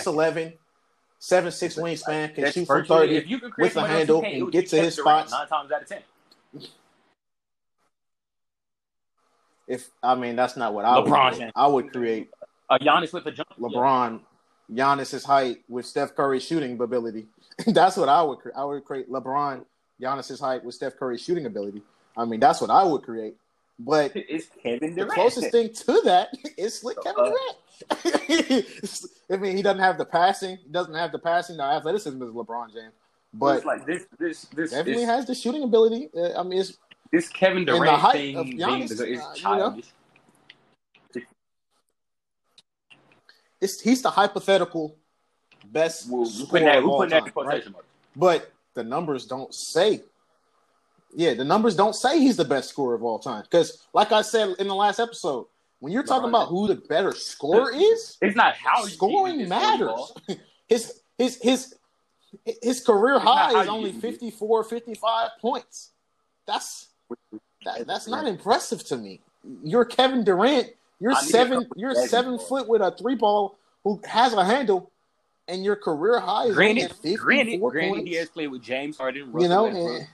6'11", 1.21 1.47
7'6 1.47 1.79
wingspan, 1.83 2.35
can 2.35 2.45
That's 2.45 2.55
shoot 2.55 2.67
from 2.67 2.85
30 2.85 3.17
if 3.17 3.29
you 3.29 3.39
create 3.41 3.55
with 3.59 3.75
the 3.75 3.83
handle 3.87 4.23
can, 4.23 4.33
and 4.43 4.53
get 4.53 4.69
to 4.69 4.81
his 4.81 4.95
spots. 4.97 5.33
nine 5.33 5.49
times 5.49 5.73
out 5.73 5.83
of 5.83 5.89
ten. 5.89 6.03
If 9.67 9.89
I 10.03 10.15
mean 10.15 10.37
that's 10.37 10.57
not 10.57 10.73
what 10.73 10.85
I 10.85 10.95
LeBron 10.97 11.31
would 11.33 11.39
do. 11.41 11.51
I 11.55 11.67
would 11.67 11.93
create 11.93 12.31
Uh, 12.71 12.79
Giannis 12.79 13.13
with 13.13 13.25
the 13.25 13.33
jump. 13.33 13.49
LeBron, 13.59 14.21
Giannis's 14.73 15.25
height 15.25 15.59
with 15.69 15.85
Steph 15.87 16.15
Curry's 16.15 16.43
shooting 16.45 16.81
ability. 16.81 17.27
that's 17.67 17.97
what 17.97 18.09
I 18.09 18.23
would 18.23 18.39
create. 18.39 18.57
I 18.57 18.65
would 18.65 18.85
create 18.85 19.11
LeBron, 19.11 19.65
Giannis's 20.01 20.41
height 20.41 20.65
with 20.65 20.75
Steph 20.75 20.97
Curry's 20.97 21.23
shooting 21.23 21.47
ability. 21.47 21.83
I 22.17 22.25
mean, 22.25 22.41
that's 22.41 22.61
what 22.61 22.71
I 22.71 22.83
would 22.85 23.03
create. 23.03 23.37
But. 23.79 24.13
It's 24.15 24.49
Kevin 24.63 24.95
Durant. 24.95 25.11
the 25.11 25.15
closest 25.15 25.51
thing 25.53 25.73
to 25.73 26.01
that 26.05 26.29
is 26.57 26.79
Slick 26.79 26.97
Kevin 27.03 27.21
Uh, 27.21 27.25
Durant. 27.29 27.57
I 29.31 29.37
mean, 29.37 29.57
he 29.57 29.63
doesn't 29.63 29.81
have 29.81 29.99
the 29.99 30.05
passing. 30.05 30.59
He 30.59 30.71
doesn't 30.71 30.95
have 30.95 31.13
the 31.13 31.19
passing. 31.19 31.57
The 31.57 31.65
athleticism 31.65 32.23
is 32.23 32.31
LeBron 32.31 32.73
James, 32.73 32.93
but 33.33 33.59
it's 33.59 33.67
like 33.67 33.87
this, 33.87 34.07
this, 34.19 34.43
this, 34.47 34.71
definitely 34.71 35.05
this, 35.05 35.07
has 35.07 35.27
the 35.27 35.35
shooting 35.35 35.63
ability. 35.63 36.09
Uh, 36.17 36.41
I 36.41 36.43
mean, 36.43 36.61
it's 36.61 36.79
this 37.13 37.29
Kevin 37.29 37.65
Durant 37.65 38.13
thing 38.13 38.37
of 38.37 38.47
being 38.47 38.83
is 38.83 39.01
uh, 39.01 39.05
you 39.05 39.23
know. 39.43 39.81
it's 43.61 43.81
he's 43.81 44.03
the 44.03 44.11
hypothetical 44.11 44.97
best 45.65 46.09
We're, 46.09 46.27
we're 46.51 46.61
that, 46.61 46.83
all 46.83 47.01
that 47.01 47.11
time, 47.11 47.25
right? 47.25 47.33
quotation 47.33 47.73
marks. 47.73 47.89
But 48.17 48.53
the 48.75 48.85
numbers 48.85 49.27
don't 49.27 49.55
say. 49.55 50.03
Yeah, 51.15 51.35
the 51.35 51.45
numbers 51.45 51.75
don't 51.75 51.95
say 51.95 52.21
he's 52.21 52.37
the 52.37 52.45
best 52.45 52.69
scorer 52.69 52.95
of 52.95 53.03
all 53.03 53.19
time. 53.19 53.43
Because, 53.43 53.87
like 53.95 54.13
I 54.13 54.23
said 54.23 54.55
in 54.59 54.69
the 54.69 54.75
last 54.75 55.01
episode, 55.01 55.47
when 55.81 55.93
you're 55.93 56.03
talking 56.03 56.29
about 56.29 56.49
who 56.49 56.67
the 56.67 56.77
better 56.77 57.13
scorer 57.13 57.73
is, 57.73 58.17
It's 58.21 58.37
not 58.37 58.55
how 58.57 58.85
scoring 58.85 59.49
matters. 59.49 60.13
His 60.69 61.01
his 61.17 61.39
his 61.41 61.75
his 62.63 62.81
career 62.85 63.15
It's 63.15 63.25
high 63.25 63.63
is 63.63 63.69
only 63.69 63.91
get 63.91 64.03
54, 64.03 64.65
55 64.65 65.31
points. 65.41 65.93
That's 66.47 66.89
that, 67.65 67.87
that's 67.87 68.07
not 68.07 68.27
impressive 68.27 68.85
to 68.87 68.99
me. 68.99 69.21
You're 69.65 69.87
Kevin 69.87 70.25
Durant. 70.25 70.69
You're 71.01 71.13
I 71.13 71.21
need 71.23 71.29
a 71.29 71.31
seven. 71.31 71.67
You're 71.75 71.95
seven 72.07 72.39
foot 72.39 72.69
with 72.69 72.83
a 72.83 72.91
three 72.91 73.15
ball 73.15 73.59
who 73.83 74.01
has 74.05 74.35
a 74.35 74.45
handle, 74.45 74.91
and 75.47 75.65
your 75.65 75.77
career 75.77 76.21
high 76.21 76.47
is 76.47 76.55
Granted, 76.55 76.85
at 76.85 76.93
54 76.97 77.25
granted, 77.25 77.61
points. 77.61 77.73
granted, 77.73 78.07
he 78.07 78.15
has 78.17 78.29
played 78.29 78.49
with 78.49 78.63
James 78.63 78.99
Harden, 78.99 79.33
Russell 79.33 79.43
you 79.43 79.49
know, 79.49 79.67
and 79.67 80.03
eh. 80.03 80.07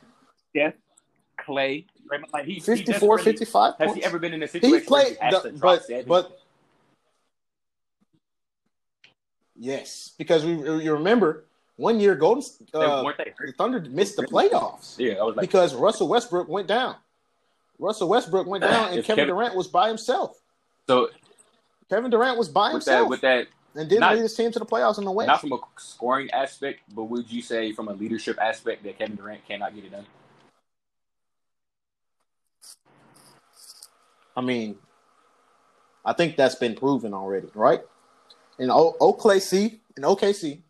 Steph, 0.51 0.75
Klay. 1.41 1.85
Draymond. 2.09 2.33
Like 2.33 2.45
he, 2.47 2.55
he 2.55 2.61
54, 2.61 2.93
doesn't 2.95 3.09
really- 3.09 3.23
55 3.25 3.75
Has 3.79 3.95
he 3.95 4.05
ever 4.05 4.19
been 4.19 4.35
in 4.35 4.43
a 4.43 4.49
situation 4.49 4.69
he 4.69 4.73
where 4.73 4.81
played, 4.85 5.17
he 5.21 5.25
has 5.25 5.43
the- 5.43 5.51
but 5.61 5.85
but 6.07 6.41
yes, 9.57 10.13
because 10.19 10.45
we 10.45 10.53
you 10.53 10.93
remember 10.93 11.45
one 11.77 12.01
year 12.01 12.15
Golden 12.15 12.43
uh, 12.73 13.03
the? 13.03 13.53
Thunder 13.57 13.81
missed 13.81 14.17
the 14.17 14.25
playoffs 14.27 14.99
Yeah, 14.99 15.15
I 15.15 15.25
was 15.25 15.37
like, 15.37 15.43
because 15.43 15.75
Russell 15.75 16.09
Westbrook 16.09 16.49
went 16.49 16.69
down. 16.69 16.97
Russell 17.79 18.09
Westbrook 18.09 18.47
went 18.47 18.63
down, 18.63 18.93
and 18.93 19.05
Kevin 19.05 19.05
Kevin- 19.05 19.27
Durant 19.29 19.55
was 19.57 19.67
by 19.69 19.89
himself. 19.89 20.41
so 20.87 21.09
Kevin 21.91 22.11
Durant 22.11 22.39
was 22.39 22.49
by 22.49 22.73
with 22.73 22.85
that, 22.85 22.91
himself 22.93 23.09
with 23.11 23.21
that, 23.23 23.47
and 23.75 23.89
didn't 23.89 24.01
not- 24.01 24.15
lead 24.15 24.23
his 24.23 24.35
team 24.35 24.53
to 24.53 24.59
the 24.59 24.67
playoffs 24.67 24.99
in 24.99 25.05
the 25.05 25.11
West. 25.11 25.27
not 25.27 25.41
from 25.41 25.53
a 25.53 25.59
scoring 25.79 26.31
aspect, 26.31 26.81
but 26.95 27.05
would 27.05 27.31
you 27.31 27.43
say 27.43 27.73
from 27.73 27.89
a 27.89 27.93
leadership 27.93 28.39
aspect 28.41 28.85
that 28.85 28.99
Kevin 28.99 29.17
Durant 29.17 29.47
cannot 29.47 29.75
get 29.75 29.85
it 29.85 29.91
done? 29.91 30.07
I 34.37 34.41
mean, 34.41 34.77
I 36.05 36.13
think 36.13 36.37
that's 36.37 36.55
been 36.57 36.75
proven 36.75 37.15
already, 37.15 37.49
right? 37.55 37.81
In 38.59 38.71
o- 38.71 38.97
OKC, 39.01 39.79
in 39.97 40.03
OKC, 40.03 40.61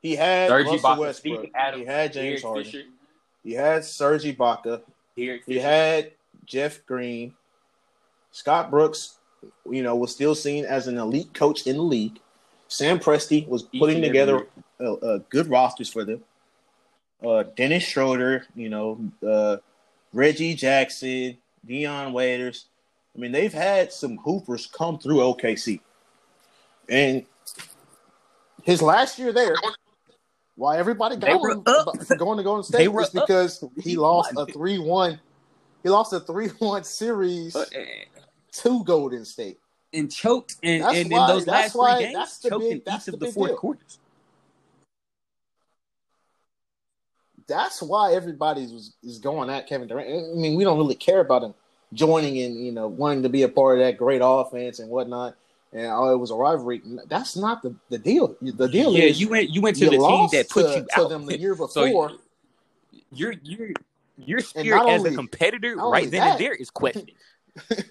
he 0.00 0.14
had 0.16 0.48
Serge 0.48 0.66
Russell 0.66 0.90
Ibaka, 0.90 0.98
Westbrook, 0.98 1.50
Adams, 1.54 1.80
he 1.80 1.86
had 1.86 2.12
James 2.12 2.40
Derek 2.40 2.42
Harden, 2.44 2.64
Fisher, 2.64 2.84
he 3.42 3.52
had 3.52 3.84
Serge 3.84 4.24
Ibaka, 4.24 4.82
Derek 5.16 5.42
he 5.46 5.54
Fisher. 5.54 5.62
had 5.66 6.12
Jeff 6.46 6.84
Green, 6.86 7.34
Scott 8.30 8.70
Brooks. 8.70 9.14
You 9.70 9.84
know, 9.84 9.94
was 9.94 10.12
still 10.12 10.34
seen 10.34 10.64
as 10.64 10.88
an 10.88 10.98
elite 10.98 11.32
coach 11.32 11.68
in 11.68 11.76
the 11.76 11.82
league. 11.82 12.18
Sam 12.66 12.98
Presti 12.98 13.46
was 13.46 13.62
putting 13.62 14.02
together 14.02 14.48
uh, 14.80 14.94
uh, 14.94 15.18
good 15.30 15.46
rosters 15.48 15.88
for 15.88 16.04
them. 16.04 16.24
Uh, 17.24 17.44
Dennis 17.56 17.84
Schroeder, 17.84 18.46
you 18.56 18.68
know, 18.68 19.00
uh, 19.26 19.58
Reggie 20.12 20.54
Jackson, 20.54 21.38
Dion 21.68 22.12
Waiters. 22.12 22.66
I 23.14 23.20
mean, 23.20 23.30
they've 23.32 23.52
had 23.52 23.92
some 23.92 24.16
hoopers 24.16 24.66
come 24.66 24.98
through 24.98 25.18
OKC. 25.18 25.80
And 26.88 27.24
his 28.64 28.80
last 28.82 29.18
year 29.18 29.32
there, 29.32 29.54
why 30.56 30.78
everybody 30.78 31.16
got 31.16 31.30
him 31.30 31.62
going 31.62 32.36
to 32.38 32.42
Golden 32.42 32.62
State 32.64 32.88
were 32.88 33.02
is 33.02 33.08
up. 33.14 33.26
because 33.26 33.62
he 33.82 33.96
lost 33.96 34.32
a 34.32 34.46
3-1. 34.46 35.20
He 35.82 35.88
lost 35.88 36.12
a 36.12 36.20
3 36.20 36.48
1 36.48 36.84
series 36.84 37.54
uh, 37.54 37.64
to 38.52 38.82
Golden 38.84 39.24
State. 39.24 39.58
and 39.92 40.10
choked 40.10 40.56
and, 40.62 40.82
That's 40.82 40.96
and 40.96 41.10
why- 41.10 41.30
in 41.30 41.36
those 41.36 41.46
last 41.46 41.74
why- 41.74 41.96
three 41.96 42.04
games, 42.06 42.14
that's 42.16 42.38
the 42.38 42.50
choked 42.50 42.62
big- 42.62 42.72
in 42.72 42.78
each 42.94 43.08
of 43.08 43.12
the 43.12 43.26
big 43.26 43.34
fourth 43.34 43.50
deal. 43.50 43.58
quarters. 43.58 43.98
That's 47.48 47.82
why 47.82 48.12
everybody 48.14 48.62
is, 48.62 48.92
is 49.02 49.18
going 49.18 49.50
at 49.50 49.66
Kevin 49.66 49.88
Durant. 49.88 50.08
I 50.08 50.38
mean, 50.38 50.56
we 50.56 50.64
don't 50.64 50.76
really 50.78 50.94
care 50.94 51.20
about 51.20 51.42
him 51.42 51.54
joining 51.94 52.40
and 52.42 52.64
you 52.64 52.70
know, 52.72 52.86
wanting 52.86 53.22
to 53.22 53.28
be 53.28 53.42
a 53.42 53.48
part 53.48 53.78
of 53.78 53.84
that 53.84 53.96
great 53.96 54.20
offense 54.22 54.78
and 54.78 54.90
whatnot. 54.90 55.34
And 55.72 55.86
oh, 55.86 56.12
it 56.12 56.18
was 56.18 56.30
a 56.30 56.34
rivalry. 56.34 56.82
That's 57.08 57.36
not 57.36 57.62
the, 57.62 57.74
the 57.90 57.98
deal. 57.98 58.36
The 58.40 58.68
deal 58.68 58.92
yeah, 58.92 59.04
is 59.04 59.20
you 59.20 59.28
went 59.28 59.50
you 59.50 59.60
went 59.60 59.76
to 59.78 59.84
you 59.84 59.90
the 59.90 59.98
team 59.98 60.28
that 60.32 60.48
put 60.48 60.66
to, 60.66 60.80
you 60.80 60.86
to 60.94 61.00
out. 61.00 61.08
them 61.08 61.26
the 61.26 61.38
year 61.40 61.54
So 61.56 61.66
before. 61.86 62.12
your 63.12 63.34
your 63.42 63.70
your 64.16 64.38
not 64.38 64.46
spirit 64.46 64.88
as 64.88 65.00
only- 65.00 65.12
a 65.12 65.16
competitor 65.16 65.76
right 65.76 66.10
then 66.10 66.20
that- 66.20 66.30
and 66.32 66.40
there 66.40 66.54
is 66.54 66.70
questioned. 66.70 67.10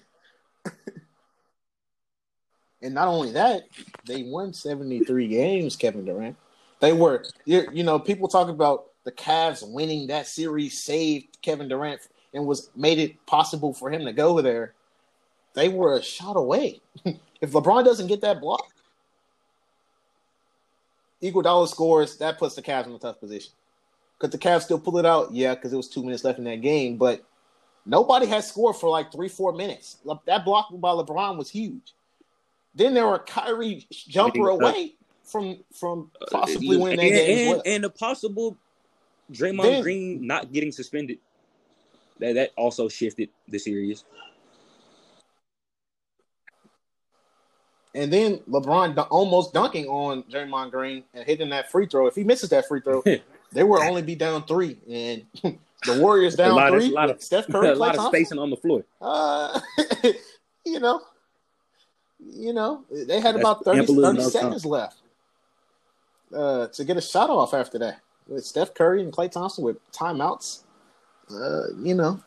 And 2.82 2.94
not 2.94 3.08
only 3.08 3.32
that, 3.32 3.64
they 4.06 4.24
won 4.24 4.54
73 4.54 5.28
games, 5.28 5.76
Kevin 5.76 6.06
Durant. 6.06 6.38
They 6.80 6.94
were, 6.94 7.24
you 7.46 7.84
know, 7.84 7.98
people 7.98 8.28
talk 8.28 8.50
about 8.50 8.86
the 9.08 9.14
Cavs 9.14 9.66
winning 9.66 10.08
that 10.08 10.28
series 10.28 10.84
saved 10.84 11.42
Kevin 11.42 11.70
Durant 11.70 12.02
and 12.34 12.46
was 12.46 12.70
made 12.76 13.00
it 13.00 13.26
possible 13.26 13.74
for 13.74 13.90
him 13.90 14.04
to 14.04 14.12
go 14.12 14.42
there. 14.42 14.74
They 15.54 15.70
were 15.70 15.96
a 15.96 16.04
shot 16.04 16.36
away. 16.36 16.82
if 17.06 17.52
LeBron 17.52 17.86
doesn't 17.86 18.08
get 18.08 18.20
that 18.20 18.42
block, 18.42 18.66
Iguodala 21.24 21.70
scores, 21.70 22.18
that 22.18 22.38
puts 22.38 22.56
the 22.56 22.62
Cavs 22.62 22.88
in 22.88 22.92
a 22.92 23.00
tough 23.00 23.22
position. 23.22 23.54
Could 24.20 24.32
the 24.32 24.38
Cavs 24.38 24.64
still 24.64 24.78
pull 24.78 24.98
it 24.98 25.06
out? 25.06 25.32
Yeah, 25.32 25.56
because 25.56 25.72
it 25.72 25.78
was 25.78 25.88
two 25.88 26.04
minutes 26.04 26.26
left 26.26 26.38
in 26.38 26.44
that 26.44 26.62
game, 26.62 26.98
but 26.98 27.24
nobody 27.86 28.26
had 28.26 28.44
scored 28.44 28.76
for 28.76 28.90
like 28.90 29.10
three, 29.10 29.30
four 29.30 29.54
minutes. 29.54 30.00
Le- 30.04 30.20
That 30.26 30.44
block 30.44 30.68
by 30.74 30.90
LeBron 30.90 31.38
was 31.38 31.50
huge. 31.50 31.94
Then 32.76 32.94
there 32.94 33.08
were 33.08 33.20
Kyrie 33.20 33.88
jumper 33.90 34.52
uh, 34.52 34.56
away 34.56 34.96
from 35.24 35.60
from 35.74 36.12
uh, 36.22 36.26
possibly 36.30 36.76
winning 36.76 37.14
that 37.14 37.26
game 37.26 37.40
and, 37.40 37.50
well. 37.52 37.64
and 37.66 37.86
a 37.86 37.90
possible 37.90 38.58
Draymond 39.32 39.82
Green 39.82 40.26
not 40.26 40.52
getting 40.52 40.72
suspended. 40.72 41.20
That 42.20 42.34
that 42.34 42.52
also 42.58 42.88
shifted 42.90 43.30
the 43.48 43.60
series. 43.60 44.04
And 47.96 48.14
then 48.14 48.38
LeBron 48.50 49.08
almost 49.10 49.54
dunking 49.54 49.88
on 49.88 50.24
Draymond 50.24 50.72
Green 50.72 51.04
and 51.14 51.26
hitting 51.26 51.50
that 51.50 51.72
free 51.72 51.88
throw. 51.88 52.06
If 52.08 52.16
he 52.16 52.24
misses 52.24 52.50
that 52.50 52.68
free 52.68 52.82
throw, 52.82 53.02
they 53.52 53.64
will 53.64 53.82
only 53.82 54.02
be 54.04 54.16
down 54.16 54.44
three. 54.46 54.78
And 54.90 55.26
the 55.86 56.00
Warriors 56.00 56.36
down 56.36 56.56
lot- 56.56 56.72
three. 56.72 56.90
lot 56.90 57.10
of- 57.10 57.22
Steph 57.22 57.48
Curry, 57.52 57.70
a 57.70 57.76
lot 57.76 57.98
of 57.98 58.06
spacing 58.06 58.38
on 58.40 58.50
the 58.50 58.58
floor. 58.58 58.84
Uh, 59.02 59.60
you 60.66 60.80
know, 60.80 61.02
you 62.20 62.54
know, 62.54 62.84
they 62.92 63.20
had 63.20 63.36
That's 63.36 63.42
about 63.44 63.66
30, 63.66 63.86
30 63.88 63.94
enough 64.00 64.16
time. 64.18 64.30
seconds 64.30 64.66
left 64.66 64.98
uh, 66.36 66.68
to 66.68 66.84
get 66.84 66.98
a 66.98 67.02
shot 67.02 67.30
off 67.30 67.54
after 67.54 67.80
that. 67.80 68.02
With 68.28 68.46
Steph 68.46 68.74
Curry 68.74 69.02
and 69.02 69.12
Klay 69.14 69.32
Thompson 69.32 69.64
with 69.64 69.78
timeouts, 69.92 70.64
uh, 71.32 71.68
you 71.82 71.96
know, 71.96 72.20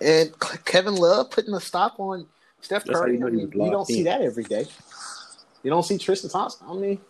and 0.00 0.32
Kevin 0.64 0.94
Love 0.94 1.30
putting 1.30 1.52
a 1.54 1.60
stop 1.60 1.98
on 1.98 2.26
Steph 2.60 2.84
That's 2.84 2.98
Curry. 2.98 3.18
you 3.18 3.26
I 3.26 3.30
mean, 3.30 3.50
you 3.52 3.70
don't 3.70 3.86
see 3.86 4.04
that 4.04 4.20
every 4.22 4.44
day. 4.44 4.66
You 5.62 5.70
don't 5.70 5.82
see 5.82 5.98
Tristan 5.98 6.30
Thompson. 6.30 6.66
I 6.68 6.74
mean, 6.74 7.00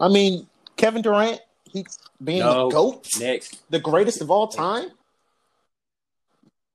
I 0.00 0.08
mean 0.08 0.46
Kevin 0.76 1.02
Durant, 1.02 1.40
he 1.70 1.84
being 2.22 2.40
No. 2.40 2.68
the 2.68 2.74
goat, 2.74 3.06
Next, 3.20 3.60
the 3.70 3.78
greatest 3.78 4.20
of 4.22 4.30
all 4.30 4.48
time. 4.48 4.88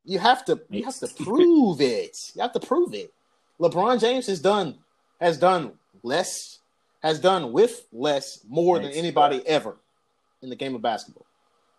You 0.05 0.19
have 0.19 0.45
to 0.45 0.61
you 0.69 0.85
have 0.85 0.97
to 0.99 1.07
prove 1.23 1.81
it. 1.81 2.15
You 2.35 2.41
have 2.43 2.53
to 2.53 2.59
prove 2.59 2.93
it. 2.93 3.13
LeBron 3.59 3.99
James 3.99 4.27
has 4.27 4.39
done 4.39 4.75
has 5.19 5.37
done 5.37 5.73
less, 6.03 6.56
has 7.01 7.19
done 7.19 7.51
with 7.51 7.87
less 7.91 8.43
more 8.47 8.77
than 8.77 8.87
Thanks. 8.87 8.97
anybody 8.97 9.45
ever 9.47 9.77
in 10.41 10.49
the 10.49 10.55
game 10.55 10.75
of 10.75 10.81
basketball. 10.81 11.25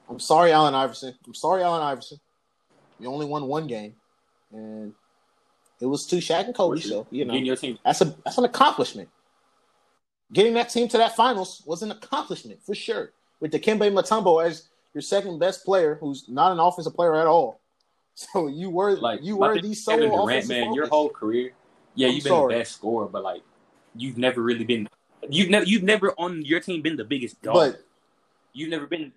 I'm 0.09 0.21
sorry, 0.21 0.53
Allen 0.53 0.75
Iverson. 0.75 1.15
I'm 1.27 1.35
sorry, 1.35 1.63
Allen 1.63 1.83
Iverson. 1.83 2.19
You 2.99 3.09
only 3.09 3.27
won 3.27 3.47
one 3.47 3.67
game, 3.67 3.95
and 4.53 4.93
it 5.81 5.87
was 5.87 6.07
to 6.07 6.17
Shaq 6.17 6.47
and 6.47 6.55
Kobe. 6.55 6.81
So 6.81 7.07
you 7.11 7.25
know 7.25 7.35
your 7.35 7.57
team. 7.57 7.79
that's 7.85 8.01
a 8.01 8.07
that's 8.25 8.39
an 8.39 8.45
accomplishment. 8.45 9.09
Getting 10.33 10.55
that 10.55 10.69
team 10.71 10.89
to 10.89 10.99
that 10.99 11.17
finals 11.17 11.63
was 11.65 11.83
an 11.83 11.91
accomplishment 11.91 12.63
for 12.63 12.75
sure. 12.75 13.13
With 13.41 13.53
Dikembe 13.53 13.93
Mutombo 13.93 14.45
as 14.45 14.69
your 14.95 15.03
second 15.03 15.39
best 15.39 15.65
player, 15.65 15.97
who's 16.01 16.29
not 16.29 16.53
an 16.53 16.59
offensive 16.59 16.95
player 16.95 17.15
at 17.17 17.27
all. 17.27 17.61
So 18.15 18.49
you 18.49 18.69
were 18.69 18.97
Like 18.97 19.21
you 19.23 19.37
were 19.37 19.61
the 19.61 19.75
sole 19.75 19.97
Durant, 19.97 20.49
man. 20.49 20.75
Your 20.75 20.89
whole 20.89 21.09
career, 21.09 21.53
yeah, 21.95 22.09
I'm 22.09 22.15
you've 22.15 22.25
been 22.25 22.31
sorry. 22.33 22.55
the 22.55 22.61
best 22.61 22.73
scorer, 22.73 23.07
but 23.07 23.23
like 23.23 23.43
you've 23.95 24.19
never 24.19 24.43
really 24.43 24.65
been. 24.65 24.89
You've 25.29 25.51
never 25.51 25.65
you've 25.67 25.83
never 25.83 26.13
on 26.19 26.43
your 26.45 26.61
team 26.61 26.83
been 26.83 26.97
the 26.97 27.05
biggest 27.05 27.41
dog. 27.43 27.55
but 27.55 27.83
you've 28.53 28.71
never 28.71 28.87
been. 28.87 29.13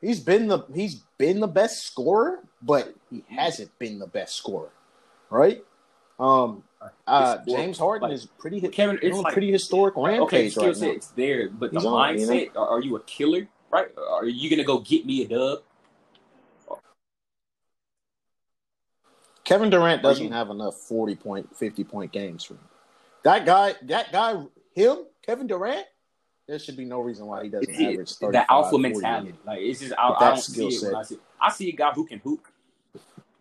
he's 0.00 0.20
been 0.20 0.48
the 0.48 0.60
he's 0.74 1.02
been 1.18 1.40
the 1.40 1.46
best 1.46 1.84
scorer, 1.86 2.40
but 2.62 2.94
he 3.10 3.24
hasn't 3.28 3.76
been 3.78 3.98
the 3.98 4.06
best 4.06 4.36
scorer, 4.36 4.70
right? 5.30 5.64
Um, 6.18 6.62
uh, 7.06 7.38
James 7.48 7.78
Harden 7.78 8.08
like, 8.08 8.14
is 8.14 8.26
pretty 8.38 8.60
Kevin, 8.68 8.98
it's 9.02 9.18
like- 9.18 9.32
pretty 9.32 9.50
historic 9.50 9.96
Okay, 9.96 10.18
rampage 10.18 10.52
skill 10.52 10.64
right 10.66 10.76
now. 10.76 10.92
set's 10.92 11.08
there, 11.08 11.48
but 11.50 11.72
the 11.72 11.80
He's 11.80 11.86
on, 11.86 12.18
you 12.18 12.26
know? 12.26 12.32
mindset: 12.32 12.56
are, 12.56 12.68
are 12.68 12.80
you 12.80 12.96
a 12.96 13.00
killer? 13.00 13.48
Right? 13.70 13.88
Are 13.98 14.26
you 14.26 14.48
gonna 14.48 14.64
go 14.64 14.78
get 14.78 15.04
me 15.04 15.24
a 15.24 15.28
dub? 15.28 15.62
Kevin 19.42 19.68
Durant 19.68 20.02
doesn't 20.02 20.32
have 20.32 20.48
enough 20.50 20.76
forty 20.76 21.14
point, 21.16 21.54
fifty 21.56 21.84
point 21.84 22.12
games 22.12 22.44
for 22.44 22.54
him. 22.54 22.60
That 23.24 23.46
guy, 23.46 23.74
that 23.82 24.12
guy, 24.12 24.44
him, 24.74 24.98
Kevin 25.22 25.46
Durant. 25.46 25.86
There 26.46 26.58
should 26.58 26.76
be 26.76 26.84
no 26.84 27.00
reason 27.00 27.24
why 27.24 27.44
he 27.44 27.48
doesn't 27.48 27.70
It's 27.70 27.80
average 27.80 28.12
35, 28.16 28.32
that 28.32 28.46
alpha 28.50 28.70
40 28.72 28.84
a 28.84 28.88
mentality. 28.90 29.34
Like 29.46 29.60
it's 29.60 29.80
just 29.80 29.94
I, 29.94 30.10
I 30.10 30.28
don't 30.28 30.38
see 30.38 30.52
skill 30.52 30.68
it 30.68 30.82
when 30.82 30.94
I 30.94 31.02
set. 31.02 31.08
see. 31.08 31.18
I 31.40 31.50
see 31.50 31.68
a 31.70 31.72
guy 31.72 31.90
who 31.92 32.04
can 32.04 32.18
hoop, 32.18 32.46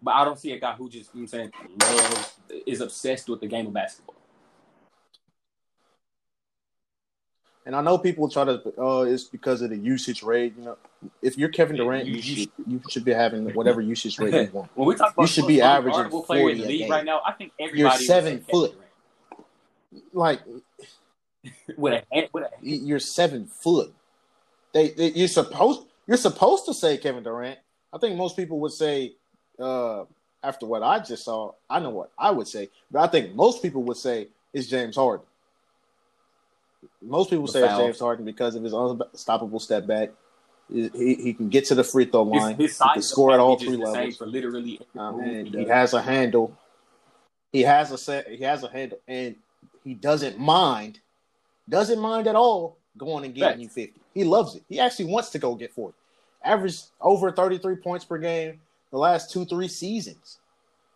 but 0.01 0.11
I 0.11 0.23
don't 0.23 0.39
see 0.39 0.53
a 0.53 0.59
guy 0.59 0.73
who 0.73 0.89
just 0.89 1.13
you 1.13 1.23
know 1.23 1.27
what 1.29 1.33
I'm 1.33 1.51
saying 1.51 2.11
loves 2.11 2.33
is 2.65 2.79
obsessed 2.79 3.27
with 3.27 3.41
the 3.41 3.47
game 3.47 3.67
of 3.67 3.73
basketball. 3.73 4.15
And 7.65 7.75
I 7.75 7.81
know 7.81 7.97
people 7.97 8.27
try 8.29 8.43
to, 8.43 8.61
oh, 8.77 9.03
it's 9.03 9.23
because 9.23 9.61
of 9.61 9.69
the 9.69 9.77
usage 9.77 10.21
rate. 10.21 10.53
You 10.57 10.65
know, 10.65 10.77
if 11.21 11.37
you're 11.37 11.47
Kevin 11.47 11.77
Durant, 11.77 12.07
you 12.07 12.21
should. 12.21 12.51
you 12.67 12.81
should 12.89 13.05
be 13.05 13.13
having 13.13 13.53
whatever 13.53 13.79
usage 13.79 14.19
rate 14.19 14.33
you 14.33 14.49
want. 14.53 14.69
When 14.75 14.87
we 14.87 14.95
talk 14.95 15.13
about 15.13 15.23
You 15.23 15.27
should 15.27 15.47
be 15.47 15.61
averaging 15.61 16.01
unguardable 16.01 16.25
player 16.25 16.49
in 16.49 16.57
40 16.57 16.61
the 16.61 16.67
league 16.67 16.89
right 16.89 17.05
now, 17.05 17.21
I 17.25 17.31
think 17.31 17.53
everybody 17.59 17.83
would 17.83 18.05
seven 18.05 18.41
foot. 18.41 18.77
Like 20.13 20.41
with 21.77 22.03
a 22.11 22.29
with 22.31 22.43
a 22.43 22.49
you're 22.61 22.99
seven 22.99 23.45
foot. 23.45 23.93
They, 24.73 24.89
they 24.89 25.11
you're 25.11 25.27
supposed 25.27 25.87
you're 26.07 26.17
supposed 26.17 26.65
to 26.65 26.73
say 26.73 26.97
Kevin 26.97 27.23
Durant. 27.23 27.59
I 27.91 27.97
think 27.97 28.17
most 28.17 28.35
people 28.35 28.59
would 28.61 28.71
say 28.71 29.13
uh, 29.59 30.05
after 30.43 30.65
what 30.65 30.83
I 30.83 30.99
just 30.99 31.25
saw. 31.25 31.53
I 31.69 31.79
know 31.79 31.89
what 31.89 32.11
I 32.17 32.31
would 32.31 32.47
say, 32.47 32.69
but 32.91 33.01
I 33.01 33.07
think 33.07 33.35
most 33.35 33.61
people 33.61 33.83
would 33.83 33.97
say 33.97 34.27
it's 34.53 34.67
James 34.67 34.95
Harden. 34.95 35.25
Most 37.01 37.29
people 37.29 37.45
The 37.45 37.53
say 37.53 37.65
it's. 37.65 37.77
James 37.77 37.99
Harden 37.99 38.25
because 38.25 38.55
of 38.55 38.63
his 38.63 38.73
unstoppable 38.73 39.59
step 39.59 39.87
back. 39.87 40.11
He, 40.71 40.89
he 41.15 41.33
can 41.33 41.49
get 41.49 41.65
to 41.65 41.75
the 41.75 41.83
free 41.83 42.05
throw 42.05 42.23
line. 42.23 42.55
his 42.55 42.79
he 42.79 42.89
can 42.93 43.01
score 43.01 43.33
at 43.33 43.39
all 43.39 43.57
three 43.57 43.75
levels. 43.75 44.17
for 44.17 44.25
literally. 44.25 44.79
Uh, 44.97 45.17
and 45.17 45.47
he 45.47 45.57
he 45.59 45.65
has 45.65 45.93
a 45.93 46.01
handle. 46.01 46.57
He 47.51 47.61
has 47.61 47.91
a 47.91 47.97
set. 47.97 48.27
He 48.27 48.43
has 48.43 48.63
a 48.63 48.69
handle, 48.69 48.99
and 49.07 49.35
he 49.83 49.93
doesn't 49.93 50.39
mind. 50.39 50.99
Doesn't 51.69 51.99
mind 51.99 52.27
at 52.27 52.35
all 52.35 52.77
going 52.97 53.25
and 53.25 53.33
getting 53.33 53.61
you 53.61 53.69
fifty. 53.69 54.01
He 54.13 54.23
loves 54.23 54.55
it. 54.55 54.63
He 54.69 54.79
actually 54.79 55.05
wants 55.05 55.29
to 55.31 55.39
go 55.39 55.55
get 55.55 55.71
forty. 55.71 55.95
Average 56.43 56.81
over 56.99 57.31
thirty 57.31 57.57
three 57.57 57.75
points 57.75 58.05
per 58.05 58.17
game 58.17 58.59
the 58.93 58.99
last 58.99 59.31
two 59.31 59.43
three 59.43 59.67
seasons. 59.67 60.37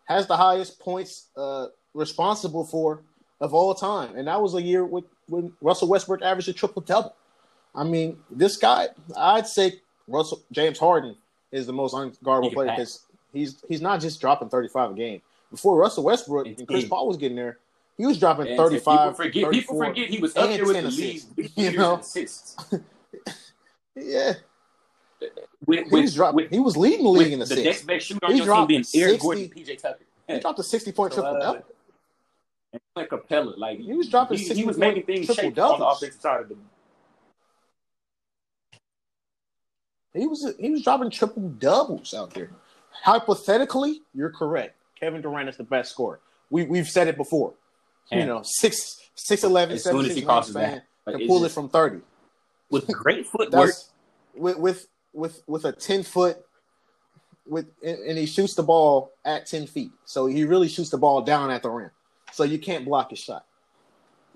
Has 0.05 0.27
the 0.27 0.37
highest 0.37 0.79
points 0.79 1.25
uh, 1.35 1.67
responsible 1.93 2.63
for 2.63 3.01
of 3.41 3.53
all 3.53 3.75
time, 3.75 4.15
and 4.15 4.27
that 4.27 4.41
was 4.41 4.55
a 4.55 4.61
year 4.61 4.85
with 4.85 5.03
when 5.27 5.51
Russell 5.61 5.89
Westbrook 5.89 6.21
averaged 6.21 6.47
a 6.47 6.53
triple 6.53 6.81
double. 6.81 7.13
I 7.75 7.83
mean, 7.83 8.17
this 8.31 8.55
guy, 8.55 8.87
I'd 9.17 9.47
say 9.47 9.81
Russell 10.07 10.41
James 10.51 10.79
Harden 10.79 11.15
is 11.51 11.65
the 11.65 11.73
most 11.73 11.93
unguardable 11.93 12.53
player 12.53 12.71
because 12.71 13.01
he's 13.33 13.63
he's 13.67 13.81
not 13.81 13.99
just 13.99 14.21
dropping 14.21 14.49
35 14.49 14.91
a 14.91 14.93
game. 14.93 15.21
Before 15.51 15.77
Russell 15.77 16.03
Westbrook 16.03 16.47
and 16.47 16.67
Chris. 16.67 16.85
Paul 16.85 17.07
was 17.07 17.17
getting 17.17 17.37
there, 17.37 17.57
he 17.97 18.05
was 18.05 18.19
dropping 18.19 18.47
And 18.47 18.57
35, 18.57 18.83
People 18.99 19.13
forget. 19.13 19.51
People 19.51 19.77
forget 19.77 20.09
he 20.09 20.19
was 20.19 20.35
up 20.37 20.49
there 20.49 20.65
with 20.65 20.75
10 20.75 20.83
the 20.83 20.89
assists, 20.89 21.37
league. 21.37 21.51
you 21.55 21.77
know? 21.77 21.95
assists. 21.97 22.55
Yeah, 23.99 24.33
With, 25.65 25.85
he 25.85 25.89
with, 25.89 26.01
was 26.03 26.13
dropping. 26.13 26.35
with, 26.35 26.51
he 26.51 26.59
was 26.59 26.77
leading 26.77 27.03
the 27.03 27.09
league 27.09 27.33
in 27.33 27.39
the 27.39 27.45
assists. 27.45 27.65
next 27.65 27.87
best 27.87 28.05
shooter 28.05 28.25
on 28.27 28.31
He 28.31 28.37
your 28.37 28.45
team 28.45 28.53
dropped 28.53 28.67
being 28.69 28.85
Eric 28.93 29.11
60 29.13 29.17
Gordon, 29.17 29.43
PJ 29.49 29.81
Tucker, 29.81 29.99
He 30.27 30.39
dropped 30.39 30.59
a 30.59 30.63
60 30.63 30.91
point 30.91 31.13
triple 31.13 31.35
Uh, 31.35 31.39
double. 31.39 31.65
and 32.73 32.81
Clint 32.93 33.09
Capela. 33.09 33.57
Like 33.57 33.79
He 33.79 33.93
was 33.93 34.07
dropping 34.09 34.37
He, 34.37 34.53
he 34.53 34.63
was 34.65 34.77
making 34.77 35.03
things 35.03 35.25
shape 35.33 35.57
on 35.57 35.79
the 35.79 35.85
offensive 35.87 36.21
side 36.21 36.41
of 36.41 36.49
the. 36.49 36.55
He 40.13 40.27
was 40.27 40.53
he 40.59 40.69
was 40.69 40.83
dropping 40.83 41.09
triple 41.09 41.49
doubles 41.49 42.13
out 42.13 42.33
there. 42.33 42.51
Hypothetically, 43.03 44.01
you're 44.13 44.31
correct. 44.31 44.75
Kevin 44.99 45.21
Durant 45.21 45.49
is 45.49 45.57
the 45.57 45.63
best 45.63 45.91
scorer. 45.91 46.19
We 46.51 46.63
we've 46.65 46.87
said 46.87 47.07
it 47.07 47.17
before. 47.17 47.53
You 48.11 48.25
know, 48.25 48.41
six 48.43 48.97
six 49.15 49.43
eleven, 49.43 49.75
as 49.75 49.83
soon 49.83 49.93
seven 49.93 50.09
as 50.09 50.15
he 50.15 50.21
crosses 50.21 50.53
that, 50.53 50.83
it's 51.07 51.27
pull 51.27 51.43
it 51.43 51.51
from 51.51 51.69
thirty. 51.69 51.99
with 52.69 52.87
great 52.87 53.27
footwork. 53.31 53.71
With 54.33 54.57
with 54.57 54.87
with 55.13 55.43
with 55.47 55.65
a 55.65 55.71
ten 55.73 56.03
foot 56.03 56.37
with 57.45 57.67
and 57.83 57.97
and 57.99 58.17
he 58.17 58.25
shoots 58.25 58.55
the 58.55 58.63
ball 58.63 59.11
at 59.25 59.45
ten 59.45 59.67
feet. 59.67 59.91
So 60.05 60.27
he 60.27 60.45
really 60.45 60.67
shoots 60.67 60.89
the 60.89 60.97
ball 60.97 61.21
down 61.21 61.51
at 61.51 61.63
the 61.63 61.69
rim. 61.69 61.91
So 62.31 62.43
you 62.43 62.59
can't 62.59 62.85
block 62.85 63.09
his 63.09 63.19
shot. 63.19 63.45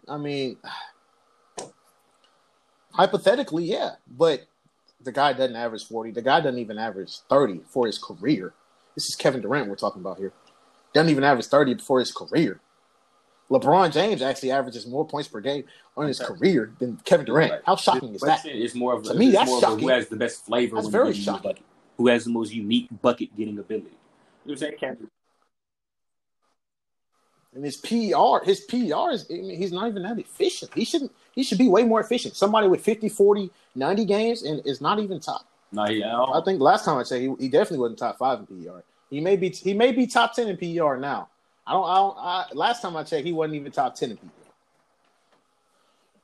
I 0.08 0.18
mean, 0.18 0.58
hypothetically, 2.94 3.66
yeah, 3.66 3.92
but 4.08 4.48
the 5.02 5.12
guy 5.12 5.34
doesn't 5.34 5.56
average 5.56 5.86
forty. 5.88 6.12
The 6.12 6.22
guy 6.22 6.42
doesn't 6.42 6.60
even 6.60 6.78
average 6.78 7.20
thirty 7.30 7.62
for 7.70 7.86
his 7.86 7.98
career. 7.98 8.54
This 8.96 9.08
is 9.08 9.16
Kevin 9.16 9.42
Durant 9.42 9.70
we're 9.70 9.76
talking 9.76 10.02
about 10.02 10.18
here. 10.18 10.34
Doesn't 10.94 11.10
even 11.10 11.24
average 11.24 11.48
thirty 11.48 11.76
for 11.76 12.00
his 12.00 12.12
career. 12.12 12.60
LeBron 13.52 13.92
James 13.92 14.22
actually 14.22 14.52
averages 14.52 14.88
more 14.88 15.06
points 15.06 15.28
per 15.28 15.42
game 15.42 15.66
on 15.98 16.08
his 16.08 16.20
career 16.20 16.72
than 16.80 16.96
Kevin 17.04 17.26
Durant. 17.26 17.62
How 17.66 17.76
shocking 17.76 18.16
is 18.16 18.22
that? 18.22 18.46
It's 18.46 18.74
more 18.74 18.94
of 18.94 19.06
a, 19.06 19.10
To 19.10 19.14
me, 19.16 19.32
that's 19.32 19.48
more 19.50 19.58
of 19.58 19.64
a 19.64 19.66
shocking. 19.68 19.80
who 19.84 19.88
has 19.90 20.08
the 20.08 20.16
best 20.16 20.46
flavor. 20.46 20.76
That's 20.76 20.86
when 20.86 20.92
very 20.92 21.14
he 21.14 21.22
shocking. 21.22 21.52
Bucket. 21.52 21.64
Who 21.98 22.08
has 22.08 22.24
the 22.24 22.30
most 22.32 22.54
unique 22.54 22.88
bucket 23.02 23.36
getting 23.36 23.60
ability? 23.60 23.88
You 23.88 23.92
know 23.92 23.98
what 24.46 24.52
I'm 24.54 24.58
saying? 24.58 24.74
Can't- 24.80 25.12
And 27.54 27.66
his 27.66 27.76
PER, 27.76 28.40
his 28.46 28.62
PER 28.62 29.12
is, 29.12 29.28
I 29.30 29.34
mean, 29.34 29.58
he's 29.58 29.74
not 29.74 29.90
even 29.90 30.04
that 30.04 30.18
efficient. 30.18 30.74
He 30.74 30.86
shouldn't, 30.86 31.12
he 31.34 31.44
should 31.44 31.58
be 31.58 31.68
way 31.68 31.84
more 31.84 32.00
efficient. 32.00 32.38
Somebody 32.38 32.70
with 32.70 32.82
50, 32.82 33.10
40, 33.10 33.52
90 33.76 34.06
games 34.06 34.44
and 34.44 34.66
is 34.66 34.80
not 34.80 35.00
even 35.00 35.20
top. 35.20 35.46
No, 35.74 35.84
he, 35.86 36.02
I 36.02 36.24
I 36.24 36.42
think 36.46 36.62
last 36.62 36.86
time 36.86 36.98
I 36.98 37.04
checked, 37.04 37.22
he, 37.22 37.34
he 37.38 37.50
definitely 37.50 37.80
wasn't 37.80 38.00
top 38.00 38.18
five 38.18 38.40
in 38.40 38.46
PER. 38.46 38.84
He 39.10 39.20
may 39.20 39.36
be, 39.36 39.50
he 39.50 39.74
may 39.74 39.92
be 39.92 40.08
top 40.08 40.34
10 40.34 40.48
in 40.48 40.56
PER 40.58 40.96
now. 40.98 41.28
I 41.72 41.74
don't, 41.74 41.86
I 41.86 41.96
don't, 41.96 42.18
I, 42.18 42.46
last 42.54 42.82
time 42.82 42.98
I 42.98 43.04
checked, 43.04 43.26
he 43.26 43.32
wasn't 43.32 43.56
even 43.56 43.72
top 43.72 43.96
10 43.96 44.12
in 44.12 44.18
PER. 44.18 44.28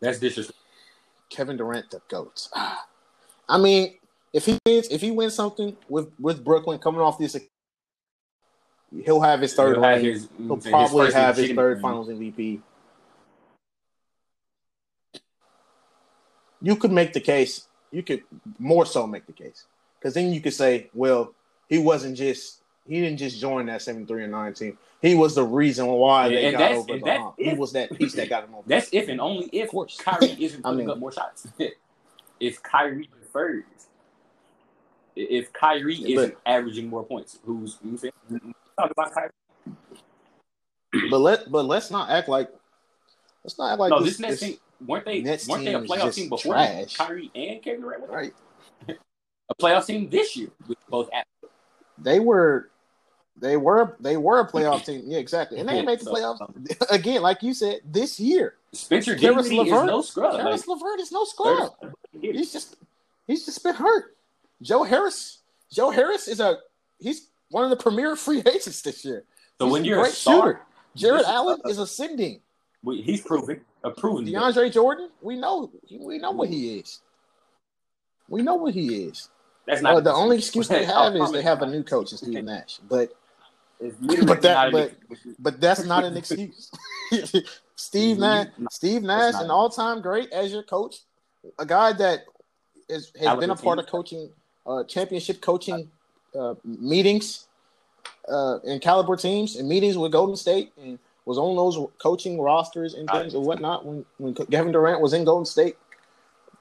that's 0.02 0.20
disrespectful. 0.20 0.62
Kevin 1.30 1.56
Durant, 1.56 1.89
the 1.89 2.02
GOAT. 2.10 2.50
I 3.50 3.58
mean, 3.58 3.93
if 4.34 4.45
he 4.45 4.60
wins, 4.66 4.89
if 4.89 5.00
he 5.00 5.10
wins 5.12 5.36
something 5.36 5.78
with, 5.88 6.12
with 6.20 6.43
Brooklyn 6.43 6.80
coming 6.80 7.00
off 7.00 7.18
this, 7.18 7.38
he'll 9.06 9.22
have 9.22 9.39
his 9.39 9.56
3rd 9.56 9.76
He'll 9.76 9.84
have 9.84 10.02
his, 10.02 10.28
He'll 10.38 10.48
what 10.48 10.64
his 10.64 10.70
probably 10.70 11.14
have 11.14 11.38
his 11.38 11.52
third. 11.54 11.80
Finals 11.80 12.10
MVP. 12.10 12.60
You 16.62 16.76
could 16.76 16.91
make 16.91 17.14
the 17.14 17.22
case. 17.22 17.70
You 17.91 18.04
could 18.04 18.24
more 18.60 18.86
so 18.86 19.08
make 19.08 19.26
the 19.26 19.32
case 19.32 19.66
because 19.98 20.14
then 20.14 20.34
you 20.34 20.41
could 20.41 20.54
say, 20.54 20.89
well, 20.93 21.34
he 21.70 21.78
wasn't 21.78 22.18
just 22.18 22.57
he 22.88 23.01
didn't 23.01 23.17
just 23.17 23.39
join 23.39 23.65
that 23.67 23.81
seventy 23.81 24.05
three 24.05 24.23
and 24.23 24.31
nine 24.31 24.53
team. 24.53 24.77
He 25.01 25.13
was 25.15 25.35
the 25.35 25.43
reason 25.43 25.85
why 25.88 26.25
And- 26.27 26.35
they 26.35 26.51
got 26.51 26.71
over 26.71 26.97
the 26.97 27.17
hump. 27.17 27.35
He 27.38 27.53
was 27.53 27.71
that 27.73 27.91
piece 27.97 28.13
that 28.13 28.29
got 28.29 28.45
them 28.45 28.55
over. 28.55 28.63
That's 28.67 28.89
if 28.91 29.09
and 29.09 29.21
only 29.21 29.47
if 29.51 29.69
Kyrie 29.99 30.35
isn't 30.43 30.61
I 30.65 30.69
putting 30.69 30.77
mean- 30.88 30.89
up 30.89 30.97
more 30.99 31.11
shots. 31.11 31.47
if 32.39 32.61
Kyrie 32.63 33.09
prefers, 33.11 33.63
if 35.15 35.51
Kyrie 35.53 35.97
But- 36.01 36.09
isn't 36.09 36.35
averaging 36.45 36.88
more 36.89 37.03
points, 37.03 37.39
who's 37.45 37.77
you 37.83 37.97
saying? 37.97 38.13
Talk 38.79 38.91
about 38.91 39.11
Kyrie. 39.13 39.29
but 41.11 41.19
let 41.19 41.51
but 41.51 41.65
let's 41.65 41.91
not 41.91 42.09
act 42.09 42.29
like 42.29 42.49
let's 43.43 43.57
not 43.57 43.71
act 43.73 43.79
like 43.79 43.89
no, 43.91 43.99
this, 43.99 44.17
this 44.17 44.19
Nets 44.19 44.39
team 44.39 44.57
weren't 44.85 45.05
they 45.05 45.21
Nets 45.21 45.47
weren't 45.47 45.65
they 45.65 45.73
a 45.73 45.81
playoff 45.81 46.13
team 46.15 46.29
before 46.29 46.53
trash. 46.53 46.95
Kyrie 46.95 47.29
and 47.35 47.61
Kevin 47.61 47.81
Durant? 47.81 48.09
right. 48.09 48.33
A 49.49 49.55
playoff 49.55 49.85
team 49.85 50.09
this 50.09 50.35
year 50.35 50.49
with 50.67 50.77
both. 50.89 51.07
athletes. 51.07 51.55
They 51.99 52.19
were 52.19 52.69
they 53.39 53.57
were 53.57 53.95
they 53.99 54.17
were 54.17 54.39
a 54.39 54.47
playoff 54.51 54.85
team. 54.85 55.03
Yeah, 55.05 55.19
exactly. 55.19 55.59
And 55.59 55.67
they 55.69 55.81
made 55.81 55.99
the 55.99 56.09
playoffs 56.11 56.41
um, 56.41 56.65
again, 56.89 57.21
like 57.21 57.43
you 57.43 57.53
said, 57.53 57.81
this 57.85 58.19
year. 58.19 58.55
Spencer 58.73 59.15
Caris 59.15 59.47
Dinwiddie 59.47 59.69
is 59.69 59.73
LeVert- 59.73 59.85
no 59.88 60.01
scrub. 60.01 60.35
Caris 60.39 60.67
Like, 60.67 60.79
LeVert 60.79 60.99
is 60.99 61.11
no 61.11 61.23
scrub. 61.23 61.73
He's 62.19 62.51
just 62.51 62.75
He's 63.27 63.45
just 63.45 63.61
been 63.63 63.75
hurt. 63.75 64.15
Joe 64.61 64.83
Harris. 64.83 65.39
Joe 65.71 65.89
Harris 65.89 66.27
is 66.27 66.39
a 66.39 66.59
he's 66.99 67.27
one 67.49 67.63
of 67.63 67.69
the 67.69 67.75
premier 67.77 68.15
free 68.15 68.39
agents 68.45 68.81
this 68.81 69.03
year. 69.05 69.23
So 69.59 69.65
He's 69.65 69.71
when 69.73 69.85
you're 69.85 69.99
a 69.99 70.01
great 70.03 70.13
star, 70.13 70.35
shooter, 70.35 70.61
Jarrett 70.95 71.21
is 71.21 71.27
Allen 71.27 71.59
a- 71.65 71.69
is 71.69 71.77
ascending. 71.79 72.41
we- 72.83 73.01
he's 73.01 73.21
proven 73.21 73.61
a 73.83 73.91
proven. 73.91 74.25
DeAndre 74.25 74.71
Jordan, 74.71 75.09
we 75.21 75.35
know 75.35 75.71
we 75.99 76.17
know 76.17 76.31
what 76.31 76.49
he 76.49 76.79
is. 76.79 77.01
We 78.29 78.41
know 78.41 78.55
what 78.55 78.73
he 78.73 79.03
is. 79.03 79.29
That's 79.65 79.81
not 79.81 79.95
Uh, 79.95 79.99
the 80.01 80.13
only 80.13 80.38
excuse 80.38 80.67
they 80.67 80.85
have 80.85 81.15
is 81.15 81.31
they 81.31 81.41
have 81.41 81.61
a 81.61 81.65
new 81.67 81.83
coach, 81.83 82.11
in 82.13 82.17
Steve 82.17 82.43
Nash. 82.43 82.79
But 82.88 83.13
but 83.80 84.41
that- 84.41 84.71
but- 84.71 84.93
but 85.39 85.61
that's 85.61 85.86
not 85.86 86.03
an 86.03 86.17
excuse. 86.17 86.71
Steve 87.75 88.17
Nash, 88.17 88.47
Steve 88.71 89.03
Nash, 89.03 89.36
an 89.38 89.51
all-time 89.51 90.01
great 90.01 90.32
as 90.32 90.51
your 90.51 90.63
coach, 90.63 91.01
a 91.59 91.65
guy 91.65 91.93
that 91.93 92.25
is, 92.89 93.11
has 93.19 93.38
been 93.39 93.49
a 93.51 93.55
part 93.55 93.78
of 93.80 93.86
coaching, 93.88 94.30
uh, 94.65 94.84
championship 94.86 95.39
coaching 95.41 95.89
uh, 96.38 96.55
meetings, 96.63 97.47
uh, 98.28 98.57
and 98.65 98.82
caliber 98.82 99.15
teams 99.15 99.55
and 99.57 99.69
meetings 99.69 99.97
with 99.97 100.11
Golden 100.11 100.36
State, 100.36 100.73
and 100.82 100.97
was 101.25 101.38
on 101.38 101.55
those 101.55 101.78
coaching 101.99 102.39
rosters 102.41 102.93
and 102.95 103.09
things 103.09 103.34
and 103.36 103.45
whatnot 103.45 103.86
when 103.86 104.05
when 104.17 104.34
Kevin 104.34 104.71
Durant 104.71 104.99
was 105.01 105.13
in 105.13 105.23
Golden 105.23 105.45
State. 105.45 105.78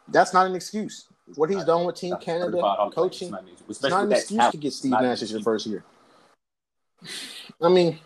That's 0.08 0.32
not 0.34 0.46
an 0.46 0.54
excuse. 0.54 1.06
What 1.34 1.50
he's 1.50 1.64
done 1.64 1.84
with 1.84 1.96
Team 1.96 2.16
Canada 2.20 2.52
certified 2.52 2.76
Hall 2.76 2.86
of 2.88 2.94
Fame. 2.94 3.02
coaching, 3.02 3.28
It's 3.28 3.32
not 3.32 3.42
an 3.42 3.48
excuse. 3.48 3.60
it's 3.70 3.78
Especially 3.78 3.90
not 3.90 4.02
an 4.02 4.08
with 4.08 4.10
that 4.10 4.18
excuse 4.22 4.38
talent. 4.38 4.52
to 4.52 4.58
get 4.58 4.72
Steve 4.72 4.90
Nash 4.92 5.22
as 5.22 5.32
your 5.32 5.42
first 5.42 5.66
year. 5.66 5.84
I 7.60 7.68
mean, 7.68 7.98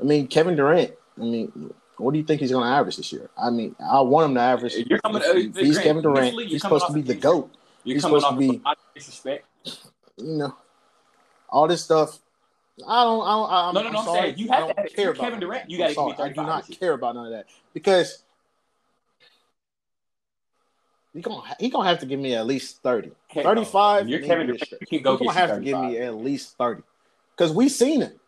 I 0.00 0.02
mean 0.02 0.26
Kevin 0.26 0.56
Durant. 0.56 0.92
I 1.18 1.22
mean, 1.22 1.72
what 1.96 2.12
do 2.12 2.18
you 2.18 2.24
think 2.24 2.40
he's 2.40 2.50
going 2.50 2.64
to 2.64 2.70
average 2.70 2.96
this 2.96 3.12
year? 3.12 3.30
I 3.38 3.50
mean, 3.50 3.76
I 3.80 4.00
want 4.00 4.30
him 4.30 4.34
to 4.34 4.40
average. 4.40 4.74
You're 4.74 4.98
coming- 4.98 5.22
uh, 5.22 5.34
he's 5.60 5.78
Kevin 5.78 6.02
Durant. 6.02 6.34
He's 6.48 6.62
supposed 6.62 6.86
to 6.88 6.92
be 6.92 7.02
the 7.02 7.14
goat. 7.14 7.50
You're 7.84 7.94
He's 7.94 8.02
supposed 8.02 8.24
off 8.24 8.34
to 8.34 8.38
be- 8.38 8.62
disrespect. 8.94 9.46
You 10.16 10.36
know, 10.38 10.56
all 11.48 11.68
this 11.68 11.82
stuff. 11.84 12.18
I 12.88 13.04
don't. 13.04 13.22
I 13.22 13.32
don't 13.32 13.50
I'm, 13.52 13.74
No, 13.74 13.82
no, 13.82 13.82
no, 13.82 13.88
I'm 13.90 13.96
I'm 13.96 14.04
sorry. 14.04 14.20
saying 14.20 14.38
you 14.38 14.48
have 14.48 14.74
to 14.74 14.88
care 14.88 15.10
about 15.10 15.20
Kevin 15.22 15.40
Durant, 15.40 15.70
you 15.70 15.76
give 15.78 15.96
me. 15.96 16.14
I 16.18 16.28
do 16.30 16.34
not 16.42 16.68
care 16.80 16.92
about 16.94 17.14
none 17.14 17.26
of 17.26 17.32
that 17.32 17.46
because 17.72 18.22
he 21.12 21.20
gonna 21.20 21.42
he 21.60 21.68
gonna 21.68 21.88
have 21.88 22.00
to 22.00 22.06
give 22.06 22.18
me 22.18 22.34
at 22.34 22.46
least 22.46 22.82
thirty. 22.82 23.12
Okay, 23.30 23.42
35. 23.42 24.02
When 24.02 24.08
you're 24.08 24.20
Kevin 24.20 24.46
Durant, 24.48 24.64
stretch. 24.64 24.80
you 24.80 24.86
can 24.88 25.02
go 25.02 25.16
He's 25.16 25.28
gonna 25.28 25.38
have 25.38 25.54
to 25.58 25.60
give 25.64 25.78
me 25.80 25.98
at 25.98 26.16
least 26.16 26.56
thirty 26.56 26.82
because 27.36 27.52
we 27.52 27.68
seen 27.68 28.02
it. 28.02 28.18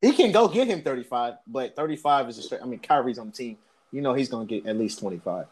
He 0.00 0.12
can 0.12 0.32
go 0.32 0.48
get 0.48 0.66
him 0.66 0.82
thirty 0.82 1.04
five, 1.04 1.34
but 1.46 1.76
thirty 1.76 1.96
five 1.96 2.28
is 2.28 2.38
a 2.38 2.42
straight. 2.42 2.62
I 2.62 2.66
mean, 2.66 2.80
Kyrie's 2.80 3.18
on 3.18 3.28
the 3.28 3.32
team. 3.32 3.56
You 3.92 4.00
know 4.00 4.14
he's 4.14 4.28
gonna 4.28 4.46
get 4.46 4.66
at 4.66 4.76
least 4.76 4.98
twenty 4.98 5.18
five. 5.18 5.46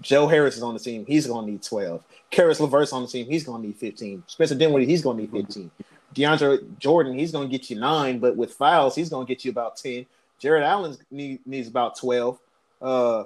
Joe 0.00 0.26
Harris 0.26 0.56
is 0.56 0.62
on 0.62 0.74
the 0.74 0.80
team. 0.80 1.06
He's 1.06 1.26
gonna 1.26 1.46
need 1.46 1.62
twelve. 1.62 2.04
Caris 2.30 2.60
LeVert's 2.60 2.92
on 2.92 3.02
the 3.02 3.08
team. 3.08 3.26
He's 3.26 3.44
gonna 3.44 3.62
need 3.62 3.76
fifteen. 3.76 4.22
Spencer 4.26 4.54
Dinwiddie, 4.54 4.86
he's 4.86 5.02
gonna 5.02 5.20
need 5.20 5.30
fifteen. 5.30 5.70
DeAndre 6.14 6.78
Jordan, 6.78 7.18
he's 7.18 7.32
gonna 7.32 7.48
get 7.48 7.70
you 7.70 7.78
nine, 7.78 8.18
but 8.18 8.36
with 8.36 8.52
fouls, 8.52 8.94
he's 8.94 9.08
gonna 9.08 9.26
get 9.26 9.44
you 9.44 9.50
about 9.50 9.76
ten. 9.76 10.06
Jarrett 10.38 10.64
Allen 10.64 10.96
need, 11.10 11.46
needs 11.46 11.68
about 11.68 11.96
twelve. 11.96 12.38
Uh, 12.82 13.24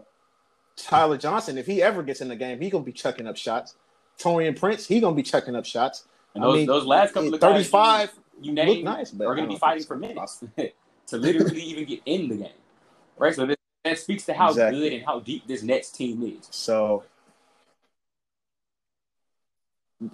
Tyler 0.77 1.17
Johnson, 1.17 1.59
if 1.59 1.67
he 1.67 1.83
ever 1.83 2.03
gets 2.03 2.21
in 2.21 2.29
the 2.29 2.37
game, 2.37 2.61
he 2.61 2.71
gonna 2.71 2.85
be 2.85 2.93
chucking 2.93 3.27
up 3.27 3.37
shots. 3.37 3.75
Taurean 4.19 4.59
Prince, 4.59 4.87
he 4.87 5.01
gonna 5.01 5.17
be 5.17 5.23
chucking 5.23 5.57
up 5.57 5.65
shots. 5.65 6.05
And 6.35 6.45
I 6.45 6.47
those, 6.47 6.57
mean, 6.57 6.67
those 6.67 6.85
last 6.85 7.15
couple 7.15 7.35
of 7.35 7.41
guys, 7.41 7.53
thirty-five 7.53 8.13
you 8.41 8.53
name 8.53 8.85
nice, 8.85 9.11
but 9.11 9.27
are 9.27 9.35
going 9.35 9.47
to 9.49 9.55
be 9.55 9.59
fighting 9.59 9.85
for 9.85 9.97
minutes 9.97 10.43
to 11.07 11.17
literally 11.17 11.63
even 11.63 11.85
get 11.85 12.01
in 12.07 12.29
the 12.29 12.37
game, 12.37 12.49
right? 13.19 13.35
So 13.35 13.47
that, 13.47 13.59
that 13.85 13.99
speaks 13.99 14.27
to 14.27 14.35
how 14.35 14.51
Exactly. 14.51 14.81
good 14.81 14.93
and 14.93 15.05
how 15.05 15.21
deep 15.21 15.47
this 15.47 15.63
Nets 15.63 15.91
team 15.91 16.23
is. 16.23 16.47
So, 16.51 17.05
and, 20.01 20.11